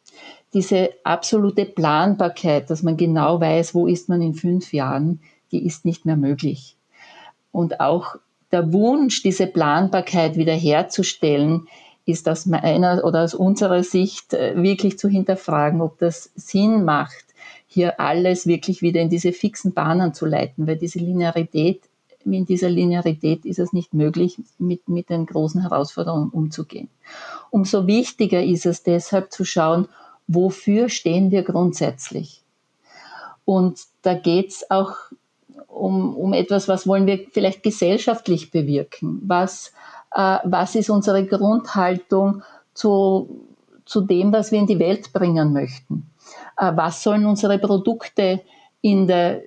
Diese 0.52 0.90
absolute 1.04 1.66
Planbarkeit, 1.66 2.70
dass 2.70 2.82
man 2.82 2.96
genau 2.96 3.40
weiß, 3.40 3.74
wo 3.74 3.86
ist 3.86 4.08
man 4.08 4.22
in 4.22 4.34
fünf 4.34 4.72
Jahren, 4.72 5.20
die 5.52 5.64
ist 5.64 5.84
nicht 5.84 6.04
mehr 6.04 6.16
möglich. 6.16 6.76
Und 7.52 7.80
auch 7.80 8.16
der 8.52 8.72
Wunsch, 8.72 9.22
diese 9.22 9.46
Planbarkeit 9.46 10.36
wiederherzustellen, 10.36 11.66
ist 12.06 12.28
aus 12.28 12.46
meiner 12.46 13.04
oder 13.04 13.22
aus 13.22 13.34
unserer 13.34 13.82
Sicht 13.82 14.32
äh, 14.32 14.60
wirklich 14.60 14.98
zu 14.98 15.08
hinterfragen, 15.08 15.82
ob 15.82 15.98
das 15.98 16.30
Sinn 16.34 16.84
macht, 16.84 17.26
hier 17.66 18.00
alles 18.00 18.46
wirklich 18.46 18.80
wieder 18.80 19.02
in 19.02 19.10
diese 19.10 19.32
fixen 19.32 19.74
Bahnen 19.74 20.14
zu 20.14 20.24
leiten, 20.24 20.66
weil 20.66 20.76
diese 20.76 20.98
Linearität, 20.98 21.82
in 22.24 22.46
dieser 22.46 22.70
Linearität 22.70 23.44
ist 23.44 23.58
es 23.58 23.74
nicht 23.74 23.92
möglich, 23.92 24.38
mit, 24.58 24.88
mit 24.88 25.10
den 25.10 25.26
großen 25.26 25.60
Herausforderungen 25.60 26.30
umzugehen. 26.30 26.88
Umso 27.50 27.86
wichtiger 27.86 28.42
ist 28.42 28.64
es 28.64 28.82
deshalb 28.82 29.30
zu 29.30 29.44
schauen, 29.44 29.86
wofür 30.26 30.88
stehen 30.88 31.30
wir 31.30 31.42
grundsätzlich. 31.42 32.42
Und 33.44 33.80
da 34.02 34.14
geht 34.14 34.48
es 34.48 34.70
auch 34.70 34.94
um, 35.78 36.16
um 36.16 36.32
etwas, 36.32 36.68
was 36.68 36.86
wollen 36.86 37.06
wir 37.06 37.26
vielleicht 37.30 37.62
gesellschaftlich 37.62 38.50
bewirken? 38.50 39.20
Was, 39.24 39.72
äh, 40.14 40.38
was 40.44 40.74
ist 40.74 40.90
unsere 40.90 41.24
Grundhaltung 41.24 42.42
zu, 42.74 43.46
zu 43.84 44.00
dem, 44.02 44.32
was 44.32 44.52
wir 44.52 44.58
in 44.58 44.66
die 44.66 44.78
Welt 44.78 45.12
bringen 45.12 45.52
möchten? 45.52 46.10
Äh, 46.56 46.72
was 46.74 47.02
sollen 47.02 47.26
unsere 47.26 47.58
Produkte 47.58 48.40
in 48.80 49.06
der, 49.06 49.42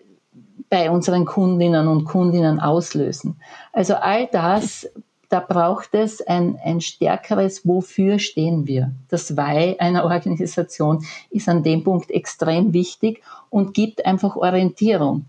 bei 0.70 0.90
unseren 0.90 1.26
Kundinnen 1.26 1.88
und 1.88 2.06
Kundinnen 2.06 2.60
auslösen? 2.60 3.40
Also 3.74 3.96
all 3.96 4.28
das, 4.28 4.88
da 5.30 5.40
braucht 5.40 5.94
es 5.94 6.22
ein, 6.22 6.60
ein 6.62 6.82
stärkeres 6.82 7.66
Wofür 7.66 8.20
stehen 8.20 8.68
wir. 8.68 8.92
Das 9.08 9.38
Why 9.38 9.78
einer 9.80 10.04
Organisation 10.04 11.06
ist 11.30 11.48
an 11.48 11.64
dem 11.64 11.86
Punkt 11.86 12.12
extrem 12.12 12.74
wichtig 12.74 13.22
und 13.50 13.74
gibt 13.74 14.06
einfach 14.06 14.36
Orientierung 14.36 15.26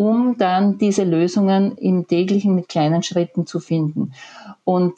um 0.00 0.38
dann 0.38 0.78
diese 0.78 1.04
Lösungen 1.04 1.76
im 1.76 2.08
täglichen 2.08 2.54
mit 2.54 2.70
kleinen 2.70 3.02
Schritten 3.02 3.46
zu 3.46 3.60
finden. 3.60 4.14
Und 4.64 4.94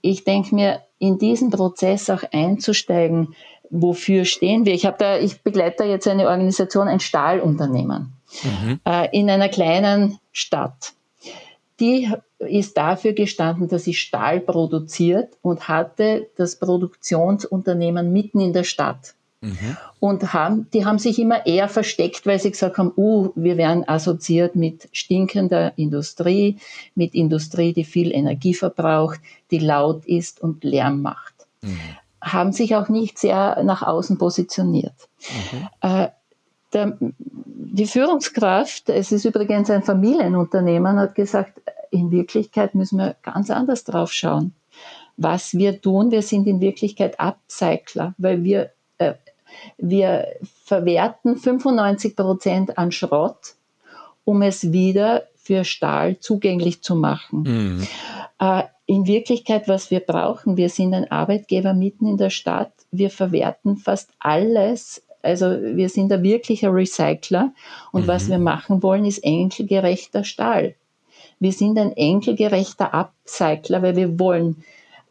ich 0.00 0.22
denke 0.22 0.54
mir, 0.54 0.80
in 1.00 1.18
diesen 1.18 1.50
Prozess 1.50 2.08
auch 2.08 2.22
einzusteigen, 2.30 3.34
wofür 3.68 4.24
stehen 4.24 4.64
wir? 4.64 4.74
Ich 4.74 4.86
habe 4.86 4.96
da, 4.96 5.18
ich 5.18 5.42
begleite 5.42 5.82
jetzt 5.82 6.06
eine 6.06 6.28
Organisation, 6.28 6.86
ein 6.86 7.00
Stahlunternehmen 7.00 8.12
mhm. 8.44 8.78
äh, 8.84 9.08
in 9.10 9.28
einer 9.28 9.48
kleinen 9.48 10.20
Stadt. 10.30 10.92
Die 11.80 12.08
ist 12.38 12.76
dafür 12.76 13.14
gestanden, 13.14 13.66
dass 13.66 13.84
sie 13.84 13.94
Stahl 13.94 14.38
produziert 14.38 15.36
und 15.42 15.66
hatte 15.66 16.28
das 16.36 16.60
Produktionsunternehmen 16.60 18.12
mitten 18.12 18.38
in 18.38 18.52
der 18.52 18.62
Stadt. 18.62 19.14
Mhm. 19.40 19.76
Und 20.00 20.32
haben, 20.32 20.68
die 20.72 20.84
haben 20.84 20.98
sich 20.98 21.18
immer 21.18 21.46
eher 21.46 21.68
versteckt, 21.68 22.26
weil 22.26 22.40
sie 22.40 22.50
gesagt 22.50 22.78
haben, 22.78 22.92
uh, 22.96 23.30
wir 23.36 23.56
werden 23.56 23.88
assoziiert 23.88 24.56
mit 24.56 24.88
stinkender 24.92 25.78
Industrie, 25.78 26.58
mit 26.96 27.14
Industrie, 27.14 27.72
die 27.72 27.84
viel 27.84 28.12
Energie 28.12 28.54
verbraucht, 28.54 29.20
die 29.50 29.58
laut 29.58 30.04
ist 30.06 30.40
und 30.40 30.64
Lärm 30.64 31.02
macht. 31.02 31.34
Mhm. 31.62 31.78
Haben 32.20 32.52
sich 32.52 32.74
auch 32.74 32.88
nicht 32.88 33.18
sehr 33.18 33.62
nach 33.62 33.82
außen 33.82 34.18
positioniert. 34.18 35.08
Mhm. 35.52 35.68
Äh, 35.82 36.08
der, 36.72 36.98
die 37.00 37.86
Führungskraft, 37.86 38.88
es 38.88 39.12
ist 39.12 39.24
übrigens 39.24 39.70
ein 39.70 39.84
Familienunternehmen, 39.84 40.98
hat 40.98 41.14
gesagt, 41.14 41.60
in 41.90 42.10
Wirklichkeit 42.10 42.74
müssen 42.74 42.98
wir 42.98 43.16
ganz 43.22 43.50
anders 43.50 43.84
drauf 43.84 44.12
schauen. 44.12 44.52
Was 45.16 45.54
wir 45.54 45.80
tun, 45.80 46.10
wir 46.10 46.22
sind 46.22 46.46
in 46.46 46.60
Wirklichkeit 46.60 47.18
Upcycler, 47.18 48.14
weil 48.18 48.44
wir 48.44 48.70
wir 49.76 50.26
verwerten 50.64 51.36
95 51.36 52.16
Prozent 52.16 52.78
an 52.78 52.92
Schrott, 52.92 53.54
um 54.24 54.42
es 54.42 54.72
wieder 54.72 55.24
für 55.36 55.64
Stahl 55.64 56.18
zugänglich 56.18 56.82
zu 56.82 56.94
machen. 56.94 57.42
Mhm. 57.42 57.86
Äh, 58.38 58.64
in 58.86 59.06
Wirklichkeit, 59.06 59.68
was 59.68 59.90
wir 59.90 60.00
brauchen, 60.00 60.56
wir 60.56 60.68
sind 60.68 60.94
ein 60.94 61.10
Arbeitgeber 61.10 61.74
mitten 61.74 62.06
in 62.06 62.16
der 62.16 62.30
Stadt. 62.30 62.72
Wir 62.90 63.10
verwerten 63.10 63.76
fast 63.76 64.10
alles. 64.18 65.02
Also 65.22 65.46
wir 65.50 65.88
sind 65.88 66.12
ein 66.12 66.22
wirklicher 66.22 66.72
Recycler. 66.72 67.52
Und 67.92 68.02
mhm. 68.02 68.08
was 68.08 68.28
wir 68.28 68.38
machen 68.38 68.82
wollen, 68.82 69.04
ist 69.04 69.24
enkelgerechter 69.24 70.24
Stahl. 70.24 70.74
Wir 71.40 71.52
sind 71.52 71.78
ein 71.78 71.92
enkelgerechter 71.92 72.94
Upcycler, 72.94 73.82
weil 73.82 73.96
wir 73.96 74.18
wollen 74.18 74.64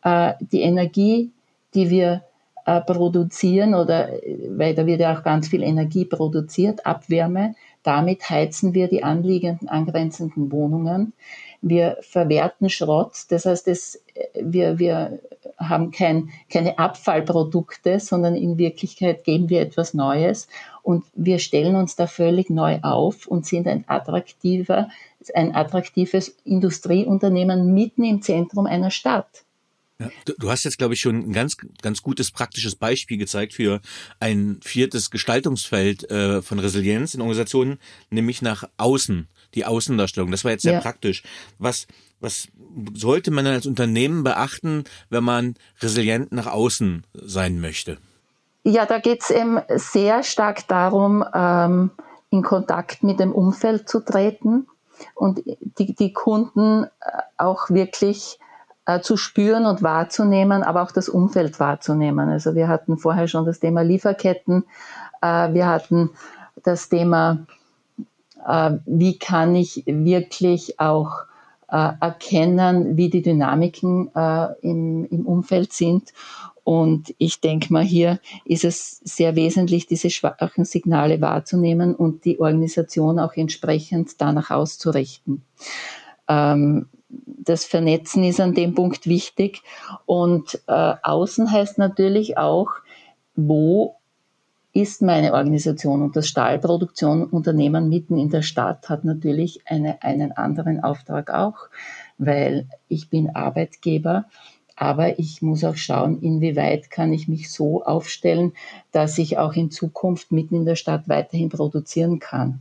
äh, 0.03 0.33
die 0.39 0.61
Energie, 0.61 1.31
die 1.73 1.89
wir 1.89 2.23
äh, 2.67 2.81
produzieren 2.81 3.73
oder 3.75 4.09
weil 4.49 4.75
da 4.75 4.85
wird 4.85 4.99
ja 4.99 5.17
auch 5.17 5.23
ganz 5.23 5.47
viel 5.47 5.63
Energie 5.63 6.03
produziert, 6.03 6.85
Abwärme. 6.85 7.55
Damit 7.81 8.29
heizen 8.29 8.73
wir 8.73 8.89
die 8.89 9.05
anliegenden, 9.05 9.69
angrenzenden 9.69 10.51
Wohnungen. 10.51 11.13
Wir 11.61 11.97
verwerten 12.01 12.69
Schrott, 12.69 13.13
das 13.29 13.45
heißt, 13.45 13.67
das, 13.67 14.03
wir, 14.35 14.79
wir 14.79 15.19
haben 15.57 15.91
kein, 15.91 16.29
keine 16.49 16.77
Abfallprodukte, 16.77 18.01
sondern 18.01 18.35
in 18.35 18.57
Wirklichkeit 18.57 19.23
geben 19.23 19.49
wir 19.49 19.61
etwas 19.61 19.93
Neues 19.93 20.49
und 20.83 21.05
wir 21.15 21.39
stellen 21.39 21.77
uns 21.77 21.95
da 21.95 22.05
völlig 22.05 22.49
neu 22.49 22.79
auf 22.81 23.27
und 23.27 23.45
sind 23.45 23.65
ein 23.67 23.85
attraktiver, 23.87 24.89
ein 25.33 25.55
attraktives 25.55 26.35
Industrieunternehmen 26.43 27.73
mitten 27.73 28.03
im 28.03 28.21
Zentrum 28.21 28.65
einer 28.65 28.91
Stadt. 28.91 29.45
Ja, 29.99 30.09
du, 30.37 30.51
hast 30.51 30.63
jetzt, 30.63 30.77
glaube 30.77 30.93
ich, 30.93 30.99
schon 30.99 31.29
ein 31.29 31.33
ganz, 31.33 31.57
ganz 31.81 32.03
gutes 32.03 32.29
praktisches 32.29 32.75
Beispiel 32.75 33.17
gezeigt 33.17 33.53
für 33.53 33.81
ein 34.19 34.59
viertes 34.63 35.09
Gestaltungsfeld 35.09 36.09
äh, 36.11 36.43
von 36.43 36.59
Resilienz 36.59 37.15
in 37.15 37.21
Organisationen, 37.21 37.79
nämlich 38.11 38.43
nach 38.43 38.65
außen, 38.77 39.27
die 39.55 39.65
Außendarstellung. 39.65 40.29
Das 40.29 40.43
war 40.43 40.51
jetzt 40.51 40.61
sehr 40.61 40.73
ja. 40.73 40.81
praktisch. 40.81 41.23
Was, 41.57 41.87
was 42.19 42.47
sollte 42.93 43.31
man 43.31 43.47
als 43.47 43.65
Unternehmen 43.65 44.23
beachten, 44.23 44.83
wenn 45.09 45.23
man 45.23 45.55
resilient 45.81 46.31
nach 46.31 46.47
außen 46.47 47.03
sein 47.13 47.59
möchte? 47.59 47.97
Ja, 48.63 48.85
da 48.85 48.99
geht 48.99 49.23
es 49.23 49.31
eben 49.31 49.59
sehr 49.77 50.21
stark 50.21 50.67
darum, 50.67 51.25
ähm, 51.33 51.89
in 52.29 52.43
Kontakt 52.43 53.01
mit 53.01 53.19
dem 53.19 53.31
Umfeld 53.31 53.89
zu 53.89 54.01
treten 54.01 54.67
und 55.15 55.41
die, 55.79 55.95
die 55.95 56.13
Kunden 56.13 56.83
äh, 56.83 56.87
auch 57.37 57.69
wirklich 57.69 58.37
äh, 58.87 59.01
zu 59.01 59.17
spüren 59.17 59.65
und 59.65 59.83
wahrzunehmen, 59.83 60.63
aber 60.63 60.81
auch 60.81 60.91
das 60.91 61.09
Umfeld 61.09 61.59
wahrzunehmen. 61.59 62.29
Also 62.29 62.55
wir 62.55 62.69
hatten 62.69 62.97
vorher 62.97 63.27
schon 63.27 63.45
das 63.45 63.59
Thema 63.59 63.81
Lieferketten, 63.81 64.63
äh, 65.21 65.53
wir 65.53 65.67
hatten 65.67 66.11
das 66.63 66.89
Thema, 66.89 67.45
äh, 68.47 68.71
wie 68.85 69.19
kann 69.19 69.55
ich 69.55 69.83
wirklich 69.85 70.79
auch 70.79 71.25
äh, 71.69 71.91
erkennen, 71.99 72.95
wie 72.95 73.09
die 73.09 73.21
Dynamiken 73.21 74.09
äh, 74.15 74.47
im, 74.61 75.05
im 75.05 75.27
Umfeld 75.27 75.73
sind. 75.73 76.13
Und 76.63 77.13
ich 77.17 77.39
denke 77.41 77.71
mal, 77.71 77.83
hier 77.83 78.19
ist 78.45 78.63
es 78.63 78.99
sehr 79.03 79.35
wesentlich, 79.35 79.87
diese 79.87 80.09
schwachen 80.09 80.65
Signale 80.65 81.21
wahrzunehmen 81.21 81.93
und 81.93 82.25
die 82.25 82.39
Organisation 82.39 83.19
auch 83.19 83.33
entsprechend 83.35 84.21
danach 84.21 84.49
auszurichten. 84.51 85.43
Ähm, 86.27 86.87
das 87.09 87.65
Vernetzen 87.65 88.23
ist 88.23 88.39
an 88.39 88.53
dem 88.53 88.75
Punkt 88.75 89.07
wichtig. 89.07 89.61
Und 90.05 90.61
äh, 90.67 90.93
außen 91.01 91.51
heißt 91.51 91.77
natürlich 91.77 92.37
auch, 92.37 92.69
wo 93.35 93.95
ist 94.73 95.01
meine 95.01 95.33
Organisation? 95.33 96.01
Und 96.01 96.15
das 96.15 96.27
Stahlproduktionunternehmen 96.27 97.89
mitten 97.89 98.17
in 98.17 98.29
der 98.29 98.41
Stadt 98.41 98.89
hat 98.89 99.05
natürlich 99.05 99.61
eine, 99.65 100.03
einen 100.03 100.33
anderen 100.33 100.83
Auftrag 100.83 101.31
auch, 101.31 101.69
weil 102.17 102.67
ich 102.87 103.09
bin 103.09 103.35
Arbeitgeber. 103.35 104.25
Aber 104.75 105.17
ich 105.17 105.41
muss 105.41 105.63
auch 105.63 105.75
schauen, 105.75 106.21
inwieweit 106.21 106.91
kann 106.91 107.11
ich 107.11 107.27
mich 107.27 107.51
so 107.51 107.83
aufstellen, 107.83 108.53
dass 108.91 109.17
ich 109.17 109.39
auch 109.39 109.53
in 109.53 109.71
Zukunft 109.71 110.31
mitten 110.31 110.55
in 110.55 110.65
der 110.65 110.75
Stadt 110.75 111.09
weiterhin 111.09 111.49
produzieren 111.49 112.19
kann. 112.19 112.59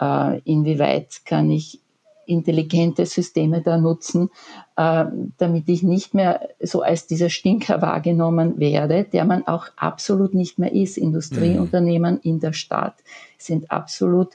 Äh, 0.00 0.40
inwieweit 0.40 1.24
kann 1.24 1.50
ich 1.52 1.78
intelligente 2.26 3.06
Systeme 3.06 3.60
da 3.62 3.78
nutzen, 3.78 4.30
äh, 4.76 5.04
damit 5.38 5.68
ich 5.68 5.82
nicht 5.82 6.14
mehr 6.14 6.48
so 6.60 6.82
als 6.82 7.06
dieser 7.06 7.30
Stinker 7.30 7.82
wahrgenommen 7.82 8.58
werde, 8.58 9.04
der 9.04 9.24
man 9.24 9.46
auch 9.46 9.66
absolut 9.76 10.34
nicht 10.34 10.58
mehr 10.58 10.72
ist. 10.72 10.96
Industrieunternehmen 10.96 12.14
mhm. 12.14 12.20
in 12.22 12.40
der 12.40 12.52
Stadt 12.52 12.96
sind 13.38 13.70
absolut 13.70 14.30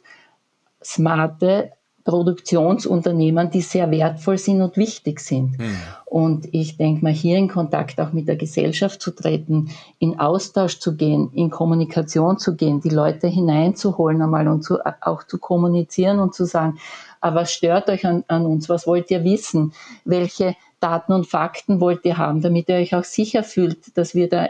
smarte 0.83 1.71
Produktionsunternehmen, 2.09 3.51
die 3.51 3.61
sehr 3.61 3.91
wertvoll 3.91 4.39
sind 4.39 4.63
und 4.63 4.77
wichtig 4.77 5.19
sind. 5.19 5.59
Mhm. 5.59 5.75
Und 6.05 6.47
ich 6.53 6.75
denke 6.75 7.03
mal, 7.03 7.13
hier 7.13 7.37
in 7.37 7.47
Kontakt 7.47 7.99
auch 8.01 8.13
mit 8.13 8.27
der 8.27 8.35
Gesellschaft 8.35 8.99
zu 8.99 9.11
treten, 9.11 9.69
in 9.99 10.19
Austausch 10.19 10.79
zu 10.79 10.95
gehen, 10.95 11.29
in 11.33 11.51
Kommunikation 11.51 12.39
zu 12.39 12.55
gehen, 12.55 12.81
die 12.81 12.89
Leute 12.89 13.27
hineinzuholen 13.27 14.21
einmal 14.23 14.47
und 14.47 14.63
zu, 14.63 14.79
auch 15.01 15.23
zu 15.23 15.37
kommunizieren 15.37 16.19
und 16.19 16.33
zu 16.33 16.45
sagen, 16.45 16.79
aber 17.21 17.41
was 17.41 17.51
stört 17.51 17.89
euch 17.89 18.05
an, 18.05 18.23
an 18.27 18.45
uns? 18.45 18.69
Was 18.69 18.87
wollt 18.87 19.11
ihr 19.11 19.23
wissen? 19.23 19.73
Welche 20.05 20.55
Daten 20.79 21.13
und 21.13 21.27
Fakten 21.27 21.81
wollt 21.81 22.05
ihr 22.05 22.17
haben, 22.17 22.41
damit 22.41 22.69
ihr 22.69 22.75
euch 22.75 22.95
auch 22.95 23.03
sicher 23.03 23.43
fühlt, 23.43 23.97
dass 23.97 24.15
wir 24.15 24.29
da 24.29 24.49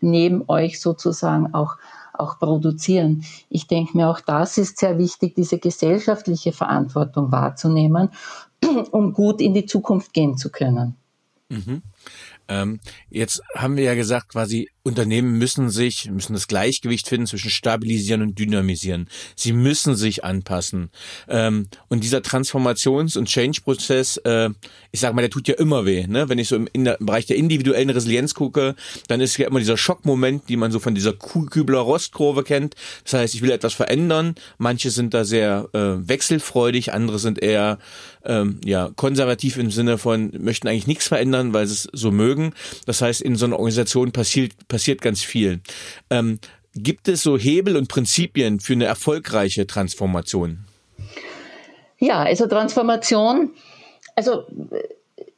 neben 0.00 0.44
euch 0.48 0.80
sozusagen 0.80 1.54
auch 1.54 1.76
auch 2.14 2.38
produzieren. 2.38 3.24
Ich 3.48 3.66
denke 3.66 3.96
mir, 3.96 4.08
auch 4.08 4.20
das 4.20 4.58
ist 4.58 4.78
sehr 4.78 4.98
wichtig, 4.98 5.34
diese 5.34 5.58
gesellschaftliche 5.58 6.52
Verantwortung 6.52 7.32
wahrzunehmen, 7.32 8.10
um 8.90 9.12
gut 9.12 9.40
in 9.40 9.54
die 9.54 9.66
Zukunft 9.66 10.12
gehen 10.12 10.36
zu 10.36 10.50
können. 10.50 10.96
Mhm. 11.48 11.82
Ähm, 12.48 12.80
jetzt 13.10 13.42
haben 13.54 13.76
wir 13.76 13.84
ja 13.84 13.94
gesagt, 13.94 14.28
quasi 14.28 14.68
Unternehmen 14.84 15.38
müssen 15.38 15.70
sich, 15.70 16.10
müssen 16.10 16.32
das 16.32 16.48
Gleichgewicht 16.48 17.08
finden 17.08 17.28
zwischen 17.28 17.50
stabilisieren 17.50 18.20
und 18.20 18.38
dynamisieren. 18.38 19.08
Sie 19.36 19.52
müssen 19.52 19.94
sich 19.94 20.24
anpassen. 20.24 20.90
Ähm, 21.28 21.68
und 21.88 22.02
dieser 22.02 22.18
Transformations- 22.18 23.16
und 23.16 23.28
Change-Prozess, 23.28 24.16
äh, 24.18 24.50
ich 24.90 24.98
sage 24.98 25.14
mal, 25.14 25.22
der 25.22 25.30
tut 25.30 25.46
ja 25.46 25.54
immer 25.54 25.84
weh. 25.84 26.06
Ne? 26.08 26.28
Wenn 26.28 26.38
ich 26.38 26.48
so 26.48 26.56
im, 26.56 26.68
im, 26.72 26.84
Bereich 26.98 27.26
der 27.26 27.36
individuellen 27.36 27.90
Resilienz 27.90 28.34
gucke, 28.34 28.74
dann 29.06 29.20
ist 29.20 29.36
ja 29.36 29.46
immer 29.46 29.60
dieser 29.60 29.76
Schockmoment, 29.76 30.48
die 30.48 30.56
man 30.56 30.72
so 30.72 30.80
von 30.80 30.96
dieser 30.96 31.12
Kübler-Rost-Kurve 31.12 32.42
kennt. 32.42 32.74
Das 33.04 33.12
heißt, 33.14 33.34
ich 33.36 33.42
will 33.42 33.52
etwas 33.52 33.74
verändern. 33.74 34.34
Manche 34.58 34.90
sind 34.90 35.14
da 35.14 35.24
sehr 35.24 35.68
äh, 35.74 36.08
wechselfreudig, 36.08 36.92
andere 36.92 37.20
sind 37.20 37.40
eher 37.40 37.78
ähm, 38.24 38.60
ja 38.64 38.90
konservativ 38.96 39.56
im 39.56 39.70
Sinne 39.70 39.98
von 39.98 40.32
möchten 40.38 40.68
eigentlich 40.68 40.86
nichts 40.86 41.08
verändern, 41.08 41.52
weil 41.52 41.66
sie 41.66 41.74
es 41.74 41.88
so 41.92 42.10
mögen. 42.10 42.54
Das 42.86 43.02
heißt, 43.02 43.20
in 43.22 43.36
so 43.36 43.46
einer 43.46 43.56
Organisation 43.56 44.12
passiert 44.12 44.52
passiert 44.72 45.02
ganz 45.02 45.20
viel. 45.20 45.60
Ähm, 46.08 46.38
gibt 46.74 47.06
es 47.06 47.22
so 47.22 47.36
Hebel 47.36 47.76
und 47.76 47.88
Prinzipien 47.88 48.58
für 48.58 48.72
eine 48.72 48.86
erfolgreiche 48.86 49.66
Transformation? 49.66 50.64
Ja, 51.98 52.22
also 52.22 52.46
Transformation, 52.46 53.50
also 54.16 54.44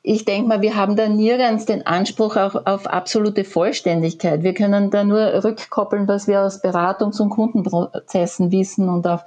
ich 0.03 0.25
denke 0.25 0.49
mal, 0.49 0.63
wir 0.63 0.77
haben 0.77 0.95
da 0.95 1.09
nirgends 1.09 1.65
den 1.65 1.85
Anspruch 1.85 2.37
auch 2.37 2.65
auf 2.65 2.87
absolute 2.87 3.43
Vollständigkeit. 3.43 4.45
Wir 4.45 4.55
können 4.55 4.93
da 4.93 5.03
nur 5.03 5.43
rückkoppeln, 5.43 6.07
was 6.07 6.29
wir 6.29 6.43
aus 6.43 6.63
Beratungs- 6.63 7.21
und 7.21 7.31
Kundenprozessen 7.31 8.53
wissen 8.53 8.89
und, 8.89 9.05
auf, 9.09 9.23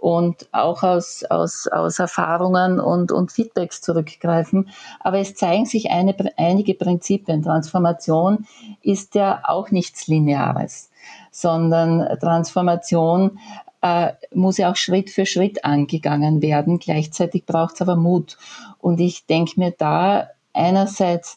und 0.00 0.48
auch 0.52 0.82
aus, 0.82 1.24
aus, 1.28 1.66
aus 1.68 1.98
Erfahrungen 1.98 2.80
und, 2.80 3.12
und 3.12 3.30
Feedbacks 3.30 3.82
zurückgreifen. 3.82 4.70
Aber 5.00 5.18
es 5.18 5.34
zeigen 5.34 5.66
sich 5.66 5.90
eine, 5.90 6.16
einige 6.38 6.74
Prinzipien. 6.74 7.42
Transformation 7.42 8.46
ist 8.82 9.14
ja 9.14 9.42
auch 9.44 9.70
nichts 9.70 10.06
Lineares, 10.06 10.90
sondern 11.30 12.18
Transformation 12.18 13.38
äh, 13.82 14.12
muss 14.34 14.56
ja 14.56 14.70
auch 14.70 14.76
Schritt 14.76 15.10
für 15.10 15.26
Schritt 15.26 15.64
angegangen 15.64 16.40
werden. 16.40 16.78
Gleichzeitig 16.78 17.44
braucht 17.44 17.74
es 17.74 17.82
aber 17.82 17.96
Mut. 17.96 18.38
Und 18.78 19.00
ich 19.00 19.26
denke 19.26 19.60
mir 19.60 19.72
da 19.76 20.28
einerseits 20.54 21.36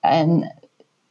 ein, 0.00 0.50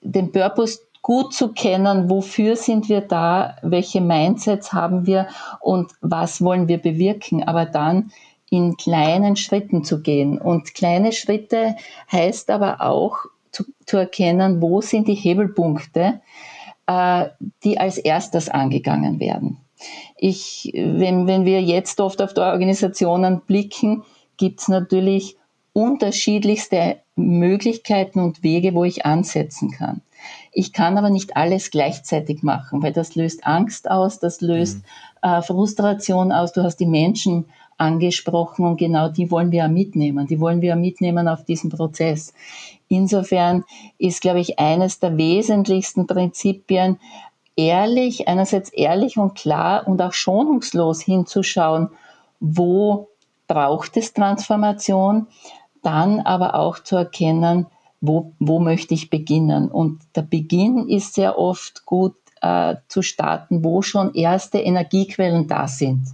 den 0.01 0.31
Purpose 0.31 0.79
gut 1.07 1.33
zu 1.33 1.53
kennen, 1.53 2.09
wofür 2.09 2.57
sind 2.57 2.89
wir 2.89 2.99
da, 2.99 3.55
welche 3.61 4.01
Mindsets 4.01 4.73
haben 4.73 5.05
wir 5.05 5.27
und 5.61 5.93
was 6.01 6.41
wollen 6.41 6.67
wir 6.67 6.79
bewirken, 6.79 7.45
aber 7.45 7.65
dann 7.65 8.11
in 8.49 8.75
kleinen 8.75 9.37
Schritten 9.37 9.85
zu 9.85 10.01
gehen. 10.01 10.37
Und 10.37 10.75
kleine 10.75 11.13
Schritte 11.13 11.77
heißt 12.11 12.49
aber 12.49 12.81
auch 12.81 13.19
zu, 13.53 13.63
zu 13.85 13.95
erkennen, 13.95 14.61
wo 14.61 14.81
sind 14.81 15.07
die 15.07 15.13
Hebelpunkte, 15.13 16.19
äh, 16.87 17.25
die 17.63 17.79
als 17.79 17.97
erstes 17.97 18.49
angegangen 18.49 19.21
werden. 19.21 19.59
Ich, 20.17 20.73
wenn, 20.75 21.25
wenn 21.25 21.45
wir 21.45 21.61
jetzt 21.61 22.01
oft 22.01 22.21
auf 22.21 22.33
die 22.33 22.41
Organisationen 22.41 23.43
blicken, 23.47 24.03
gibt 24.35 24.59
es 24.59 24.67
natürlich 24.67 25.37
unterschiedlichste 25.71 26.97
Möglichkeiten 27.15 28.19
und 28.19 28.43
Wege, 28.43 28.73
wo 28.73 28.83
ich 28.83 29.05
ansetzen 29.05 29.71
kann. 29.71 30.01
Ich 30.51 30.73
kann 30.73 30.97
aber 30.97 31.09
nicht 31.09 31.37
alles 31.37 31.71
gleichzeitig 31.71 32.43
machen, 32.43 32.81
weil 32.81 32.93
das 32.93 33.15
löst 33.15 33.45
Angst 33.45 33.89
aus, 33.89 34.19
das 34.19 34.41
löst 34.41 34.79
mhm. 35.23 35.29
äh, 35.29 35.41
Frustration 35.41 36.31
aus. 36.31 36.53
Du 36.53 36.63
hast 36.63 36.77
die 36.77 36.85
Menschen 36.85 37.45
angesprochen 37.77 38.65
und 38.65 38.77
genau 38.77 39.07
die 39.09 39.29
wollen 39.29 39.51
wir 39.51 39.59
ja 39.59 39.67
mitnehmen. 39.67 40.27
Die 40.27 40.39
wollen 40.39 40.61
wir 40.61 40.69
ja 40.69 40.75
mitnehmen 40.75 41.27
auf 41.27 41.45
diesen 41.45 41.69
Prozess. 41.69 42.33
Insofern 42.87 43.63
ist, 43.97 44.21
glaube 44.21 44.39
ich, 44.39 44.59
eines 44.59 44.99
der 44.99 45.17
wesentlichsten 45.17 46.07
Prinzipien, 46.07 46.99
ehrlich, 47.55 48.27
einerseits 48.27 48.69
ehrlich 48.69 49.17
und 49.17 49.35
klar 49.35 49.87
und 49.87 50.01
auch 50.01 50.13
schonungslos 50.13 51.01
hinzuschauen, 51.01 51.89
wo 52.39 53.09
braucht 53.47 53.97
es 53.97 54.13
Transformation, 54.13 55.27
dann 55.83 56.19
aber 56.19 56.55
auch 56.55 56.79
zu 56.79 56.95
erkennen, 56.95 57.67
wo, 58.01 58.33
wo 58.39 58.59
möchte 58.59 58.93
ich 58.93 59.09
beginnen. 59.09 59.69
Und 59.69 60.01
der 60.15 60.21
Beginn 60.21 60.87
ist 60.87 61.13
sehr 61.13 61.37
oft 61.37 61.85
gut 61.85 62.15
äh, 62.41 62.75
zu 62.87 63.01
starten, 63.01 63.63
wo 63.63 63.81
schon 63.81 64.13
erste 64.13 64.59
Energiequellen 64.59 65.47
da 65.47 65.67
sind. 65.67 66.07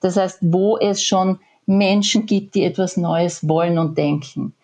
Das 0.00 0.16
heißt, 0.16 0.38
wo 0.40 0.76
es 0.78 1.02
schon 1.02 1.38
Menschen 1.66 2.26
gibt, 2.26 2.54
die 2.54 2.64
etwas 2.64 2.96
Neues 2.96 3.48
wollen 3.48 3.78
und 3.78 3.96
denken, 3.96 4.54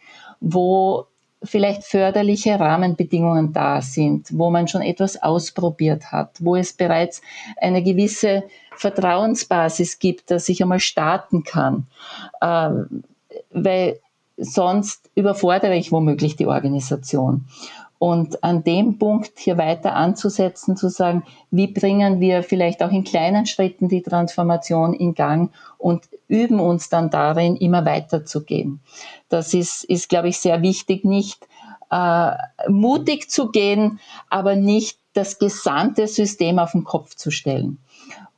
wo 0.41 1.07
vielleicht 1.43 1.85
förderliche 1.85 2.59
Rahmenbedingungen 2.59 3.53
da 3.53 3.81
sind, 3.81 4.27
wo 4.37 4.51
man 4.51 4.67
schon 4.67 4.83
etwas 4.83 5.23
ausprobiert 5.23 6.11
hat, 6.11 6.33
wo 6.41 6.57
es 6.57 6.73
bereits 6.73 7.23
eine 7.61 7.83
gewisse 7.83 8.45
Vertrauensbasis 8.77 10.01
gibt, 10.01 10.31
dass 10.33 10.49
ich 10.49 10.63
einmal 10.63 10.81
starten 10.81 11.45
kann. 11.45 11.87
Ähm, 12.43 13.05
weil 13.51 14.01
sonst 14.39 15.11
überfordere 15.15 15.77
ich 15.77 15.93
womöglich 15.93 16.37
die 16.37 16.47
Organisation. 16.47 17.47
Und 17.99 18.45
an 18.45 18.63
dem 18.63 18.99
Punkt 18.99 19.33
hier 19.39 19.59
weiter 19.59 19.97
anzusetzen, 19.97 20.77
zu 20.77 20.89
sagen, 20.89 21.25
wie 21.51 21.67
bringen 21.67 22.21
wir 22.21 22.45
vielleicht 22.45 22.81
auch 22.83 22.93
in 22.93 23.03
kleinen 23.03 23.45
Schritten 23.45 23.89
die 23.89 24.03
Transformation 24.03 24.95
in 24.95 25.15
Gang 25.15 25.51
und 25.79 26.09
üben 26.29 26.61
uns 26.61 26.89
dann 26.89 27.11
darin, 27.11 27.57
immer 27.57 27.85
weiterzugehen. 27.85 28.81
Das 29.29 29.53
ist, 29.53 29.83
ist 29.83 30.09
glaube 30.09 30.29
ich, 30.29 30.39
sehr 30.39 30.63
wichtig, 30.63 31.05
nicht 31.05 31.49
äh, 31.91 32.31
mutig 32.69 33.31
zu 33.31 33.51
gehen, 33.51 33.99
aber 34.31 34.55
nicht 34.55 34.99
das 35.15 35.41
gesamte 35.41 36.07
System 36.07 36.61
auf 36.61 36.73
den 36.73 36.85
Kopf 36.85 37.17
zu 37.17 37.33
stellen. 37.33 37.79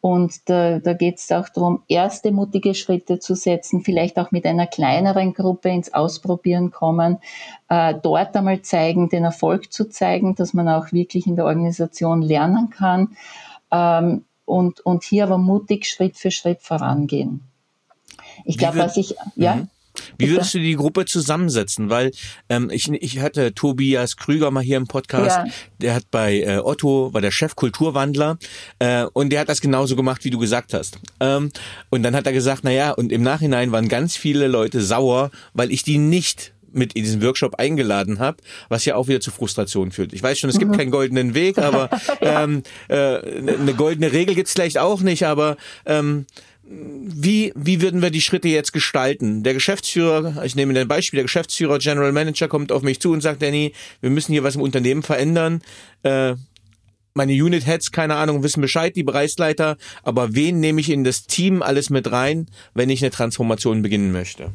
Und 0.00 0.48
da, 0.48 0.78
da 0.78 0.94
geht 0.94 1.18
es 1.18 1.30
auch 1.30 1.48
darum, 1.48 1.82
erste 1.88 2.32
mutige 2.32 2.74
Schritte 2.74 3.18
zu 3.18 3.34
setzen, 3.34 3.82
vielleicht 3.82 4.18
auch 4.18 4.30
mit 4.30 4.46
einer 4.46 4.66
kleineren 4.66 5.34
Gruppe 5.34 5.68
ins 5.68 5.92
Ausprobieren 5.92 6.70
kommen, 6.70 7.18
äh, 7.68 7.94
dort 8.02 8.34
einmal 8.34 8.62
zeigen, 8.62 9.10
den 9.10 9.24
Erfolg 9.24 9.72
zu 9.72 9.88
zeigen, 9.88 10.34
dass 10.34 10.54
man 10.54 10.68
auch 10.68 10.92
wirklich 10.92 11.26
in 11.26 11.36
der 11.36 11.44
Organisation 11.44 12.22
lernen 12.22 12.70
kann 12.70 13.16
ähm, 13.70 14.24
und, 14.46 14.80
und 14.80 15.04
hier 15.04 15.24
aber 15.24 15.38
mutig 15.38 15.86
Schritt 15.86 16.16
für 16.16 16.30
Schritt 16.30 16.62
vorangehen. 16.62 17.42
Ich 18.44 18.56
glaube, 18.56 18.78
was 18.78 18.96
ich, 18.96 19.16
ja. 19.36 19.66
Wie 20.18 20.30
würdest 20.30 20.54
du 20.54 20.58
die 20.58 20.74
Gruppe 20.74 21.04
zusammensetzen? 21.04 21.90
Weil 21.90 22.10
ähm, 22.48 22.70
ich, 22.70 22.90
ich 22.90 23.20
hatte 23.20 23.54
Tobias 23.54 24.16
Krüger 24.16 24.50
mal 24.50 24.62
hier 24.62 24.76
im 24.76 24.86
Podcast. 24.86 25.38
Ja. 25.38 25.44
Der 25.78 25.94
hat 25.94 26.10
bei 26.10 26.40
äh, 26.40 26.58
Otto, 26.58 27.12
war 27.12 27.20
der 27.20 27.30
Chef 27.30 27.56
Kulturwandler 27.56 28.38
äh, 28.78 29.04
und 29.12 29.30
der 29.30 29.40
hat 29.40 29.48
das 29.48 29.60
genauso 29.60 29.96
gemacht, 29.96 30.24
wie 30.24 30.30
du 30.30 30.38
gesagt 30.38 30.74
hast. 30.74 30.98
Ähm, 31.20 31.50
und 31.90 32.02
dann 32.02 32.14
hat 32.14 32.26
er 32.26 32.32
gesagt, 32.32 32.60
na 32.64 32.70
ja, 32.70 32.92
und 32.92 33.12
im 33.12 33.22
Nachhinein 33.22 33.72
waren 33.72 33.88
ganz 33.88 34.16
viele 34.16 34.48
Leute 34.48 34.82
sauer, 34.82 35.30
weil 35.54 35.70
ich 35.70 35.82
die 35.82 35.98
nicht 35.98 36.52
mit 36.72 36.94
in 36.94 37.02
diesen 37.02 37.22
Workshop 37.22 37.56
eingeladen 37.56 38.18
habe, 38.18 38.38
was 38.68 38.84
ja 38.84 38.94
auch 38.94 39.08
wieder 39.08 39.20
zu 39.20 39.30
Frustration 39.30 39.90
führt. 39.92 40.12
Ich 40.12 40.22
weiß 40.22 40.38
schon, 40.38 40.50
es 40.50 40.58
gibt 40.58 40.72
mhm. 40.72 40.76
keinen 40.76 40.90
goldenen 40.90 41.34
Weg, 41.34 41.58
aber 41.58 41.90
ähm, 42.20 42.62
äh, 42.88 42.96
eine 42.96 43.74
goldene 43.74 44.12
Regel 44.12 44.34
gibt's 44.34 44.52
vielleicht 44.52 44.78
auch 44.78 45.00
nicht, 45.00 45.26
aber 45.26 45.56
ähm, 45.86 46.26
wie, 46.62 47.52
wie 47.56 47.82
würden 47.82 48.02
wir 48.02 48.10
die 48.10 48.20
Schritte 48.20 48.48
jetzt 48.48 48.72
gestalten? 48.72 49.42
Der 49.42 49.54
Geschäftsführer, 49.54 50.44
ich 50.44 50.54
nehme 50.54 50.78
ein 50.78 50.88
Beispiel, 50.88 51.18
der 51.18 51.24
Geschäftsführer, 51.24 51.78
General 51.78 52.12
Manager 52.12 52.48
kommt 52.48 52.70
auf 52.70 52.82
mich 52.82 53.00
zu 53.00 53.12
und 53.12 53.22
sagt, 53.22 53.42
Danny, 53.42 53.72
wir 54.00 54.10
müssen 54.10 54.32
hier 54.32 54.44
was 54.44 54.54
im 54.54 54.62
Unternehmen 54.62 55.02
verändern. 55.02 55.62
Äh, 56.02 56.34
meine 57.14 57.32
Unit 57.32 57.66
Heads, 57.66 57.90
keine 57.90 58.14
Ahnung, 58.14 58.42
wissen 58.42 58.60
Bescheid, 58.60 58.94
die 58.94 59.02
Bereichsleiter, 59.02 59.76
aber 60.02 60.34
wen 60.34 60.60
nehme 60.60 60.80
ich 60.80 60.90
in 60.90 61.02
das 61.02 61.26
Team 61.26 61.60
alles 61.60 61.90
mit 61.90 62.12
rein, 62.12 62.46
wenn 62.74 62.88
ich 62.88 63.02
eine 63.02 63.10
Transformation 63.10 63.82
beginnen 63.82 64.12
möchte? 64.12 64.52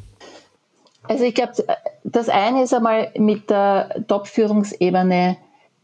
Also 1.02 1.24
ich 1.24 1.34
glaube, 1.34 1.52
das 2.04 2.28
eine 2.28 2.62
ist 2.62 2.72
einmal 2.72 3.12
mit 3.16 3.50
der 3.50 4.04
Top-Führungsebene 4.08 5.36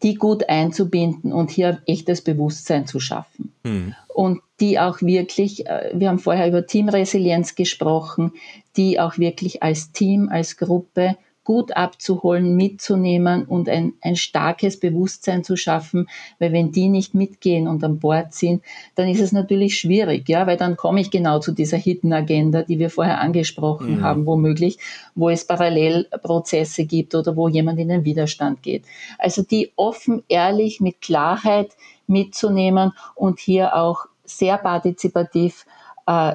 die 0.03 0.15
gut 0.15 0.49
einzubinden 0.49 1.33
und 1.33 1.51
hier 1.51 1.81
echtes 1.87 2.23
Bewusstsein 2.23 2.87
zu 2.87 3.01
schaffen. 3.01 3.53
Hm. 3.65 3.95
Und 4.09 4.41
die 4.61 4.79
auch 4.79 5.01
wirklich, 5.01 5.67
äh, 5.67 5.91
wir 5.95 6.09
haben 6.09 6.19
vorher 6.19 6.49
über 6.49 6.67
Teamresilienz 6.67 7.55
gesprochen, 7.55 8.33
die 8.77 8.99
auch 9.01 9.19
wirklich 9.19 9.63
als 9.63 9.93
Team, 9.93 10.29
als 10.31 10.57
Gruppe 10.57 11.17
gut 11.45 11.77
abzuholen, 11.77 12.57
mitzunehmen 12.57 13.45
und 13.45 13.69
ein, 13.69 13.95
ein 14.01 14.17
starkes 14.17 14.79
Bewusstsein 14.79 15.43
zu 15.43 15.57
schaffen, 15.57 16.09
weil 16.39 16.53
wenn 16.53 16.71
die 16.71 16.89
nicht 16.89 17.15
mitgehen 17.15 17.67
und 17.67 17.83
an 17.83 17.99
Bord 17.99 18.33
sind, 18.33 18.63
dann 18.95 19.09
ist 19.09 19.21
es 19.21 19.33
natürlich 19.33 19.79
schwierig, 19.79 20.29
ja, 20.29 20.47
weil 20.47 20.57
dann 20.57 20.77
komme 20.77 21.01
ich 21.01 21.11
genau 21.11 21.41
zu 21.41 21.53
dieser 21.53 21.77
Hidden 21.77 22.13
Agenda, 22.13 22.63
die 22.63 22.79
wir 22.79 22.91
vorher 22.91 23.21
angesprochen 23.21 23.99
mhm. 23.99 24.03
haben, 24.03 24.27
womöglich, 24.27 24.79
wo 25.15 25.31
es 25.31 25.47
Parallelprozesse 25.47 26.85
gibt 26.85 27.15
oder 27.15 27.37
wo 27.37 27.49
jemand 27.49 27.81
in 27.81 27.89
den 27.89 28.05
Widerstand 28.05 28.63
geht. 28.63 28.85
Also 29.19 29.43
die 29.43 29.73
offen, 29.77 30.23
ehrlich, 30.29 30.81
mit 30.81 31.01
Klarheit 31.01 31.73
mitzunehmen 32.07 32.93
und 33.15 33.41
hier 33.41 33.75
auch 33.75 34.07
sehr 34.25 34.59
partizipativ 34.59 35.67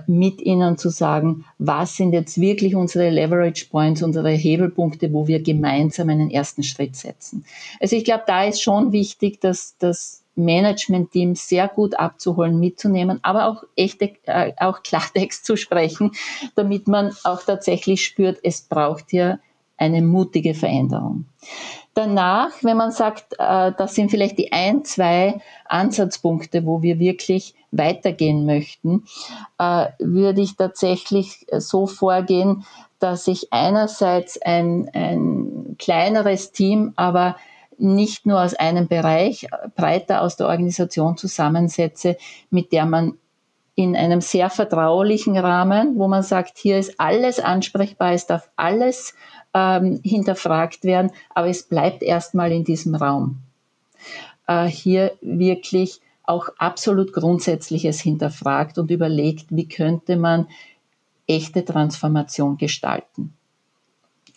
mit 0.07 0.41
ihnen 0.41 0.77
zu 0.77 0.89
sagen, 0.89 1.45
was 1.57 1.95
sind 1.95 2.13
jetzt 2.13 2.39
wirklich 2.39 2.75
unsere 2.75 3.09
Leverage 3.09 3.67
Points, 3.69 4.01
unsere 4.01 4.31
Hebelpunkte, 4.31 5.11
wo 5.13 5.27
wir 5.27 5.41
gemeinsam 5.41 6.09
einen 6.09 6.29
ersten 6.29 6.63
Schritt 6.63 6.95
setzen. 6.95 7.45
Also 7.79 7.95
ich 7.95 8.05
glaube, 8.05 8.23
da 8.27 8.45
ist 8.45 8.61
schon 8.61 8.91
wichtig, 8.91 9.41
dass 9.41 9.75
das 9.77 10.23
Management-Team 10.37 11.35
sehr 11.35 11.67
gut 11.67 11.99
abzuholen, 11.99 12.59
mitzunehmen, 12.59 13.19
aber 13.23 13.47
auch 13.47 13.63
echte, 13.75 14.13
äh, 14.25 14.53
auch 14.57 14.83
Klartext 14.83 15.45
zu 15.45 15.57
sprechen, 15.57 16.11
damit 16.55 16.87
man 16.87 17.13
auch 17.23 17.43
tatsächlich 17.43 18.05
spürt, 18.05 18.39
es 18.43 18.61
braucht 18.61 19.09
hier 19.09 19.39
eine 19.77 20.01
mutige 20.01 20.53
Veränderung. 20.53 21.25
Danach, 21.97 22.51
wenn 22.61 22.77
man 22.77 22.91
sagt, 22.91 23.33
äh, 23.39 23.71
das 23.75 23.95
sind 23.95 24.11
vielleicht 24.11 24.37
die 24.37 24.51
ein, 24.51 24.85
zwei 24.85 25.41
Ansatzpunkte, 25.65 26.63
wo 26.63 26.83
wir 26.83 26.99
wirklich 26.99 27.55
weitergehen 27.71 28.45
möchten, 28.45 29.05
äh, 29.57 29.87
würde 29.97 30.41
ich 30.41 30.55
tatsächlich 30.55 31.47
so 31.57 31.87
vorgehen, 31.87 32.65
dass 32.99 33.27
ich 33.27 33.51
einerseits 33.51 34.39
ein, 34.39 34.91
ein 34.93 35.75
kleineres 35.79 36.51
Team, 36.51 36.93
aber 36.97 37.35
nicht 37.79 38.27
nur 38.27 38.43
aus 38.43 38.53
einem 38.53 38.87
Bereich, 38.87 39.47
breiter 39.75 40.21
aus 40.21 40.35
der 40.35 40.49
Organisation 40.49 41.17
zusammensetze, 41.17 42.15
mit 42.51 42.73
der 42.73 42.85
man 42.85 43.17
in 43.73 43.95
einem 43.95 44.21
sehr 44.21 44.51
vertraulichen 44.51 45.35
Rahmen, 45.35 45.97
wo 45.97 46.07
man 46.07 46.21
sagt, 46.21 46.59
hier 46.59 46.77
ist 46.77 46.99
alles 46.99 47.39
ansprechbar, 47.39 48.11
es 48.11 48.27
darf 48.27 48.51
alles 48.55 49.15
ähm, 49.57 49.99
hinterfragt 50.03 50.83
werden, 50.83 51.11
aber 51.33 51.47
es 51.47 51.63
bleibt 51.63 52.03
erstmal 52.03 52.51
in 52.51 52.63
diesem 52.63 52.95
Raum. 52.95 53.39
Äh, 54.47 54.65
hier 54.65 55.13
wirklich 55.21 55.99
auch 56.23 56.49
absolut 56.57 57.13
Grundsätzliches 57.13 58.01
hinterfragt 58.01 58.77
und 58.77 58.91
überlegt, 58.91 59.47
wie 59.49 59.67
könnte 59.67 60.17
man 60.17 60.47
echte 61.25 61.63
Transformation 61.63 62.57
gestalten. 62.57 63.33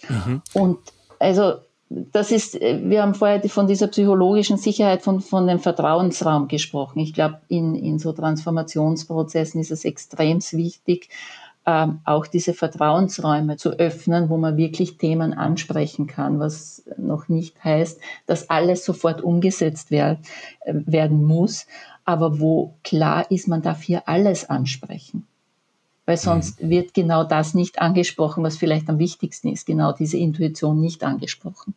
Mhm. 0.08 0.42
Und 0.54 0.78
also 1.18 1.54
das 1.90 2.30
ist, 2.30 2.54
wir 2.54 3.02
haben 3.02 3.14
vorher 3.14 3.42
von 3.48 3.66
dieser 3.66 3.88
psychologischen 3.88 4.56
Sicherheit, 4.56 5.02
von, 5.02 5.20
von 5.20 5.48
dem 5.48 5.58
Vertrauensraum 5.58 6.46
gesprochen. 6.46 7.00
Ich 7.00 7.12
glaube, 7.12 7.40
in, 7.48 7.74
in 7.74 7.98
so 7.98 8.12
Transformationsprozessen 8.12 9.60
ist 9.60 9.72
es 9.72 9.84
extrem 9.84 10.38
wichtig, 10.52 11.08
auch 12.04 12.26
diese 12.26 12.54
Vertrauensräume 12.54 13.56
zu 13.56 13.70
öffnen, 13.70 14.28
wo 14.28 14.36
man 14.36 14.56
wirklich 14.56 14.98
Themen 14.98 15.34
ansprechen 15.34 16.06
kann, 16.06 16.40
was 16.40 16.84
noch 16.96 17.28
nicht 17.28 17.62
heißt, 17.62 18.00
dass 18.26 18.50
alles 18.50 18.84
sofort 18.84 19.22
umgesetzt 19.22 19.92
äh, 19.92 20.16
werden 20.66 21.24
muss, 21.24 21.66
aber 22.04 22.40
wo 22.40 22.74
klar 22.82 23.30
ist, 23.30 23.48
man 23.48 23.62
darf 23.62 23.82
hier 23.82 24.08
alles 24.08 24.48
ansprechen. 24.48 25.26
Weil 26.06 26.16
mhm. 26.16 26.20
sonst 26.20 26.62
mhm. 26.62 26.70
wird 26.70 26.94
genau 26.94 27.24
das 27.24 27.54
nicht 27.54 27.80
angesprochen, 27.80 28.42
was 28.42 28.56
vielleicht 28.56 28.88
am 28.88 28.98
wichtigsten 28.98 29.48
ist, 29.48 29.66
genau 29.66 29.92
diese 29.92 30.16
Intuition 30.16 30.80
nicht 30.80 31.04
angesprochen. 31.04 31.74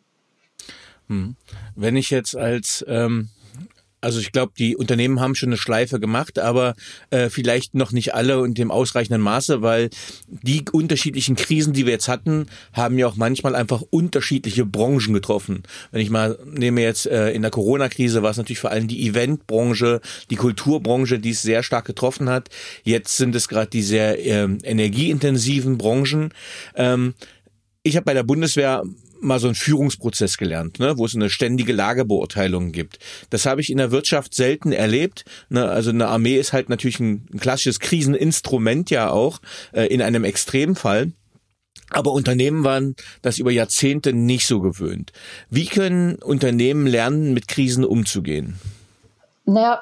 Mhm. 1.08 1.36
Wenn 1.76 1.96
ich 1.96 2.10
jetzt 2.10 2.36
als 2.36 2.84
ähm 2.88 3.30
also 4.04 4.20
ich 4.20 4.32
glaube, 4.32 4.54
die 4.58 4.76
Unternehmen 4.76 5.20
haben 5.20 5.34
schon 5.34 5.50
eine 5.50 5.58
Schleife 5.58 6.00
gemacht, 6.00 6.38
aber 6.38 6.76
äh, 7.10 7.30
vielleicht 7.30 7.74
noch 7.74 7.92
nicht 7.92 8.14
alle 8.14 8.40
und 8.40 8.60
im 8.60 8.70
ausreichenden 8.70 9.22
Maße, 9.22 9.62
weil 9.62 9.90
die 10.28 10.66
unterschiedlichen 10.72 11.36
Krisen, 11.36 11.74
die 11.74 11.86
wir 11.86 11.94
jetzt 11.94 12.10
hatten, 12.10 12.48
haben 12.74 12.98
ja 12.98 13.08
auch 13.08 13.16
manchmal 13.16 13.56
einfach 13.56 13.82
unterschiedliche 13.90 14.66
Branchen 14.66 15.14
getroffen. 15.14 15.64
Wenn 15.92 16.02
ich 16.02 16.10
mal 16.10 16.38
nehme 16.46 16.82
jetzt 16.82 17.06
äh, 17.06 17.32
in 17.32 17.42
der 17.42 17.52
Corona-Krise 17.52 18.24
war 18.24 18.32
es 18.32 18.38
natürlich 18.38 18.60
vor 18.60 18.72
allem 18.72 18.88
die 18.88 19.08
Eventbranche, 19.08 20.02
die 20.30 20.36
Kulturbranche, 20.36 21.20
die 21.20 21.32
es 21.32 21.42
sehr 21.42 21.64
stark 21.64 21.86
getroffen 21.86 22.30
hat. 22.30 22.50
Jetzt 22.84 23.16
sind 23.18 23.34
es 23.36 23.48
gerade 23.48 23.70
die 23.70 23.84
sehr 23.84 24.20
äh, 24.20 24.44
energieintensiven 24.64 25.78
Branchen. 25.78 26.34
Ähm, 26.76 27.14
ich 27.84 27.96
habe 27.96 28.06
bei 28.06 28.14
der 28.14 28.24
Bundeswehr 28.24 28.84
mal 29.20 29.40
so 29.40 29.48
einen 29.48 29.56
Führungsprozess 29.56 30.38
gelernt, 30.38 30.80
ne, 30.80 30.98
wo 30.98 31.06
es 31.06 31.16
eine 31.16 31.30
ständige 31.30 31.74
Lagebeurteilung 31.74 32.72
gibt. 32.72 33.00
Das 33.30 33.46
habe 33.46 33.62
ich 33.62 33.70
in 33.70 33.78
der 33.78 33.92
Wirtschaft 33.92 34.34
selten 34.34 34.72
erlebt. 34.72 35.26
Ne, 35.50 35.70
also 35.70 35.92
eine 35.92 36.08
Armee 36.08 36.38
ist 36.38 36.54
halt 36.54 36.70
natürlich 36.70 37.00
ein, 37.00 37.28
ein 37.34 37.40
klassisches 37.40 37.80
Kriseninstrument 37.80 38.90
ja 38.90 39.10
auch 39.10 39.40
äh, 39.72 39.86
in 39.86 40.02
einem 40.02 40.24
Extremfall. 40.24 41.12
Aber 41.90 42.12
Unternehmen 42.12 42.64
waren 42.64 42.96
das 43.22 43.38
über 43.38 43.52
Jahrzehnte 43.52 44.14
nicht 44.14 44.48
so 44.48 44.62
gewöhnt. 44.62 45.12
Wie 45.50 45.66
können 45.66 46.16
Unternehmen 46.16 46.88
lernen, 46.88 47.34
mit 47.34 47.48
Krisen 47.48 47.86
umzugehen? 47.86 48.60
Naja, 49.46 49.82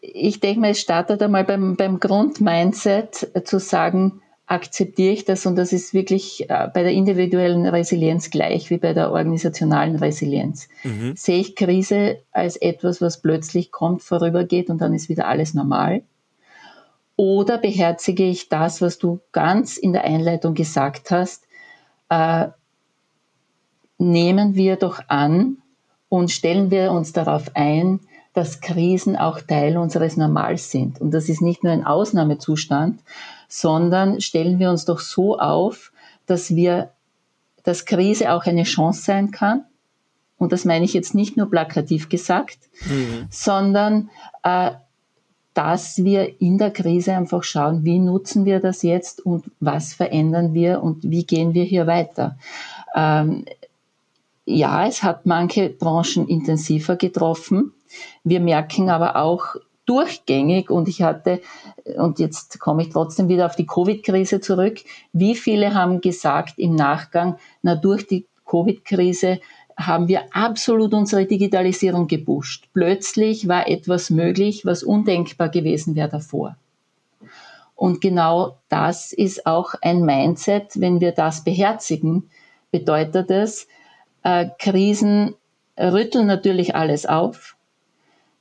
ich 0.00 0.40
denke 0.40 0.60
mal, 0.60 0.70
es 0.70 0.80
startet 0.80 1.22
einmal 1.22 1.44
beim, 1.44 1.76
beim 1.76 2.00
Grundmindset 2.00 3.28
zu 3.44 3.58
sagen, 3.58 4.20
akzeptiere 4.48 5.12
ich 5.12 5.26
das 5.26 5.44
und 5.44 5.56
das 5.56 5.74
ist 5.74 5.92
wirklich 5.92 6.48
äh, 6.48 6.68
bei 6.72 6.82
der 6.82 6.92
individuellen 6.92 7.66
Resilienz 7.66 8.30
gleich 8.30 8.70
wie 8.70 8.78
bei 8.78 8.94
der 8.94 9.10
organisationalen 9.10 9.96
Resilienz. 9.96 10.68
Mhm. 10.84 11.14
Sehe 11.16 11.38
ich 11.38 11.54
Krise 11.54 12.20
als 12.32 12.56
etwas, 12.56 13.02
was 13.02 13.20
plötzlich 13.20 13.70
kommt, 13.70 14.02
vorübergeht 14.02 14.70
und 14.70 14.80
dann 14.80 14.94
ist 14.94 15.10
wieder 15.10 15.28
alles 15.28 15.52
normal? 15.52 16.02
Oder 17.14 17.58
beherzige 17.58 18.24
ich 18.24 18.48
das, 18.48 18.80
was 18.80 18.98
du 18.98 19.20
ganz 19.32 19.76
in 19.76 19.92
der 19.92 20.04
Einleitung 20.04 20.54
gesagt 20.54 21.10
hast, 21.10 21.44
äh, 22.08 22.48
nehmen 23.98 24.54
wir 24.54 24.76
doch 24.76 25.02
an 25.08 25.58
und 26.08 26.30
stellen 26.30 26.70
wir 26.70 26.92
uns 26.92 27.12
darauf 27.12 27.50
ein, 27.54 28.00
dass 28.32 28.60
Krisen 28.60 29.16
auch 29.16 29.40
Teil 29.40 29.76
unseres 29.76 30.16
Normals 30.16 30.70
sind. 30.70 31.00
Und 31.00 31.10
das 31.10 31.28
ist 31.28 31.42
nicht 31.42 31.64
nur 31.64 31.72
ein 31.72 31.84
Ausnahmezustand, 31.84 33.00
sondern 33.48 34.20
stellen 34.20 34.58
wir 34.58 34.70
uns 34.70 34.84
doch 34.84 35.00
so 35.00 35.38
auf, 35.38 35.92
dass 36.26 36.54
wir, 36.54 36.90
dass 37.64 37.86
Krise 37.86 38.32
auch 38.32 38.44
eine 38.44 38.64
Chance 38.64 39.02
sein 39.02 39.30
kann. 39.30 39.64
Und 40.36 40.52
das 40.52 40.64
meine 40.64 40.84
ich 40.84 40.94
jetzt 40.94 41.14
nicht 41.14 41.36
nur 41.36 41.50
plakativ 41.50 42.08
gesagt, 42.08 42.58
mhm. 42.88 43.26
sondern 43.30 44.10
äh, 44.44 44.70
dass 45.54 46.04
wir 46.04 46.40
in 46.40 46.58
der 46.58 46.70
Krise 46.70 47.14
einfach 47.14 47.42
schauen, 47.42 47.82
wie 47.82 47.98
nutzen 47.98 48.44
wir 48.44 48.60
das 48.60 48.82
jetzt 48.82 49.26
und 49.26 49.50
was 49.58 49.92
verändern 49.92 50.54
wir 50.54 50.82
und 50.84 51.02
wie 51.02 51.24
gehen 51.24 51.52
wir 51.54 51.64
hier 51.64 51.88
weiter. 51.88 52.38
Ähm, 52.94 53.44
ja, 54.44 54.86
es 54.86 55.02
hat 55.02 55.26
manche 55.26 55.68
Branchen 55.68 56.28
intensiver 56.28 56.94
getroffen. 56.94 57.72
Wir 58.22 58.38
merken 58.38 58.88
aber 58.88 59.16
auch 59.16 59.56
durchgängig 59.88 60.70
und 60.70 60.88
ich 60.88 61.02
hatte, 61.02 61.40
und 61.96 62.18
jetzt 62.18 62.60
komme 62.60 62.82
ich 62.82 62.90
trotzdem 62.90 63.28
wieder 63.28 63.46
auf 63.46 63.56
die 63.56 63.66
Covid-Krise 63.66 64.40
zurück, 64.40 64.80
wie 65.12 65.34
viele 65.34 65.74
haben 65.74 66.00
gesagt 66.00 66.58
im 66.58 66.74
Nachgang, 66.74 67.38
na 67.62 67.74
durch 67.74 68.06
die 68.06 68.26
Covid-Krise 68.46 69.40
haben 69.76 70.08
wir 70.08 70.34
absolut 70.34 70.92
unsere 70.92 71.24
Digitalisierung 71.24 72.08
gepusht. 72.08 72.68
Plötzlich 72.74 73.46
war 73.46 73.68
etwas 73.68 74.10
möglich, 74.10 74.66
was 74.66 74.82
undenkbar 74.82 75.48
gewesen 75.48 75.94
wäre 75.94 76.08
davor. 76.08 76.56
Und 77.76 78.00
genau 78.00 78.58
das 78.68 79.12
ist 79.12 79.46
auch 79.46 79.74
ein 79.82 80.02
Mindset. 80.02 80.80
Wenn 80.80 81.00
wir 81.00 81.12
das 81.12 81.44
beherzigen, 81.44 82.28
bedeutet 82.72 83.30
es, 83.30 83.68
äh, 84.24 84.46
Krisen 84.58 85.36
rütteln 85.78 86.26
natürlich 86.26 86.74
alles 86.74 87.06
auf. 87.06 87.54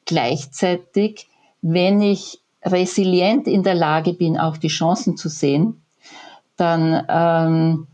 Gleichzeitig 0.05 1.27
wenn 1.61 2.01
ich 2.01 2.41
resilient 2.63 3.47
in 3.47 3.63
der 3.63 3.75
Lage 3.75 4.13
bin, 4.13 4.37
auch 4.37 4.57
die 4.57 4.67
Chancen 4.67 5.17
zu 5.17 5.29
sehen, 5.29 5.81
dann 6.55 7.05
ähm, 7.07 7.87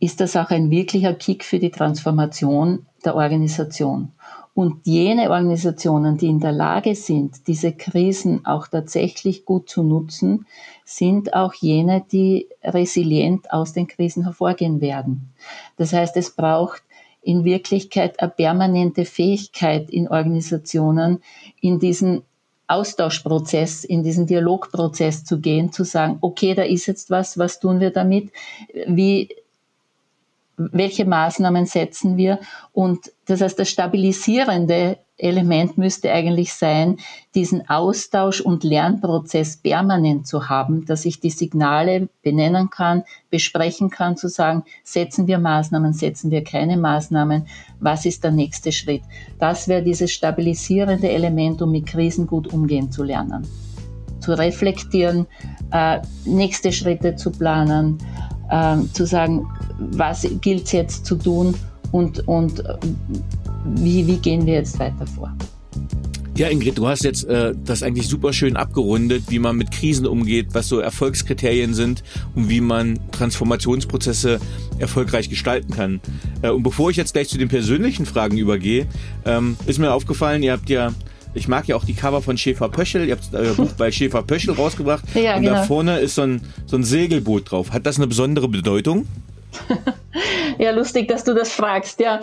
ist 0.00 0.20
das 0.20 0.36
auch 0.36 0.50
ein 0.50 0.70
wirklicher 0.70 1.14
Kick 1.14 1.44
für 1.44 1.58
die 1.58 1.70
Transformation 1.70 2.86
der 3.04 3.14
Organisation. 3.14 4.12
Und 4.54 4.86
jene 4.86 5.30
Organisationen, 5.30 6.18
die 6.18 6.26
in 6.26 6.40
der 6.40 6.52
Lage 6.52 6.94
sind, 6.94 7.46
diese 7.46 7.72
Krisen 7.72 8.44
auch 8.44 8.68
tatsächlich 8.68 9.46
gut 9.46 9.70
zu 9.70 9.82
nutzen, 9.82 10.46
sind 10.84 11.32
auch 11.32 11.54
jene, 11.54 12.04
die 12.12 12.48
resilient 12.62 13.50
aus 13.50 13.72
den 13.72 13.86
Krisen 13.86 14.24
hervorgehen 14.24 14.82
werden. 14.82 15.32
Das 15.78 15.94
heißt, 15.94 16.16
es 16.18 16.32
braucht 16.32 16.82
in 17.22 17.44
Wirklichkeit 17.44 18.20
eine 18.20 18.30
permanente 18.30 19.04
Fähigkeit 19.04 19.90
in 19.90 20.08
Organisationen, 20.08 21.22
in 21.60 21.78
diesen 21.78 22.22
Austauschprozess, 22.66 23.84
in 23.84 24.02
diesen 24.02 24.26
Dialogprozess 24.26 25.24
zu 25.24 25.40
gehen, 25.40 25.72
zu 25.72 25.84
sagen, 25.84 26.18
okay, 26.20 26.54
da 26.54 26.62
ist 26.62 26.86
jetzt 26.86 27.10
was, 27.10 27.38
was 27.38 27.60
tun 27.60 27.80
wir 27.80 27.90
damit? 27.90 28.30
Wie 28.86 29.28
welche 30.56 31.04
Maßnahmen 31.04 31.66
setzen 31.66 32.16
wir. 32.16 32.38
Und 32.72 33.12
das 33.26 33.40
heißt, 33.40 33.58
das 33.58 33.68
stabilisierende 33.68 34.98
Element 35.16 35.78
müsste 35.78 36.12
eigentlich 36.12 36.52
sein, 36.52 36.96
diesen 37.34 37.68
Austausch 37.68 38.40
und 38.40 38.64
Lernprozess 38.64 39.56
permanent 39.56 40.26
zu 40.26 40.48
haben, 40.48 40.84
dass 40.84 41.04
ich 41.04 41.20
die 41.20 41.30
Signale 41.30 42.08
benennen 42.22 42.70
kann, 42.70 43.04
besprechen 43.30 43.90
kann, 43.90 44.16
zu 44.16 44.28
sagen, 44.28 44.64
setzen 44.82 45.26
wir 45.28 45.38
Maßnahmen, 45.38 45.92
setzen 45.92 46.30
wir 46.30 46.42
keine 46.42 46.76
Maßnahmen, 46.76 47.46
was 47.78 48.04
ist 48.04 48.24
der 48.24 48.32
nächste 48.32 48.72
Schritt. 48.72 49.02
Das 49.38 49.68
wäre 49.68 49.82
dieses 49.82 50.10
stabilisierende 50.12 51.08
Element, 51.08 51.62
um 51.62 51.70
mit 51.70 51.86
Krisen 51.86 52.26
gut 52.26 52.52
umgehen 52.52 52.90
zu 52.90 53.04
lernen, 53.04 53.46
zu 54.20 54.32
reflektieren, 54.32 55.26
äh, 55.70 56.00
nächste 56.24 56.72
Schritte 56.72 57.14
zu 57.14 57.30
planen, 57.30 57.98
zu 58.92 59.06
sagen, 59.06 59.46
was 59.78 60.26
gilt 60.40 60.64
es 60.64 60.72
jetzt 60.72 61.06
zu 61.06 61.16
tun 61.16 61.54
und, 61.92 62.26
und 62.26 62.60
äh, 62.60 62.74
wie, 63.76 64.06
wie 64.06 64.16
gehen 64.16 64.46
wir 64.46 64.54
jetzt 64.54 64.78
weiter 64.78 65.06
vor. 65.06 65.32
Ja, 66.34 66.48
Ingrid, 66.48 66.78
du 66.78 66.88
hast 66.88 67.04
jetzt 67.04 67.24
äh, 67.24 67.54
das 67.64 67.82
eigentlich 67.82 68.08
super 68.08 68.32
schön 68.32 68.56
abgerundet, 68.56 69.24
wie 69.28 69.38
man 69.38 69.54
mit 69.54 69.70
Krisen 69.70 70.06
umgeht, 70.06 70.48
was 70.52 70.66
so 70.66 70.80
Erfolgskriterien 70.80 71.74
sind 71.74 72.02
und 72.34 72.48
wie 72.48 72.62
man 72.62 72.98
Transformationsprozesse 73.12 74.40
erfolgreich 74.78 75.28
gestalten 75.28 75.74
kann. 75.74 76.00
Äh, 76.40 76.48
und 76.48 76.62
bevor 76.62 76.88
ich 76.88 76.96
jetzt 76.96 77.12
gleich 77.12 77.28
zu 77.28 77.36
den 77.36 77.48
persönlichen 77.48 78.06
Fragen 78.06 78.38
übergehe, 78.38 78.86
ähm, 79.26 79.56
ist 79.66 79.78
mir 79.78 79.92
aufgefallen, 79.92 80.42
ihr 80.42 80.52
habt 80.52 80.70
ja 80.70 80.92
ich 81.34 81.48
mag 81.48 81.66
ja 81.68 81.76
auch 81.76 81.84
die 81.84 81.94
Cover 81.94 82.22
von 82.22 82.36
Schäfer 82.36 82.68
Pöschel. 82.68 83.06
Ihr 83.06 83.16
habt 83.16 83.34
euer 83.34 83.54
Buch 83.56 83.72
bei 83.72 83.90
Schäfer 83.90 84.22
Pöschel 84.22 84.54
rausgebracht. 84.54 85.04
Ja, 85.14 85.36
und 85.36 85.42
genau. 85.42 85.54
da 85.54 85.62
vorne 85.64 85.98
ist 85.98 86.14
so 86.14 86.22
ein, 86.22 86.42
so 86.66 86.76
ein 86.76 86.84
Segelboot 86.84 87.50
drauf. 87.50 87.72
Hat 87.72 87.86
das 87.86 87.96
eine 87.96 88.06
besondere 88.06 88.48
Bedeutung? 88.48 89.06
ja, 90.58 90.70
lustig, 90.70 91.08
dass 91.08 91.24
du 91.24 91.34
das 91.34 91.52
fragst. 91.52 92.00
Ja, 92.00 92.20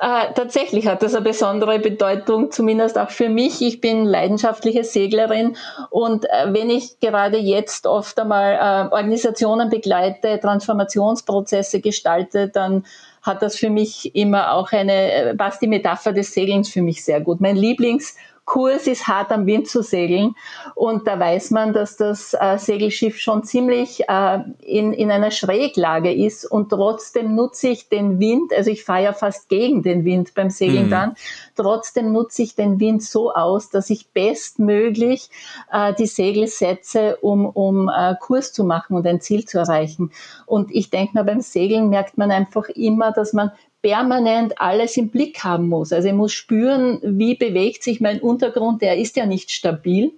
äh, 0.00 0.32
tatsächlich 0.34 0.86
hat 0.86 1.02
das 1.02 1.14
eine 1.14 1.24
besondere 1.24 1.78
Bedeutung, 1.78 2.50
zumindest 2.50 2.98
auch 2.98 3.10
für 3.10 3.28
mich. 3.28 3.60
Ich 3.62 3.80
bin 3.80 4.04
leidenschaftliche 4.04 4.84
Seglerin 4.84 5.56
und 5.90 6.24
äh, 6.26 6.52
wenn 6.52 6.70
ich 6.70 7.00
gerade 7.00 7.38
jetzt 7.38 7.86
oft 7.86 8.18
einmal 8.18 8.54
äh, 8.54 8.94
Organisationen 8.94 9.70
begleite, 9.70 10.38
Transformationsprozesse 10.40 11.80
gestalte, 11.80 12.48
dann 12.48 12.84
hat 13.22 13.42
das 13.42 13.56
für 13.56 13.70
mich 13.70 14.14
immer 14.14 14.52
auch 14.52 14.72
eine, 14.72 15.12
äh, 15.12 15.34
passt 15.34 15.60
die 15.62 15.66
Metapher 15.66 16.12
des 16.12 16.32
Segelns 16.32 16.68
für 16.68 16.82
mich 16.82 17.04
sehr 17.04 17.20
gut. 17.20 17.40
Mein 17.40 17.56
Lieblings 17.56 18.16
Kurs 18.48 18.86
ist 18.86 19.06
hart 19.06 19.30
am 19.30 19.44
Wind 19.44 19.68
zu 19.68 19.82
segeln. 19.82 20.34
Und 20.74 21.06
da 21.06 21.20
weiß 21.20 21.50
man, 21.50 21.74
dass 21.74 21.98
das 21.98 22.32
äh, 22.32 22.56
Segelschiff 22.58 23.18
schon 23.18 23.44
ziemlich 23.44 24.08
äh, 24.08 24.38
in, 24.60 24.94
in 24.94 25.10
einer 25.10 25.30
Schräglage 25.30 26.12
ist. 26.12 26.46
Und 26.50 26.70
trotzdem 26.70 27.34
nutze 27.34 27.68
ich 27.68 27.90
den 27.90 28.18
Wind, 28.18 28.54
also 28.54 28.70
ich 28.70 28.84
fahre 28.84 29.04
ja 29.04 29.12
fast 29.12 29.50
gegen 29.50 29.82
den 29.82 30.06
Wind 30.06 30.32
beim 30.34 30.48
Segeln 30.48 30.86
mhm. 30.86 30.90
dann, 30.90 31.14
trotzdem 31.56 32.10
nutze 32.12 32.42
ich 32.42 32.54
den 32.54 32.80
Wind 32.80 33.02
so 33.02 33.34
aus, 33.34 33.68
dass 33.68 33.90
ich 33.90 34.08
bestmöglich 34.08 35.28
äh, 35.70 35.92
die 35.92 36.06
Segel 36.06 36.46
setze, 36.46 37.16
um, 37.16 37.44
um 37.44 37.90
äh, 37.90 38.14
Kurs 38.18 38.54
zu 38.54 38.64
machen 38.64 38.96
und 38.96 39.06
ein 39.06 39.20
Ziel 39.20 39.44
zu 39.44 39.58
erreichen. 39.58 40.10
Und 40.46 40.74
ich 40.74 40.88
denke 40.88 41.12
mal, 41.12 41.24
beim 41.24 41.42
Segeln 41.42 41.90
merkt 41.90 42.16
man 42.16 42.30
einfach 42.30 42.70
immer, 42.70 43.12
dass 43.12 43.34
man 43.34 43.52
permanent 43.88 44.60
alles 44.60 44.98
im 44.98 45.08
Blick 45.08 45.42
haben 45.44 45.66
muss. 45.66 45.94
Also 45.94 46.08
ich 46.08 46.14
muss 46.14 46.34
spüren, 46.34 47.00
wie 47.02 47.34
bewegt 47.34 47.82
sich 47.82 48.02
mein 48.02 48.20
Untergrund, 48.20 48.82
der 48.82 48.98
ist 48.98 49.16
ja 49.16 49.24
nicht 49.24 49.50
stabil, 49.50 50.12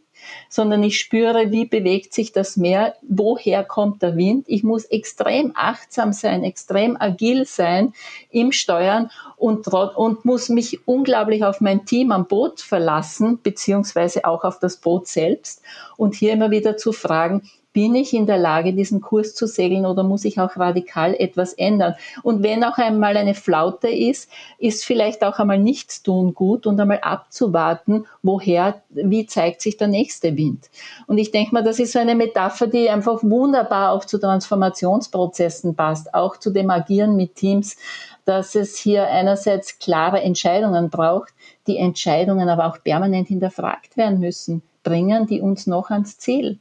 sondern 0.49 0.83
ich 0.83 0.99
spüre, 0.99 1.53
wie 1.53 1.67
bewegt 1.67 2.13
sich 2.13 2.33
das 2.33 2.57
Meer, 2.57 2.97
woher 3.03 3.63
kommt 3.63 4.03
der 4.03 4.17
Wind. 4.17 4.47
Ich 4.49 4.65
muss 4.65 4.87
extrem 4.87 5.53
achtsam 5.55 6.13
sein, 6.13 6.43
extrem 6.43 7.01
agil 7.01 7.45
sein 7.47 7.93
im 8.31 8.51
Steuern 8.51 9.09
und, 9.37 9.69
und 9.69 10.25
muss 10.25 10.49
mich 10.49 10.89
unglaublich 10.89 11.45
auf 11.45 11.61
mein 11.61 11.85
Team 11.85 12.11
am 12.11 12.27
Boot 12.27 12.61
verlassen, 12.61 13.39
beziehungsweise 13.41 14.25
auch 14.25 14.43
auf 14.43 14.59
das 14.59 14.79
Boot 14.79 15.07
selbst 15.07 15.63
und 15.97 16.17
hier 16.17 16.33
immer 16.33 16.51
wieder 16.51 16.77
zu 16.77 16.91
fragen, 16.91 17.49
bin 17.73 17.95
ich 17.95 18.13
in 18.15 18.27
der 18.27 18.39
Lage, 18.39 18.73
diesen 18.73 19.01
Kurs 19.01 19.35
zu 19.35 19.47
segeln 19.47 19.87
oder 19.87 20.03
muss 20.03 20.25
ich 20.25 20.41
auch 20.41 20.57
radikal 20.57 21.15
etwas 21.15 21.53
ändern? 21.53 21.95
Und 22.23 22.43
wenn 22.43 22.65
auch 22.65 22.79
einmal 22.79 23.17
eine 23.17 23.35
Flaute 23.35 23.89
ist, 23.89 24.29
ist 24.59 24.85
vielleicht 24.85 25.23
auch 25.23 25.39
einmal 25.39 25.59
nichts 25.59 26.03
tun 26.03 26.35
gut 26.35 26.67
und 26.67 26.81
einmal 26.81 27.01
abzuwarten, 27.01 28.07
woher, 28.23 28.83
wie 28.91 29.27
zeigt 29.27 29.61
sich 29.61 29.77
der 29.77 29.89
nächste 29.89 30.37
Wind? 30.37 30.69
Und 31.07 31.19
ich 31.19 31.31
denke 31.31 31.55
mal, 31.55 31.63
das 31.63 31.79
ist 31.79 31.93
so 31.93 31.99
eine 32.01 32.15
Metapher, 32.15 32.67
die 32.67 32.91
einfach 32.91 33.23
wunderbar 33.23 33.93
auch 33.93 34.05
zu 34.05 34.19
Transformationsprozessen 34.19 35.77
passt, 35.77 36.13
auch 36.15 36.37
zu 36.37 36.51
dem 36.51 36.71
Agieren 36.71 37.15
mit 37.15 37.37
Teams, 37.37 37.77
dass 38.25 38.55
es 38.55 38.77
hier 38.77 39.07
einerseits 39.07 39.79
klare 39.79 40.21
Entscheidungen 40.21 40.91
braucht, 40.91 41.33
die 41.67 41.79
Entscheidungen 41.79 42.49
aber 42.49 42.67
auch 42.67 42.83
permanent 42.83 43.29
hinterfragt 43.29 43.97
werden 43.97 44.21
müssen. 44.21 44.63
Bringen 44.83 45.27
die 45.27 45.41
uns 45.41 45.67
noch 45.67 45.91
ans 45.91 46.19
Ziel? 46.19 46.59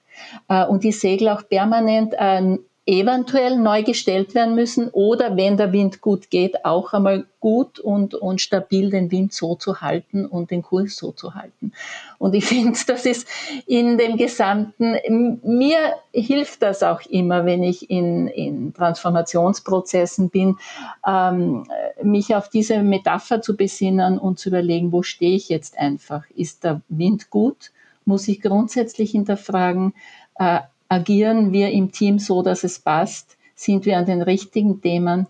Äh, 0.47 0.65
und 0.65 0.84
die 0.84 0.91
Segel 0.91 1.30
auch 1.30 1.47
permanent 1.47 2.13
äh, 2.17 2.57
eventuell 2.89 3.55
neu 3.57 3.84
gestellt 3.84 4.34
werden 4.34 4.55
müssen 4.55 4.89
oder 4.89 5.38
wenn 5.38 5.57
der 5.57 5.72
Wind 5.72 6.01
gut 6.01 6.32
geht, 6.32 6.65
auch 6.65 6.91
einmal 6.93 7.28
gut 7.39 7.80
und, 7.80 8.15
und 8.15 8.41
stabil 8.41 8.89
den 8.89 9.11
Wind 9.11 9.32
so 9.32 9.53
zu 9.53 9.80
halten 9.82 10.26
und 10.26 10.49
den 10.49 10.63
Kurs 10.63 10.95
so 10.95 11.11
zu 11.11 11.36
halten. 11.36 11.72
Und 12.17 12.34
ich 12.34 12.45
finde, 12.47 12.80
das 12.88 13.05
ist 13.05 13.28
in 13.67 13.99
dem 13.99 14.17
Gesamten, 14.17 14.97
mir 15.43 15.78
hilft 16.11 16.63
das 16.63 16.82
auch 16.82 17.01
immer, 17.01 17.45
wenn 17.45 17.61
ich 17.61 17.91
in, 17.91 18.28
in 18.28 18.74
Transformationsprozessen 18.74 20.32
bin, 20.32 20.57
ähm, 21.05 21.65
mich 22.01 22.36
auf 22.36 22.49
diese 22.49 22.82
Metapher 22.82 23.41
zu 23.43 23.55
besinnen 23.55 24.17
und 24.17 24.39
zu 24.39 24.49
überlegen, 24.49 24.91
wo 24.91 25.03
stehe 25.03 25.36
ich 25.36 25.47
jetzt 25.49 25.78
einfach? 25.78 26.24
Ist 26.36 26.63
der 26.63 26.82
Wind 26.89 27.30
gut? 27.30 27.72
Muss 28.10 28.28
ich 28.28 28.41
grundsätzlich 28.41 29.12
hinterfragen, 29.12 29.93
äh, 30.36 30.60
agieren 30.89 31.53
wir 31.53 31.70
im 31.70 31.93
Team 31.93 32.20
so, 32.20 32.41
dass 32.41 32.66
es 32.66 32.80
passt? 32.80 33.38
Sind 33.55 33.86
wir 33.86 33.97
an 33.97 34.05
den 34.05 34.22
richtigen 34.22 34.82
Themen? 34.82 35.28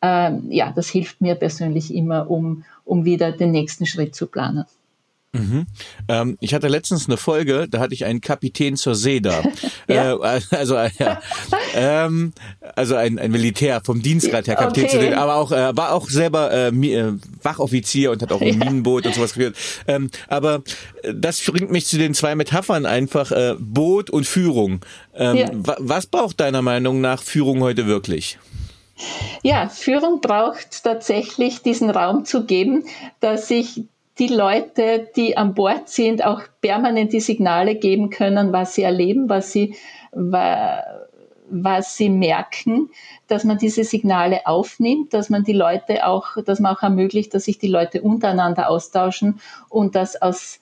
Ähm, 0.00 0.46
ja, 0.50 0.72
das 0.72 0.88
hilft 0.88 1.20
mir 1.20 1.34
persönlich 1.34 1.92
immer, 1.94 2.30
um, 2.30 2.64
um 2.84 3.04
wieder 3.04 3.32
den 3.32 3.50
nächsten 3.50 3.84
Schritt 3.84 4.14
zu 4.14 4.26
planen. 4.26 4.64
Mhm. 5.32 5.66
Ähm, 6.08 6.36
ich 6.40 6.54
hatte 6.54 6.66
letztens 6.66 7.06
eine 7.06 7.16
Folge, 7.16 7.68
da 7.70 7.78
hatte 7.78 7.94
ich 7.94 8.04
einen 8.04 8.20
Kapitän 8.20 8.76
zur 8.76 8.96
See 8.96 9.20
da. 9.20 9.42
ja. 9.88 10.14
äh, 10.14 10.40
also, 10.50 10.74
äh, 10.74 10.90
ja. 10.98 11.20
ähm, 11.74 12.32
also 12.74 12.96
ein, 12.96 13.18
ein 13.18 13.30
Militär 13.30 13.80
vom 13.84 14.02
Dienstgrad 14.02 14.48
her, 14.48 14.56
Kapitän 14.56 14.84
okay. 14.84 14.92
zur 14.92 15.00
See, 15.02 15.14
aber 15.14 15.36
auch 15.36 15.52
äh, 15.52 15.76
war 15.76 15.92
auch 15.92 16.10
selber 16.10 16.50
äh, 16.52 16.68
äh, 16.68 17.12
Wachoffizier 17.42 18.10
und 18.10 18.22
hat 18.22 18.32
auch 18.32 18.40
ein. 18.40 18.58
Minenboot 18.58 19.06
und 19.06 19.14
sowas 19.14 19.34
geführt. 19.34 19.56
Ähm, 19.86 20.10
aber 20.28 20.62
äh, 21.02 21.14
das 21.14 21.40
bringt 21.40 21.70
mich 21.70 21.86
zu 21.86 21.96
den 21.96 22.12
zwei 22.14 22.34
Metaphern 22.34 22.84
einfach 22.84 23.30
äh, 23.30 23.54
Boot 23.58 24.10
und 24.10 24.26
Führung. 24.26 24.80
Ähm, 25.14 25.36
ja. 25.36 25.50
Was 25.78 26.06
braucht 26.06 26.40
deiner 26.40 26.62
Meinung 26.62 27.00
nach 27.00 27.22
Führung 27.22 27.60
heute 27.60 27.86
wirklich? 27.86 28.38
Ja, 29.42 29.68
Führung 29.68 30.20
braucht 30.20 30.82
tatsächlich 30.84 31.62
diesen 31.62 31.88
Raum 31.88 32.24
zu 32.24 32.44
geben, 32.44 32.84
dass 33.20 33.50
ich 33.50 33.84
die 34.20 34.28
Leute, 34.28 35.08
die 35.16 35.36
an 35.38 35.54
Bord 35.54 35.88
sind, 35.88 36.24
auch 36.24 36.42
permanent 36.60 37.12
die 37.12 37.20
Signale 37.20 37.74
geben 37.74 38.10
können, 38.10 38.52
was 38.52 38.74
sie 38.74 38.82
erleben, 38.82 39.30
was 39.30 39.50
sie, 39.50 39.74
was 40.12 41.96
sie 41.96 42.10
merken, 42.10 42.90
dass 43.28 43.44
man 43.44 43.56
diese 43.56 43.82
Signale 43.82 44.46
aufnimmt, 44.46 45.14
dass 45.14 45.30
man 45.30 45.42
die 45.42 45.54
Leute 45.54 46.06
auch, 46.06 46.36
dass 46.44 46.60
man 46.60 46.76
auch 46.76 46.82
ermöglicht, 46.82 47.32
dass 47.32 47.46
sich 47.46 47.58
die 47.58 47.68
Leute 47.68 48.02
untereinander 48.02 48.68
austauschen 48.68 49.40
und 49.70 49.94
dass 49.94 50.20
aus 50.20 50.60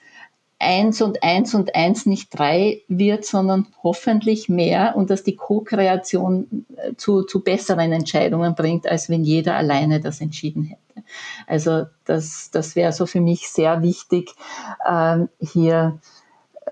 eins 0.60 1.02
und 1.02 1.22
eins 1.22 1.54
und 1.54 1.74
eins 1.74 2.06
nicht 2.06 2.36
drei 2.36 2.82
wird, 2.88 3.24
sondern 3.24 3.66
hoffentlich 3.82 4.48
mehr 4.48 4.96
und 4.96 5.10
dass 5.10 5.22
die 5.22 5.36
Co-Kreation 5.36 6.66
äh, 6.76 6.94
zu, 6.96 7.22
zu 7.22 7.42
besseren 7.42 7.92
Entscheidungen 7.92 8.54
bringt, 8.54 8.88
als 8.88 9.08
wenn 9.08 9.22
jeder 9.22 9.54
alleine 9.54 10.00
das 10.00 10.20
entschieden 10.20 10.64
hätte. 10.64 10.87
Also 11.46 11.86
das, 12.04 12.50
das 12.50 12.76
wäre 12.76 12.92
so 12.92 13.06
für 13.06 13.20
mich 13.20 13.48
sehr 13.48 13.82
wichtig, 13.82 14.34
ähm, 14.88 15.28
hier 15.40 15.98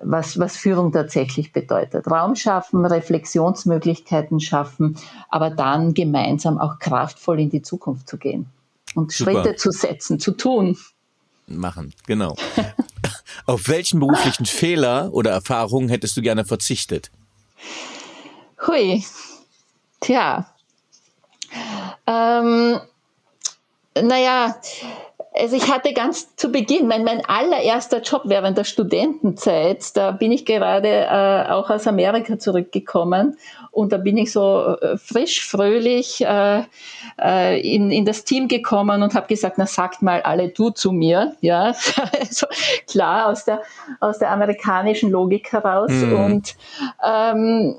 was, 0.02 0.38
was 0.38 0.56
Führung 0.56 0.92
tatsächlich 0.92 1.52
bedeutet. 1.52 2.10
Raum 2.10 2.36
schaffen, 2.36 2.84
Reflexionsmöglichkeiten 2.84 4.40
schaffen, 4.40 4.98
aber 5.28 5.50
dann 5.50 5.94
gemeinsam 5.94 6.58
auch 6.58 6.78
kraftvoll 6.78 7.40
in 7.40 7.50
die 7.50 7.62
Zukunft 7.62 8.08
zu 8.08 8.18
gehen 8.18 8.46
und 8.94 9.12
Super. 9.12 9.32
Schritte 9.32 9.56
zu 9.56 9.70
setzen, 9.70 10.18
zu 10.18 10.32
tun. 10.32 10.76
Machen, 11.46 11.94
genau. 12.06 12.34
Auf 13.46 13.68
welchen 13.68 14.00
beruflichen 14.00 14.46
Fehler 14.46 15.10
oder 15.12 15.30
Erfahrungen 15.30 15.88
hättest 15.88 16.16
du 16.16 16.22
gerne 16.22 16.44
verzichtet? 16.44 17.10
Hui, 18.66 19.04
tja. 20.00 20.50
Ähm, 22.06 22.80
naja, 24.02 24.56
also 25.38 25.54
ich 25.54 25.70
hatte 25.70 25.92
ganz 25.92 26.34
zu 26.36 26.50
Beginn, 26.50 26.88
mein, 26.88 27.04
mein 27.04 27.22
allererster 27.26 28.00
Job 28.00 28.22
während 28.24 28.56
der 28.56 28.64
Studentenzeit, 28.64 29.94
da 29.94 30.10
bin 30.12 30.32
ich 30.32 30.46
gerade 30.46 30.88
äh, 30.88 31.50
auch 31.50 31.68
aus 31.68 31.86
Amerika 31.86 32.38
zurückgekommen 32.38 33.36
und 33.70 33.92
da 33.92 33.98
bin 33.98 34.16
ich 34.16 34.32
so 34.32 34.76
äh, 34.80 34.96
frisch, 34.96 35.46
fröhlich 35.46 36.24
äh, 36.24 36.62
äh, 37.20 37.60
in, 37.60 37.90
in 37.90 38.06
das 38.06 38.24
Team 38.24 38.48
gekommen 38.48 39.02
und 39.02 39.14
habe 39.14 39.26
gesagt, 39.26 39.58
na 39.58 39.66
sagt 39.66 40.00
mal 40.00 40.22
alle 40.22 40.48
du 40.48 40.70
zu 40.70 40.92
mir. 40.92 41.36
Ja, 41.42 41.74
also 42.18 42.46
klar 42.88 43.26
aus 43.26 43.44
der, 43.44 43.60
aus 44.00 44.18
der 44.18 44.30
amerikanischen 44.30 45.10
Logik 45.10 45.52
heraus. 45.52 45.90
Mhm. 45.90 46.18
Und 46.18 46.54
ähm, 47.06 47.76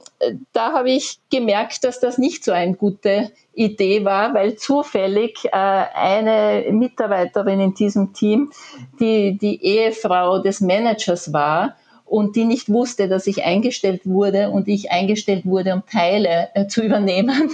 da 0.53 0.73
habe 0.73 0.91
ich 0.91 1.19
gemerkt, 1.31 1.83
dass 1.83 1.99
das 1.99 2.19
nicht 2.19 2.43
so 2.43 2.51
eine 2.51 2.75
gute 2.75 3.31
Idee 3.57 4.05
war, 4.05 4.33
weil 4.33 4.55
zufällig 4.55 5.45
äh, 5.45 5.49
eine 5.51 6.65
Mitarbeiterin 6.71 7.59
in 7.59 7.73
diesem 7.73 8.13
Team 8.13 8.51
die, 8.99 9.37
die 9.37 9.63
Ehefrau 9.63 10.39
des 10.39 10.61
Managers 10.61 11.33
war 11.33 11.75
und 12.05 12.35
die 12.35 12.45
nicht 12.45 12.69
wusste, 12.69 13.09
dass 13.09 13.25
ich 13.25 13.43
eingestellt 13.43 14.01
wurde 14.05 14.51
und 14.51 14.67
ich 14.67 14.91
eingestellt 14.91 15.45
wurde, 15.45 15.73
um 15.73 15.83
Teile 15.85 16.49
äh, 16.53 16.67
zu 16.67 16.81
übernehmen. 16.85 17.51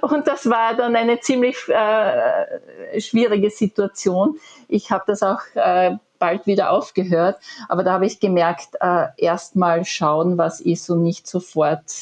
und 0.00 0.26
das 0.26 0.48
war 0.48 0.74
dann 0.74 0.96
eine 0.96 1.20
ziemlich 1.20 1.56
äh, 1.68 3.00
schwierige 3.00 3.50
Situation. 3.50 4.38
Ich 4.68 4.90
habe 4.90 5.04
das 5.06 5.22
auch 5.22 5.40
äh, 5.54 5.96
bald 6.18 6.46
wieder 6.46 6.70
aufgehört, 6.70 7.36
aber 7.68 7.84
da 7.84 7.92
habe 7.92 8.06
ich 8.06 8.20
gemerkt, 8.20 8.70
äh, 8.80 9.06
erst 9.18 9.54
mal 9.54 9.84
schauen, 9.84 10.38
was 10.38 10.60
ist 10.60 10.88
und 10.88 11.02
nicht 11.02 11.26
sofort 11.26 11.92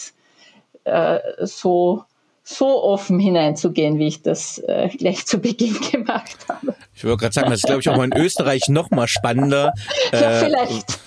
äh, 0.84 1.18
so 1.40 2.04
so 2.48 2.84
offen 2.84 3.18
hineinzugehen, 3.18 3.98
wie 3.98 4.06
ich 4.06 4.22
das 4.22 4.58
äh, 4.58 4.88
gleich 4.96 5.26
zu 5.26 5.38
Beginn 5.38 5.76
gemacht 5.92 6.36
habe. 6.48 6.76
Ich 6.94 7.04
wollte 7.04 7.18
gerade 7.18 7.34
sagen, 7.34 7.50
das 7.50 7.58
ist, 7.58 7.66
glaube 7.66 7.80
ich, 7.80 7.88
auch 7.88 7.96
mal 7.96 8.04
in 8.04 8.16
Österreich 8.16 8.68
noch 8.68 8.90
mal 8.90 9.08
spannender. 9.08 9.74
Äh, 10.12 10.20
ja, 10.20 10.30
vielleicht. 10.38 11.00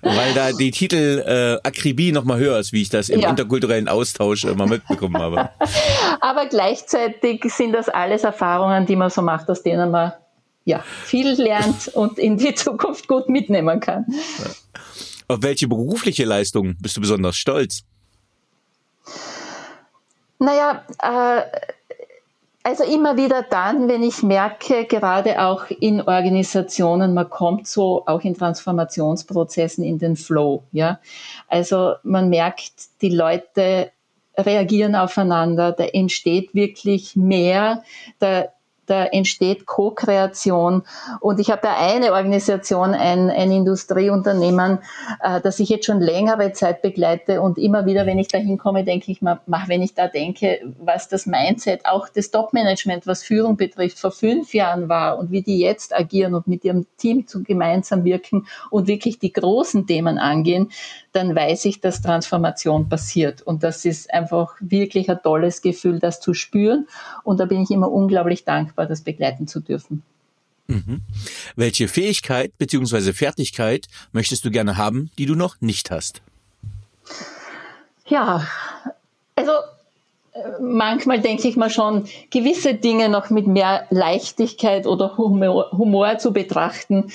Weil 0.00 0.32
da 0.32 0.52
die 0.52 0.70
Titel 0.70 1.22
äh, 1.26 1.68
Akribie 1.68 2.10
noch 2.10 2.24
mal 2.24 2.38
höher 2.38 2.58
ist, 2.58 2.72
wie 2.72 2.80
ich 2.80 2.88
das 2.88 3.10
im 3.10 3.20
ja. 3.20 3.28
interkulturellen 3.28 3.86
Austausch 3.86 4.44
immer 4.44 4.66
mitbekommen 4.66 5.18
habe. 5.18 5.50
Aber 6.20 6.46
gleichzeitig 6.46 7.44
sind 7.52 7.72
das 7.72 7.90
alles 7.90 8.24
Erfahrungen, 8.24 8.86
die 8.86 8.96
man 8.96 9.10
so 9.10 9.20
macht, 9.20 9.50
aus 9.50 9.62
denen 9.62 9.90
man 9.90 10.12
ja 10.64 10.82
viel 11.04 11.32
lernt 11.32 11.88
und 11.88 12.18
in 12.18 12.38
die 12.38 12.54
Zukunft 12.54 13.08
gut 13.08 13.28
mitnehmen 13.28 13.80
kann. 13.80 14.06
Auf 15.28 15.42
welche 15.42 15.68
berufliche 15.68 16.24
Leistung 16.24 16.76
bist 16.80 16.96
du 16.96 17.02
besonders 17.02 17.36
stolz? 17.36 17.84
Naja, 20.38 20.84
äh, 21.02 21.42
also 22.62 22.82
immer 22.82 23.16
wieder 23.16 23.42
dann, 23.42 23.86
wenn 23.88 24.02
ich 24.02 24.24
merke, 24.24 24.86
gerade 24.86 25.40
auch 25.40 25.70
in 25.70 26.00
Organisationen, 26.00 27.14
man 27.14 27.30
kommt 27.30 27.68
so 27.68 28.02
auch 28.06 28.22
in 28.22 28.34
Transformationsprozessen 28.36 29.84
in 29.84 29.98
den 29.98 30.16
Flow, 30.16 30.64
ja. 30.72 30.98
Also 31.46 31.94
man 32.02 32.28
merkt, 32.28 32.72
die 33.02 33.10
Leute 33.10 33.92
reagieren 34.36 34.96
aufeinander, 34.96 35.70
da 35.72 35.84
entsteht 35.84 36.54
wirklich 36.54 37.14
mehr, 37.14 37.84
da 38.18 38.48
da 38.86 39.04
entsteht 39.04 39.66
Co-Kreation. 39.66 40.82
Und 41.20 41.40
ich 41.40 41.50
habe 41.50 41.60
da 41.62 41.76
eine 41.76 42.12
Organisation, 42.12 42.94
ein, 42.94 43.30
ein 43.30 43.50
Industrieunternehmen, 43.50 44.78
äh, 45.22 45.40
das 45.40 45.60
ich 45.60 45.68
jetzt 45.68 45.86
schon 45.86 46.00
längere 46.00 46.52
Zeit 46.52 46.82
begleite. 46.82 47.40
Und 47.40 47.58
immer 47.58 47.86
wieder, 47.86 48.06
wenn 48.06 48.18
ich 48.18 48.28
da 48.28 48.38
hinkomme, 48.38 48.84
denke 48.84 49.12
ich 49.12 49.22
mal, 49.22 49.40
wenn 49.66 49.82
ich 49.82 49.94
da 49.94 50.08
denke, 50.08 50.60
was 50.78 51.08
das 51.08 51.26
Mindset 51.26 51.86
auch 51.86 52.08
des 52.08 52.30
Top-Management, 52.30 53.06
was 53.06 53.22
Führung 53.22 53.56
betrifft, 53.56 53.98
vor 53.98 54.12
fünf 54.12 54.54
Jahren 54.54 54.88
war 54.88 55.18
und 55.18 55.30
wie 55.30 55.42
die 55.42 55.58
jetzt 55.58 55.94
agieren 55.94 56.34
und 56.34 56.46
mit 56.46 56.64
ihrem 56.64 56.86
Team 56.96 57.26
zu 57.26 57.42
gemeinsam 57.42 58.04
wirken 58.04 58.46
und 58.70 58.86
wirklich 58.86 59.18
die 59.18 59.32
großen 59.32 59.86
Themen 59.86 60.18
angehen, 60.18 60.70
dann 61.16 61.34
weiß 61.34 61.64
ich, 61.64 61.80
dass 61.80 62.02
Transformation 62.02 62.88
passiert. 62.90 63.40
Und 63.40 63.62
das 63.62 63.86
ist 63.86 64.12
einfach 64.12 64.54
wirklich 64.60 65.10
ein 65.10 65.18
tolles 65.22 65.62
Gefühl, 65.62 65.98
das 65.98 66.20
zu 66.20 66.34
spüren. 66.34 66.86
Und 67.24 67.40
da 67.40 67.46
bin 67.46 67.62
ich 67.62 67.70
immer 67.70 67.90
unglaublich 67.90 68.44
dankbar, 68.44 68.75
das 68.84 69.00
begleiten 69.00 69.46
zu 69.46 69.60
dürfen. 69.60 70.02
Mhm. 70.68 71.02
Welche 71.54 71.88
Fähigkeit 71.88 72.56
bzw. 72.58 73.12
Fertigkeit 73.12 73.86
möchtest 74.12 74.44
du 74.44 74.50
gerne 74.50 74.76
haben, 74.76 75.10
die 75.16 75.26
du 75.26 75.34
noch 75.34 75.60
nicht 75.60 75.90
hast? 75.90 76.20
Ja, 78.06 78.46
also 79.36 79.52
äh, 80.32 80.60
manchmal 80.60 81.20
denke 81.20 81.48
ich 81.48 81.56
mal 81.56 81.70
schon, 81.70 82.06
gewisse 82.30 82.74
Dinge 82.74 83.08
noch 83.08 83.30
mit 83.30 83.46
mehr 83.46 83.86
Leichtigkeit 83.90 84.86
oder 84.86 85.16
Humor, 85.16 85.70
Humor 85.72 86.18
zu 86.18 86.32
betrachten. 86.32 87.12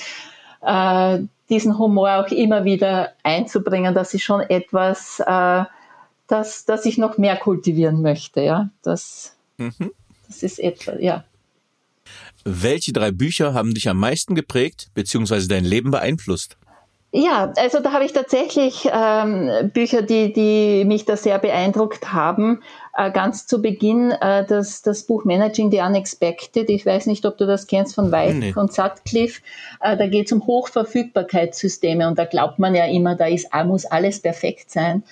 Äh, 0.62 1.20
diesen 1.48 1.78
Humor 1.78 2.24
auch 2.24 2.28
immer 2.28 2.64
wieder 2.64 3.12
einzubringen, 3.22 3.94
das 3.94 4.14
ist 4.14 4.22
schon 4.22 4.40
etwas, 4.40 5.20
äh, 5.20 5.64
das, 6.26 6.64
das 6.64 6.86
ich 6.86 6.96
noch 6.96 7.18
mehr 7.18 7.36
kultivieren 7.36 8.00
möchte. 8.00 8.40
Ja, 8.40 8.70
das, 8.82 9.36
mhm. 9.58 9.92
das 10.26 10.42
ist 10.42 10.58
etwas, 10.58 10.96
ja. 11.00 11.24
Welche 12.44 12.92
drei 12.92 13.10
Bücher 13.10 13.54
haben 13.54 13.74
dich 13.74 13.88
am 13.88 13.98
meisten 13.98 14.34
geprägt 14.34 14.88
bzw. 14.94 15.46
dein 15.48 15.64
Leben 15.64 15.90
beeinflusst? 15.90 16.56
Ja, 17.14 17.52
also 17.58 17.80
da 17.80 17.92
habe 17.92 18.06
ich 18.06 18.14
tatsächlich 18.14 18.88
ähm, 18.90 19.70
Bücher, 19.74 20.00
die, 20.00 20.32
die 20.32 20.86
mich 20.86 21.04
da 21.04 21.18
sehr 21.18 21.38
beeindruckt 21.38 22.10
haben. 22.14 22.62
Äh, 22.96 23.10
ganz 23.10 23.46
zu 23.46 23.60
Beginn 23.60 24.12
äh, 24.12 24.46
das, 24.46 24.80
das 24.80 25.02
Buch 25.02 25.26
Managing 25.26 25.70
the 25.70 25.80
Unexpected. 25.80 26.70
Ich 26.70 26.86
weiß 26.86 27.04
nicht, 27.06 27.26
ob 27.26 27.36
du 27.36 27.46
das 27.46 27.66
kennst 27.66 27.94
von 27.94 28.10
White 28.12 28.34
nee. 28.36 28.54
und 28.56 28.72
Sutcliffe. 28.72 29.42
Äh, 29.80 29.98
da 29.98 30.06
geht 30.06 30.26
es 30.26 30.32
um 30.32 30.46
Hochverfügbarkeitssysteme 30.46 32.08
und 32.08 32.18
da 32.18 32.24
glaubt 32.24 32.58
man 32.58 32.74
ja 32.74 32.86
immer, 32.86 33.14
da 33.14 33.26
ist, 33.26 33.48
muss 33.66 33.84
alles 33.84 34.20
perfekt 34.20 34.70
sein. 34.70 35.02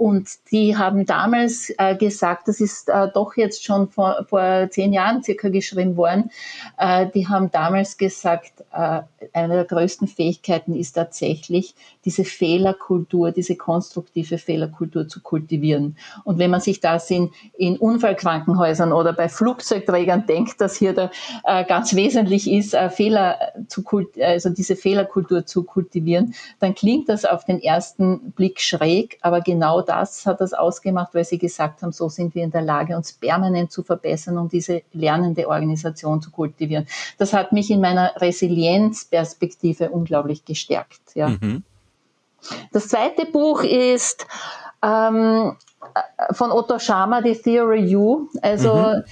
Und 0.00 0.30
die 0.50 0.78
haben 0.78 1.04
damals 1.04 1.74
äh, 1.76 1.94
gesagt, 1.94 2.48
das 2.48 2.62
ist 2.62 2.88
äh, 2.88 3.08
doch 3.12 3.36
jetzt 3.36 3.62
schon 3.62 3.90
vor, 3.90 4.24
vor 4.30 4.66
zehn 4.70 4.94
Jahren 4.94 5.22
circa 5.22 5.50
geschrieben 5.50 5.98
worden, 5.98 6.30
äh, 6.78 7.06
die 7.14 7.28
haben 7.28 7.50
damals 7.50 7.98
gesagt, 7.98 8.64
äh, 8.72 9.02
eine 9.34 9.54
der 9.56 9.64
größten 9.66 10.08
Fähigkeiten 10.08 10.74
ist 10.74 10.92
tatsächlich, 10.92 11.74
diese 12.06 12.24
Fehlerkultur, 12.24 13.30
diese 13.30 13.56
konstruktive 13.56 14.38
Fehlerkultur 14.38 15.06
zu 15.06 15.20
kultivieren. 15.20 15.98
Und 16.24 16.38
wenn 16.38 16.50
man 16.50 16.62
sich 16.62 16.80
das 16.80 17.10
in, 17.10 17.30
in 17.58 17.76
Unfallkrankenhäusern 17.76 18.94
oder 18.94 19.12
bei 19.12 19.28
Flugzeugträgern 19.28 20.24
denkt, 20.24 20.62
dass 20.62 20.76
hier 20.76 20.94
da, 20.94 21.10
äh, 21.44 21.62
ganz 21.66 21.94
wesentlich 21.94 22.50
ist, 22.50 22.72
äh, 22.72 22.88
Fehler 22.88 23.36
zu 23.68 23.84
also 24.18 24.48
diese 24.48 24.76
Fehlerkultur 24.76 25.44
zu 25.44 25.64
kultivieren, 25.64 26.34
dann 26.58 26.74
klingt 26.74 27.10
das 27.10 27.26
auf 27.26 27.44
den 27.44 27.60
ersten 27.60 28.32
Blick 28.32 28.62
schräg, 28.62 29.18
aber 29.20 29.42
genau 29.42 29.82
das 29.90 30.24
hat 30.26 30.40
das 30.40 30.52
ausgemacht, 30.52 31.14
weil 31.14 31.24
sie 31.24 31.38
gesagt 31.38 31.82
haben, 31.82 31.92
so 31.92 32.08
sind 32.08 32.34
wir 32.34 32.44
in 32.44 32.50
der 32.50 32.62
Lage, 32.62 32.96
uns 32.96 33.12
permanent 33.12 33.72
zu 33.72 33.82
verbessern 33.82 34.38
und 34.38 34.52
diese 34.52 34.82
lernende 34.92 35.48
Organisation 35.48 36.22
zu 36.22 36.30
kultivieren. 36.30 36.86
Das 37.18 37.32
hat 37.32 37.52
mich 37.52 37.70
in 37.70 37.80
meiner 37.80 38.12
Resilienzperspektive 38.16 39.90
unglaublich 39.90 40.44
gestärkt. 40.44 41.00
Ja. 41.14 41.28
Mhm. 41.28 41.64
Das 42.72 42.88
zweite 42.88 43.26
Buch 43.26 43.62
ist 43.62 44.26
ähm, 44.82 45.56
von 46.30 46.52
Otto 46.52 46.78
Schama, 46.78 47.20
die 47.20 47.34
Theory 47.34 47.94
U. 47.96 48.28
Also 48.40 48.74
mhm 48.74 49.04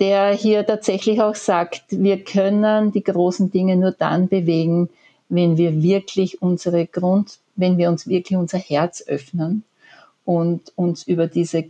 der 0.00 0.32
hier 0.32 0.66
tatsächlich 0.66 1.20
auch 1.20 1.36
sagt, 1.36 1.84
wir 1.90 2.24
können 2.24 2.90
die 2.90 3.04
großen 3.04 3.52
Dinge 3.52 3.76
nur 3.76 3.92
dann 3.92 4.26
bewegen, 4.26 4.88
wenn 5.28 5.56
wir 5.56 5.80
wirklich 5.80 6.42
unsere 6.42 6.86
Grund, 6.86 7.38
wenn 7.54 7.78
wir 7.78 7.88
uns 7.88 8.08
wirklich 8.08 8.36
unser 8.36 8.58
Herz 8.58 9.04
öffnen 9.06 9.62
und 10.24 10.72
uns 10.76 11.06
über 11.06 11.26
diese 11.26 11.64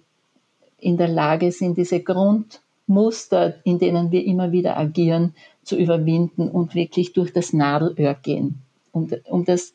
in 0.78 0.96
der 0.96 1.08
Lage 1.08 1.52
sind, 1.52 1.78
diese 1.78 2.00
Grundmuster, 2.00 3.54
in 3.64 3.78
denen 3.78 4.10
wir 4.10 4.24
immer 4.24 4.50
wieder 4.50 4.76
agieren, 4.76 5.34
zu 5.62 5.76
überwinden 5.76 6.48
und 6.48 6.74
wirklich 6.74 7.12
durch 7.12 7.32
das 7.32 7.52
Nadelöhr 7.52 8.14
gehen. 8.14 8.62
Um, 8.90 9.08
um 9.26 9.44
das, 9.44 9.74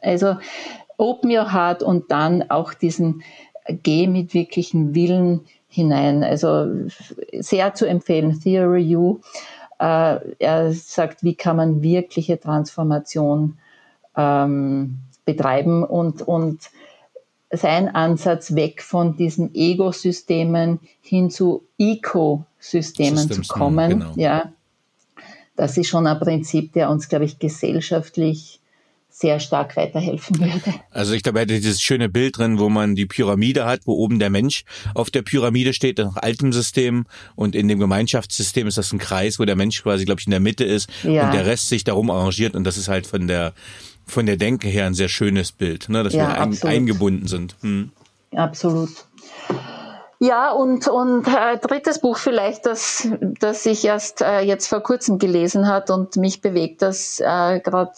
also 0.00 0.36
open 0.96 1.30
your 1.30 1.52
heart 1.52 1.82
und 1.82 2.10
dann 2.10 2.48
auch 2.50 2.72
diesen 2.72 3.22
Geh 3.82 4.06
mit 4.06 4.34
wirklichen 4.34 4.94
Willen 4.94 5.42
hinein. 5.68 6.24
Also 6.24 6.66
sehr 7.38 7.74
zu 7.74 7.86
empfehlen, 7.86 8.40
Theory 8.40 8.96
U. 8.96 9.20
Äh, 9.78 10.18
er 10.38 10.72
sagt, 10.72 11.22
wie 11.22 11.34
kann 11.34 11.56
man 11.56 11.82
wirkliche 11.82 12.40
Transformation 12.40 13.58
ähm, 14.16 14.98
betreiben 15.24 15.84
und, 15.84 16.22
und 16.22 16.70
sein 17.52 17.88
Ansatz 17.88 18.54
weg 18.54 18.82
von 18.82 19.16
diesen 19.16 19.54
Ego-Systemen 19.54 20.80
hin 21.02 21.30
zu 21.30 21.64
Eco-Systemen 21.78 23.30
zu 23.30 23.42
kommen. 23.42 23.90
Genau. 23.90 24.12
Ja, 24.16 24.52
das 25.56 25.76
ist 25.76 25.88
schon 25.88 26.06
ein 26.06 26.18
Prinzip, 26.18 26.72
der 26.72 26.90
uns, 26.90 27.08
glaube 27.08 27.24
ich, 27.24 27.38
gesellschaftlich 27.38 28.60
sehr 29.12 29.40
stark 29.40 29.76
weiterhelfen 29.76 30.40
würde. 30.40 30.74
Also 30.90 31.12
ich 31.12 31.22
glaube, 31.22 31.40
er 31.40 31.42
hätte 31.42 31.54
dieses 31.54 31.82
schöne 31.82 32.08
Bild 32.08 32.38
drin, 32.38 32.58
wo 32.58 32.68
man 32.68 32.94
die 32.94 33.06
Pyramide 33.06 33.66
hat, 33.66 33.80
wo 33.84 33.92
oben 33.94 34.18
der 34.18 34.30
Mensch 34.30 34.64
auf 34.94 35.10
der 35.10 35.22
Pyramide 35.22 35.74
steht, 35.74 35.98
nach 35.98 36.16
altem 36.16 36.52
System 36.52 37.06
und 37.34 37.54
in 37.54 37.68
dem 37.68 37.78
Gemeinschaftssystem 37.78 38.66
ist 38.66 38.78
das 38.78 38.92
ein 38.92 38.98
Kreis, 38.98 39.38
wo 39.38 39.44
der 39.44 39.56
Mensch 39.56 39.82
quasi, 39.82 40.04
glaube 40.04 40.20
ich, 40.20 40.26
in 40.26 40.30
der 40.30 40.40
Mitte 40.40 40.64
ist 40.64 40.88
ja. 41.02 41.26
und 41.26 41.34
der 41.34 41.44
Rest 41.44 41.68
sich 41.68 41.84
darum 41.84 42.10
arrangiert 42.10 42.54
und 42.54 42.64
das 42.64 42.78
ist 42.78 42.88
halt 42.88 43.06
von 43.06 43.26
der 43.26 43.52
von 44.10 44.26
der 44.26 44.36
Denke 44.36 44.68
her 44.68 44.86
ein 44.86 44.94
sehr 44.94 45.08
schönes 45.08 45.52
Bild, 45.52 45.88
ne, 45.88 46.02
dass 46.02 46.12
ja, 46.12 46.28
wir 46.28 46.40
ein, 46.40 46.58
eingebunden 46.62 47.26
sind. 47.26 47.56
Hm. 47.62 47.90
Absolut. 48.34 48.90
Ja, 50.22 50.52
und, 50.52 50.86
und 50.86 51.26
äh, 51.26 51.56
drittes 51.56 52.00
Buch 52.00 52.18
vielleicht, 52.18 52.66
das, 52.66 53.08
das 53.40 53.64
ich 53.64 53.84
erst 53.86 54.20
äh, 54.20 54.40
jetzt 54.40 54.66
vor 54.66 54.80
kurzem 54.80 55.18
gelesen 55.18 55.66
hat 55.66 55.90
und 55.90 56.16
mich 56.16 56.42
bewegt, 56.42 56.82
das 56.82 57.20
äh, 57.20 57.60
gerade 57.60 57.92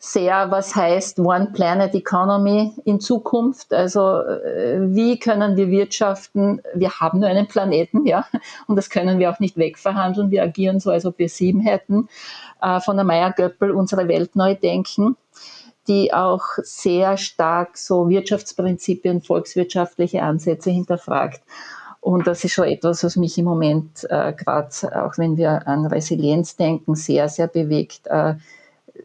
sehr, 0.00 0.50
was 0.50 0.76
heißt 0.76 1.18
One 1.18 1.50
Planet 1.52 1.94
Economy 1.94 2.72
in 2.84 3.00
Zukunft. 3.00 3.72
Also 3.72 4.20
äh, 4.20 4.78
wie 4.94 5.18
können 5.18 5.56
wir 5.56 5.68
wirtschaften? 5.68 6.62
Wir 6.74 6.90
haben 7.00 7.18
nur 7.18 7.28
einen 7.28 7.48
Planeten, 7.48 8.06
ja, 8.06 8.26
und 8.68 8.76
das 8.76 8.90
können 8.90 9.18
wir 9.18 9.30
auch 9.30 9.40
nicht 9.40 9.56
wegverhandeln. 9.56 10.30
Wir 10.30 10.44
agieren 10.44 10.78
so, 10.78 10.90
als 10.90 11.04
ob 11.04 11.18
wir 11.18 11.28
sieben 11.28 11.60
hätten. 11.60 12.08
Äh, 12.62 12.80
von 12.80 12.96
der 12.96 13.04
Meier 13.04 13.32
Göppel 13.32 13.72
unsere 13.72 14.06
Welt 14.06 14.36
neu 14.36 14.54
denken, 14.54 15.16
die 15.88 16.12
auch 16.14 16.44
sehr 16.62 17.16
stark 17.16 17.76
so 17.76 18.08
Wirtschaftsprinzipien, 18.08 19.22
volkswirtschaftliche 19.22 20.22
Ansätze 20.22 20.70
hinterfragt. 20.70 21.42
Und 22.00 22.28
das 22.28 22.44
ist 22.44 22.52
schon 22.52 22.68
etwas, 22.68 23.02
was 23.02 23.16
mich 23.16 23.36
im 23.38 23.46
Moment 23.46 24.04
äh, 24.08 24.32
gerade, 24.32 25.04
auch 25.04 25.18
wenn 25.18 25.36
wir 25.36 25.66
an 25.66 25.86
Resilienz 25.86 26.54
denken, 26.54 26.94
sehr, 26.94 27.28
sehr 27.28 27.48
bewegt. 27.48 28.06
Äh, 28.06 28.34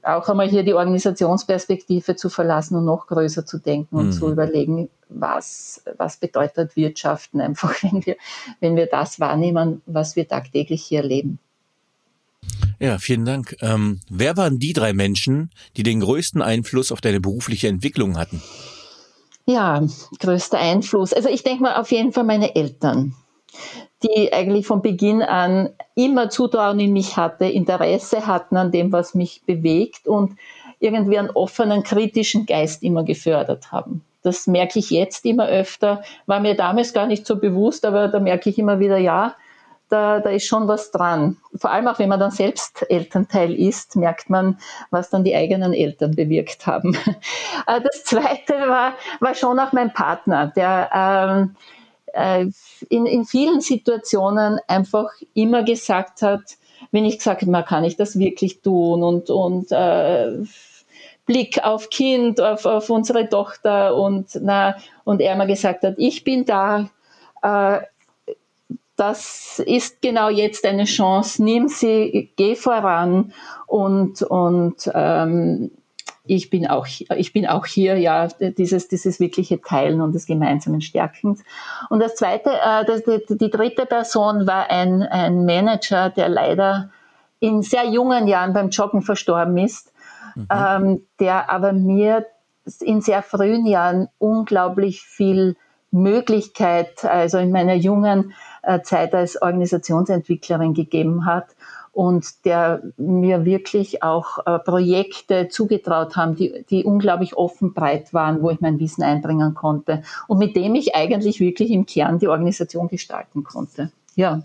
auch 0.02 0.28
einmal 0.28 0.50
hier 0.50 0.64
die 0.64 0.74
Organisationsperspektive 0.74 2.16
zu 2.16 2.30
verlassen 2.30 2.76
und 2.76 2.86
noch 2.86 3.08
größer 3.08 3.46
zu 3.46 3.60
denken 3.60 3.96
und 3.96 4.08
mhm. 4.08 4.12
zu 4.12 4.32
überlegen, 4.32 4.90
was, 5.10 5.84
was 5.98 6.18
bedeutet 6.18 6.76
Wirtschaften 6.76 7.42
einfach, 7.42 7.76
wenn 7.84 8.06
wir, 8.06 8.16
wenn 8.60 8.76
wir 8.76 8.88
das 8.88 9.20
wahrnehmen, 9.20 9.82
was 9.86 10.16
wir 10.16 10.28
tagtäglich 10.28 10.84
hier 10.84 11.02
erleben. 11.02 11.40
Ja, 12.80 12.98
vielen 12.98 13.24
Dank. 13.24 13.56
Ähm, 13.62 14.00
wer 14.10 14.36
waren 14.36 14.60
die 14.60 14.74
drei 14.74 14.94
Menschen, 14.94 15.52
die 15.78 15.84
den 15.84 16.02
größten 16.02 16.42
Einfluss 16.42 16.92
auf 16.92 17.00
deine 17.00 17.22
berufliche 17.22 17.68
Entwicklung 17.68 18.18
hatten? 18.18 18.42
Ja, 19.46 19.86
größter 20.20 20.60
Einfluss. 20.60 21.14
Also 21.14 21.30
ich 21.30 21.44
denke 21.44 21.64
mal 21.64 21.76
auf 21.76 21.92
jeden 21.92 22.12
Fall 22.12 22.24
meine 22.24 22.56
Eltern 22.56 23.16
die 24.04 24.34
eigentlich 24.34 24.68
von 24.68 24.82
Beginn 24.82 25.22
an 25.22 25.70
immer 25.96 26.30
Zutrauen 26.30 26.80
in 26.80 26.94
mich 26.94 27.18
hatte, 27.18 27.46
Interesse 27.46 28.28
hatten 28.28 28.58
an 28.58 28.72
dem, 28.72 28.92
was 28.92 29.14
mich 29.14 29.44
bewegt 29.46 30.08
und 30.08 30.38
irgendwie 30.80 31.18
einen 31.18 31.30
offenen, 31.30 31.84
kritischen 31.84 32.46
Geist 32.46 32.84
immer 32.84 33.04
gefördert 33.04 33.72
haben. 33.72 34.04
Das 34.22 34.48
merke 34.48 34.80
ich 34.80 34.90
jetzt 34.90 35.26
immer 35.26 35.48
öfter, 35.48 36.04
war 36.26 36.40
mir 36.40 36.56
damals 36.56 36.94
gar 36.94 37.08
nicht 37.08 37.26
so 37.26 37.38
bewusst, 37.38 37.86
aber 37.86 38.08
da 38.08 38.20
merke 38.20 38.50
ich 38.50 38.58
immer 38.58 38.80
wieder, 38.80 38.98
ja, 38.98 39.36
da, 39.90 40.20
da 40.20 40.32
ist 40.32 40.48
schon 40.48 40.68
was 40.68 40.92
dran. 40.92 41.38
Vor 41.56 41.72
allem 41.72 41.88
auch, 41.88 42.00
wenn 42.00 42.10
man 42.10 42.20
dann 42.20 42.32
selbst 42.32 42.86
Elternteil 42.90 43.54
ist, 43.54 43.96
merkt 43.96 44.30
man, 44.30 44.58
was 44.90 45.10
dann 45.10 45.24
die 45.24 45.36
eigenen 45.36 45.72
Eltern 45.74 46.16
bewirkt 46.16 46.68
haben. 46.68 46.98
Äh, 47.66 47.80
das 47.80 48.04
Zweite 48.04 48.56
war, 48.68 48.96
war 49.22 49.36
schon 49.36 49.58
auch 49.58 49.72
mein 49.72 49.94
Partner, 49.94 50.48
der 50.48 50.90
ähm, 50.94 51.56
äh, 51.56 51.83
in, 52.90 53.06
in 53.06 53.26
vielen 53.26 53.62
Situationen 53.62 54.60
einfach 54.68 55.10
immer 55.34 55.64
gesagt 55.64 56.22
hat, 56.22 56.58
wenn 56.92 57.06
ich 57.06 57.18
gesagt 57.18 57.42
habe, 57.42 57.64
kann 57.64 57.84
ich 57.84 57.98
das 57.98 58.20
wirklich 58.20 58.62
tun 58.62 59.04
und, 59.04 59.30
und 59.30 59.72
äh, 59.72 60.44
Blick 61.26 61.64
auf 61.64 61.90
Kind, 61.90 62.42
auf, 62.42 62.66
auf 62.66 62.90
unsere 62.90 63.30
Tochter 63.30 63.96
und, 63.96 64.28
na, 64.42 64.76
und 65.04 65.22
er 65.22 65.36
mir 65.36 65.48
gesagt 65.48 65.84
hat, 65.84 65.96
ich 65.98 66.24
bin 66.24 66.46
da, 66.46 66.90
äh, 67.42 67.80
das 68.96 69.60
ist 69.66 70.02
genau 70.02 70.30
jetzt 70.30 70.66
eine 70.66 70.84
Chance, 70.84 71.44
nimm 71.44 71.68
sie, 71.68 72.32
geh 72.36 72.56
voran 72.56 73.34
und, 73.66 74.22
und 74.22 74.92
ähm, 74.94 75.72
ich 76.26 76.50
bin 76.50 76.68
auch, 76.68 76.88
ich 76.88 77.34
bin 77.34 77.48
auch 77.48 77.66
hier, 77.66 77.98
ja, 77.98 78.28
dieses, 78.28 78.88
dieses 78.88 79.20
wirkliche 79.20 79.62
Teilen 79.62 80.00
und 80.02 80.14
des 80.14 80.26
gemeinsamen 80.26 80.82
Stärkens. 80.82 81.44
Und 81.90 82.00
das 82.00 82.16
zweite, 82.16 82.50
äh, 82.52 82.86
die, 82.86 83.38
die 83.38 83.50
dritte 83.50 83.86
Person 83.86 84.48
war 84.48 84.70
ein, 84.70 85.04
ein 85.04 85.46
Manager, 85.46 86.10
der 86.10 86.30
leider 86.30 86.92
in 87.40 87.62
sehr 87.62 87.86
jungen 87.86 88.28
Jahren 88.28 88.54
beim 88.54 88.70
Joggen 88.70 89.02
verstorben 89.02 89.58
ist, 89.58 89.92
mhm. 90.36 90.48
ähm, 90.50 91.08
der 91.20 91.50
aber 91.50 91.74
mir 91.74 92.26
in 92.80 93.02
sehr 93.02 93.22
frühen 93.22 93.66
Jahren 93.66 94.08
unglaublich 94.18 95.02
viel 95.02 95.58
Möglichkeit, 95.92 97.04
also 97.04 97.38
in 97.38 97.52
meiner 97.52 97.76
jungen 97.76 98.34
äh, 98.62 98.82
Zeit 98.82 99.14
als 99.14 99.42
Organisationsentwicklerin 99.42 100.74
gegeben 100.74 101.26
hat 101.26 101.48
und 101.94 102.44
der 102.44 102.82
mir 102.98 103.46
wirklich 103.46 104.02
auch 104.04 104.40
äh, 104.46 104.60
Projekte 104.60 105.48
zugetraut 105.48 106.16
haben, 106.16 106.36
die, 106.36 106.66
die 106.70 106.84
unglaublich 106.84 107.38
offen 107.38 107.74
breit 107.74 108.14
waren, 108.14 108.42
wo 108.42 108.50
ich 108.50 108.60
mein 108.60 108.80
Wissen 108.80 109.04
einbringen 109.04 109.54
konnte 109.54 110.04
und 110.28 110.40
mit 110.40 110.56
dem 110.56 110.74
ich 110.76 110.96
eigentlich 110.96 111.40
wirklich 111.40 111.70
im 111.70 111.86
Kern 111.86 112.18
die 112.18 112.28
Organisation 112.28 112.88
gestalten 112.88 113.44
konnte. 113.44 113.92
Ja. 114.16 114.42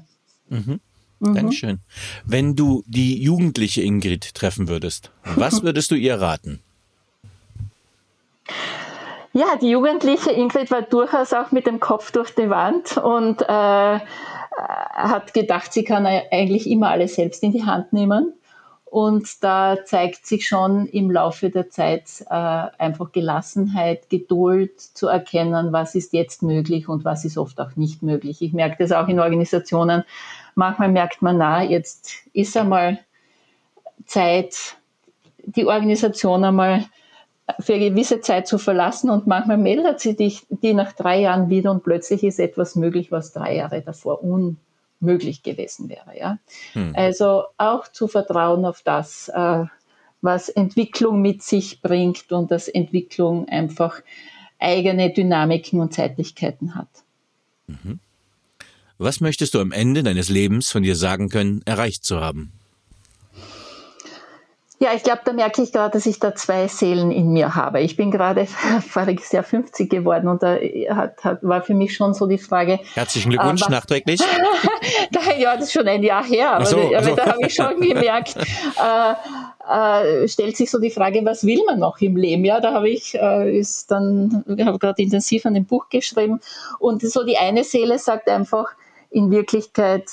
Mhm. 0.51 0.81
Mhm. 1.21 1.35
Dankeschön. 1.35 1.81
Wenn 2.25 2.55
du 2.55 2.85
die 2.87 3.21
jugendliche 3.21 3.83
Ingrid 3.83 4.35
treffen 4.35 4.69
würdest, 4.69 5.11
was 5.25 5.63
würdest 5.65 5.91
du 5.91 5.95
ihr 5.95 6.21
raten? 6.21 6.61
Ja, 9.33 9.57
die 9.61 9.71
jugendliche 9.71 10.31
Ingrid 10.31 10.71
war 10.71 10.83
durchaus 10.83 11.33
auch 11.33 11.51
mit 11.53 11.67
dem 11.67 11.81
Kopf 11.81 12.13
durch 12.13 12.35
die 12.35 12.51
Wand 12.51 12.97
und 12.97 13.43
äh, 13.43 14.01
hat 14.59 15.35
gedacht, 15.35 15.73
sie 15.73 15.85
kann 15.85 16.07
eigentlich 16.07 16.69
immer 16.69 16.91
alles 16.91 17.15
selbst 17.15 17.43
in 17.43 17.53
die 17.53 17.65
Hand 17.65 17.93
nehmen. 17.93 18.33
Und 18.91 19.45
da 19.45 19.85
zeigt 19.85 20.27
sich 20.27 20.47
schon 20.47 20.87
im 20.87 21.11
Laufe 21.11 21.51
der 21.51 21.69
Zeit 21.69 22.25
äh, 22.31 22.35
einfach 22.35 23.13
Gelassenheit, 23.13 24.09
Geduld 24.09 24.81
zu 24.81 25.09
erkennen, 25.09 25.73
was 25.73 25.95
ist 25.95 26.15
jetzt 26.15 26.43
möglich 26.43 26.89
und 26.89 27.05
was 27.05 27.27
ist 27.27 27.37
oft 27.37 27.61
auch 27.61 27.77
nicht 27.77 28.03
möglich. 28.03 28.41
Ich 28.41 28.55
merke 28.55 28.77
das 28.79 28.93
auch 28.93 29.09
in 29.09 29.21
Organisationen. 29.21 30.05
Manchmal 30.55 30.89
merkt 30.89 31.21
man, 31.21 31.37
na, 31.37 31.63
jetzt 31.63 32.27
ist 32.33 32.57
einmal 32.57 32.99
Zeit, 34.07 34.77
die 35.45 35.67
Organisation 35.67 36.45
einmal 36.45 36.87
für 37.61 37.75
eine 37.75 37.91
gewisse 37.91 38.21
Zeit 38.21 38.47
zu 38.47 38.59
verlassen 38.59 39.11
und 39.11 39.27
manchmal 39.27 39.59
meldet 39.59 40.01
sie 40.01 40.17
dich 40.17 40.47
die 40.51 40.75
nach 40.75 40.93
drei 40.93 41.21
Jahren 41.21 41.49
wieder 41.49 41.71
und 41.71 41.83
plötzlich 41.83 42.23
ist 42.23 42.39
etwas 42.39 42.77
möglich, 42.77 43.11
was 43.11 43.33
drei 43.33 43.57
Jahre 43.57 43.83
davor 43.83 44.23
unmöglich 44.23 45.43
gewesen 45.43 45.89
wäre. 45.89 46.19
Ja? 46.19 46.39
Hm. 46.75 46.93
Also 46.95 47.45
auch 47.57 47.89
zu 47.89 48.07
vertrauen 48.07 48.65
auf 48.65 48.83
das, 48.83 49.29
äh, 49.29 49.65
was 50.21 50.49
Entwicklung 50.49 51.23
mit 51.23 51.43
sich 51.43 51.81
bringt 51.81 52.31
und 52.33 52.51
dass 52.51 52.69
Entwicklung 52.69 53.49
einfach 53.49 54.03
eigene 54.59 55.13
Dynamiken 55.13 55.81
und 55.81 55.95
Zeitlichkeiten 55.95 56.75
hat. 56.75 56.89
Mhm. 57.67 58.01
Was 58.99 59.21
möchtest 59.21 59.55
du 59.55 59.61
am 59.61 59.71
Ende 59.71 60.03
deines 60.03 60.29
Lebens 60.29 60.71
von 60.71 60.83
dir 60.83 60.97
sagen 60.97 61.29
können, 61.29 61.63
erreicht 61.65 62.05
zu 62.05 62.21
haben? 62.21 62.58
Ja, 64.81 64.91
ich 64.95 65.03
glaube, 65.03 65.23
da 65.25 65.33
merke 65.33 65.61
ich 65.61 65.73
gerade, 65.73 65.91
dass 65.91 66.07
ich 66.07 66.21
da 66.21 66.37
zwei 66.37 66.69
Seelen 66.69 67.11
in 67.11 67.33
mir 67.33 67.57
habe. 67.57 67.81
Ich 67.81 67.97
bin 67.97 68.13
gerade 68.13 68.47
voriges 68.89 69.33
Jahr 69.33 69.43
50 69.43 69.91
geworden 69.91 70.29
und 70.29 70.43
da 70.43 70.57
hat, 70.91 71.25
hat, 71.25 71.39
war 71.43 71.63
für 71.63 71.75
mich 71.75 71.97
schon 71.97 72.15
so 72.15 72.27
die 72.27 72.39
Frage. 72.39 72.79
Herzlichen 72.95 73.31
Glückwunsch 73.31 73.63
äh, 73.63 73.71
nachträglich. 73.71 74.21
da, 75.11 75.21
ja, 75.37 75.57
das 75.57 75.67
ist 75.67 75.73
schon 75.73 75.89
ein 75.89 76.05
Jahr 76.05 76.25
her, 76.25 76.53
aber, 76.53 76.67
so, 76.67 76.77
aber 76.79 77.17
da 77.17 77.27
habe 77.27 77.39
ich 77.45 77.55
schon 77.55 77.81
gemerkt, 77.81 78.37
äh, 78.37 80.23
äh, 80.23 80.29
stellt 80.29 80.57
sich 80.57 80.71
so 80.71 80.79
die 80.79 80.91
Frage, 80.91 81.25
was 81.25 81.45
will 81.45 81.63
man 81.67 81.81
noch 81.81 82.01
im 82.01 82.17
Leben? 82.17 82.45
Ja, 82.45 82.61
da 82.61 82.73
habe 82.73 82.89
ich 82.89 83.17
äh, 83.17 83.59
ist 83.59 83.91
dann, 83.91 84.45
habe 84.61 84.79
gerade 84.79 85.03
intensiv 85.03 85.45
an 85.45 85.55
dem 85.55 85.65
Buch 85.65 85.89
geschrieben 85.89 86.41
und 86.79 87.03
so 87.03 87.25
die 87.25 87.37
eine 87.37 87.65
Seele 87.65 87.99
sagt 87.99 88.29
einfach 88.29 88.67
in 89.11 89.33
Wirklichkeit, 89.33 90.05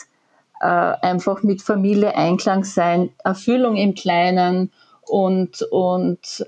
äh, 0.61 0.65
einfach 0.65 1.43
mit 1.43 1.61
Familie 1.61 2.15
Einklang 2.15 2.63
sein, 2.63 3.11
Erfüllung 3.23 3.75
im 3.75 3.95
Kleinen 3.95 4.71
und, 5.01 5.61
und 5.71 6.45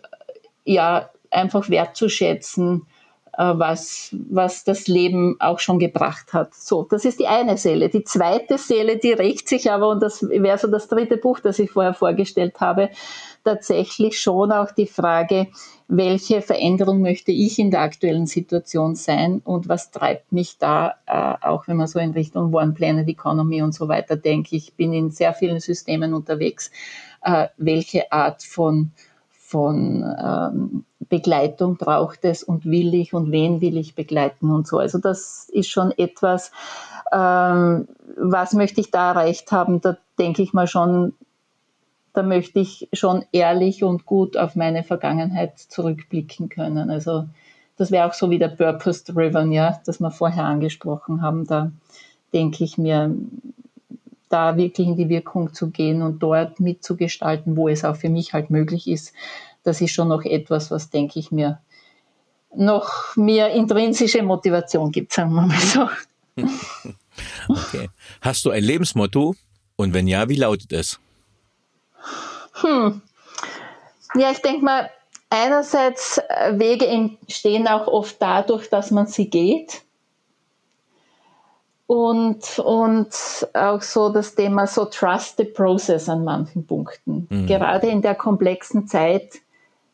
ja, 0.63 1.09
einfach 1.31 1.69
wertzuschätzen, 1.69 2.85
äh, 3.37 3.53
was, 3.55 4.15
was 4.29 4.63
das 4.63 4.87
Leben 4.87 5.35
auch 5.39 5.59
schon 5.59 5.79
gebracht 5.79 6.33
hat. 6.33 6.53
So, 6.55 6.83
das 6.83 7.05
ist 7.05 7.19
die 7.19 7.27
eine 7.27 7.57
Seele. 7.57 7.89
Die 7.89 8.03
zweite 8.03 8.57
Seele, 8.57 8.97
die 8.97 9.13
rächt 9.13 9.47
sich 9.47 9.71
aber, 9.71 9.89
und 9.89 10.01
das 10.01 10.27
wäre 10.27 10.57
so 10.57 10.67
das 10.67 10.87
dritte 10.87 11.17
Buch, 11.17 11.39
das 11.39 11.59
ich 11.59 11.71
vorher 11.71 11.93
vorgestellt 11.93 12.59
habe, 12.59 12.89
tatsächlich 13.47 14.19
schon 14.19 14.51
auch 14.51 14.71
die 14.71 14.87
Frage, 14.87 15.47
welche 15.87 16.41
Veränderung 16.41 17.01
möchte 17.01 17.31
ich 17.31 17.59
in 17.59 17.71
der 17.71 17.79
aktuellen 17.79 18.27
Situation 18.27 18.95
sein 18.95 19.41
und 19.45 19.69
was 19.69 19.89
treibt 19.89 20.33
mich 20.33 20.57
da, 20.57 20.95
äh, 21.05 21.45
auch 21.47 21.65
wenn 21.69 21.77
man 21.77 21.87
so 21.87 21.97
in 21.97 22.11
Richtung 22.11 22.53
One 22.53 22.73
Planet 22.73 23.07
Economy 23.07 23.61
und 23.61 23.73
so 23.73 23.87
weiter 23.87 24.17
denkt. 24.17 24.51
Ich 24.51 24.73
bin 24.73 24.91
in 24.91 25.11
sehr 25.11 25.33
vielen 25.33 25.61
Systemen 25.61 26.13
unterwegs. 26.13 26.71
Äh, 27.23 27.47
welche 27.57 28.11
Art 28.11 28.43
von 28.43 28.91
von 29.29 30.03
ähm, 30.21 30.83
Begleitung 31.07 31.77
braucht 31.77 32.25
es 32.25 32.43
und 32.43 32.65
will 32.65 32.93
ich 32.93 33.13
und 33.13 33.31
wen 33.31 33.61
will 33.61 33.77
ich 33.77 33.95
begleiten 33.95 34.51
und 34.51 34.67
so. 34.67 34.77
Also 34.77 34.97
das 34.97 35.47
ist 35.53 35.69
schon 35.69 35.91
etwas, 35.97 36.51
ähm, 37.13 37.87
was 38.17 38.51
möchte 38.51 38.81
ich 38.81 38.91
da 38.91 39.11
erreicht 39.11 39.53
haben, 39.53 39.79
da 39.79 39.95
denke 40.19 40.41
ich 40.41 40.51
mal 40.51 40.67
schon, 40.67 41.13
da 42.17 42.23
möchte 42.23 42.59
ich 42.59 42.89
schon 42.93 43.25
ehrlich 43.31 43.83
und 43.83 44.07
gut 44.07 44.37
auf 44.37 44.55
meine 44.55 44.83
Vergangenheit 44.83 45.59
zurückblicken 45.59 46.49
können. 46.49 46.89
Also 46.89 47.25
das 47.77 47.91
wäre 47.91 48.07
auch 48.07 48.13
so 48.15 48.31
wie 48.31 48.39
der 48.39 48.47
Purpose 48.47 49.05
Driven, 49.05 49.51
ja, 49.51 49.79
das 49.85 49.99
wir 49.99 50.09
vorher 50.09 50.45
angesprochen 50.45 51.21
haben. 51.21 51.45
Da 51.45 51.71
denke 52.33 52.63
ich 52.63 52.79
mir, 52.79 53.15
da 54.29 54.57
wirklich 54.57 54.87
in 54.87 54.97
die 54.97 55.09
Wirkung 55.09 55.53
zu 55.53 55.69
gehen 55.69 56.01
und 56.01 56.23
dort 56.23 56.59
mitzugestalten, 56.59 57.55
wo 57.55 57.69
es 57.69 57.85
auch 57.85 57.95
für 57.95 58.09
mich 58.09 58.33
halt 58.33 58.49
möglich 58.49 58.87
ist, 58.87 59.13
das 59.61 59.79
ist 59.79 59.91
schon 59.91 60.07
noch 60.07 60.25
etwas, 60.25 60.71
was, 60.71 60.89
denke 60.89 61.19
ich 61.19 61.31
mir, 61.31 61.59
noch 62.55 63.15
mehr 63.15 63.51
intrinsische 63.51 64.23
Motivation 64.23 64.91
gibt, 64.91 65.13
sagen 65.13 65.33
wir 65.33 65.45
mal 65.45 65.59
so. 65.59 65.87
Okay. 67.49 67.89
Hast 68.21 68.45
du 68.45 68.51
ein 68.51 68.63
Lebensmotto? 68.63 69.35
Und 69.75 69.93
wenn 69.93 70.07
ja, 70.07 70.29
wie 70.29 70.35
lautet 70.35 70.71
es? 70.71 70.99
Hm. 72.61 73.01
Ja, 74.15 74.31
ich 74.31 74.41
denke 74.41 74.63
mal, 74.63 74.89
einerseits 75.29 76.17
äh, 76.17 76.57
Wege 76.57 76.87
entstehen 76.87 77.67
auch 77.67 77.87
oft 77.87 78.21
dadurch, 78.21 78.69
dass 78.69 78.91
man 78.91 79.07
sie 79.07 79.29
geht. 79.29 79.81
Und, 81.85 82.59
und 82.59 83.09
auch 83.53 83.81
so 83.81 84.09
das 84.09 84.35
Thema 84.35 84.67
so 84.67 84.85
Trust 84.85 85.37
the 85.37 85.45
Process 85.45 86.09
an 86.09 86.25
manchen 86.25 86.67
Punkten. 86.67 87.27
Mhm. 87.29 87.47
Gerade 87.47 87.87
in 87.87 88.01
der 88.01 88.15
komplexen 88.15 88.87
Zeit 88.87 89.39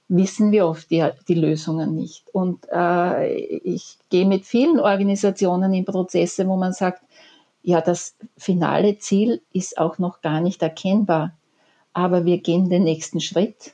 wissen 0.08 0.52
wir 0.52 0.68
oft 0.68 0.90
die, 0.90 1.08
die 1.28 1.36
Lösungen 1.36 1.96
nicht. 1.96 2.28
Und 2.34 2.68
äh, 2.72 3.36
ich 3.36 3.98
gehe 4.10 4.26
mit 4.26 4.46
vielen 4.46 4.80
Organisationen 4.80 5.74
in 5.74 5.86
Prozesse, 5.86 6.48
wo 6.48 6.56
man 6.56 6.74
sagt, 6.74 7.04
ja, 7.62 7.80
das 7.80 8.16
finale 8.38 8.98
Ziel 8.98 9.42
ist 9.54 9.78
auch 9.78 10.00
noch 10.00 10.22
gar 10.22 10.42
nicht 10.42 10.62
erkennbar, 10.62 11.34
aber 11.94 12.26
wir 12.26 12.40
gehen 12.40 12.70
den 12.70 12.84
nächsten 12.84 13.20
Schritt 13.20 13.74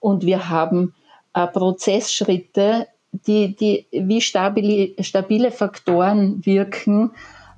und 0.00 0.24
wir 0.24 0.48
haben 0.48 0.94
äh, 1.34 1.46
Prozessschritte, 1.46 2.88
die, 3.12 3.56
die 3.56 3.86
wie 3.92 4.20
stabile, 4.20 5.02
stabile 5.02 5.50
Faktoren 5.50 6.44
wirken, 6.44 7.10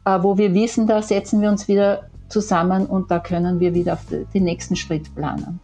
äh, 0.05 0.19
wo 0.23 0.39
wir 0.39 0.55
wissen, 0.55 0.87
da 0.87 1.03
setzen 1.03 1.41
wir 1.41 1.49
uns 1.49 1.69
wieder 1.69 2.11
zusammen 2.29 2.87
und 2.87 3.11
da 3.11 3.19
können 3.19 3.61
wir 3.61 3.75
wieder 3.75 3.95
auf 3.95 4.07
den 4.07 4.45
nächsten 4.45 4.77
Schritt 4.77 5.15
planen. 5.15 5.61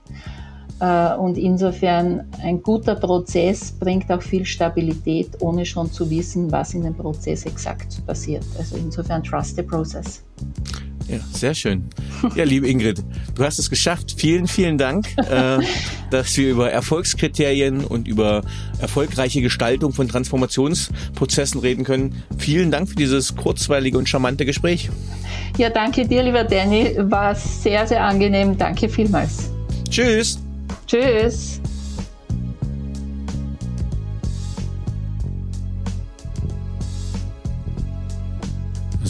Äh, 0.81 1.15
und 1.15 1.39
insofern 1.39 2.27
ein 2.43 2.63
guter 2.63 2.97
Prozess 2.97 3.73
bringt 3.73 4.11
auch 4.11 4.23
viel 4.23 4.45
Stabilität, 4.45 5.31
ohne 5.41 5.65
schon 5.65 5.91
zu 5.91 6.11
wissen, 6.11 6.51
was 6.53 6.75
in 6.75 6.83
dem 6.83 6.95
Prozess 6.95 7.47
exakt 7.47 8.05
passiert. 8.07 8.45
Also 8.59 8.77
insofern 8.77 9.23
trust 9.23 9.57
the 9.57 9.63
process. 9.63 10.23
Ja, 11.09 11.19
sehr 11.33 11.55
schön. 11.55 11.89
Ja, 12.35 12.45
liebe 12.45 12.67
Ingrid, 12.69 13.03
du 13.35 13.45
hast 13.45 13.59
es 13.59 13.71
geschafft. 13.71 14.15
Vielen, 14.17 14.49
vielen 14.49 14.77
Dank, 14.77 15.07
äh, 15.31 15.59
dass 16.11 16.37
wir 16.37 16.51
über 16.51 16.71
Erfolgskriterien 16.71 17.85
und 17.85 18.09
über 18.09 18.43
erfolgreiche 18.81 19.41
Gestaltung 19.41 19.93
von 19.93 20.09
Transformationsprozessen 20.09 21.61
reden 21.61 21.85
können. 21.85 22.23
Vielen 22.39 22.71
Dank 22.71 22.89
für 22.89 22.97
dieses 22.97 23.37
kurzweilige 23.37 23.99
und 23.99 24.09
charmante 24.09 24.45
Gespräch. 24.45 24.91
Ja, 25.59 25.71
danke 25.71 26.07
dir, 26.07 26.23
lieber 26.23 26.45
Danny. 26.45 26.97
War 26.99 27.35
sehr, 27.35 27.87
sehr 27.87 28.05
angenehm. 28.05 28.59
Danke 28.59 28.89
vielmals. 28.89 29.51
Tschüss. 29.89 30.39
Tschüss. 30.87 31.61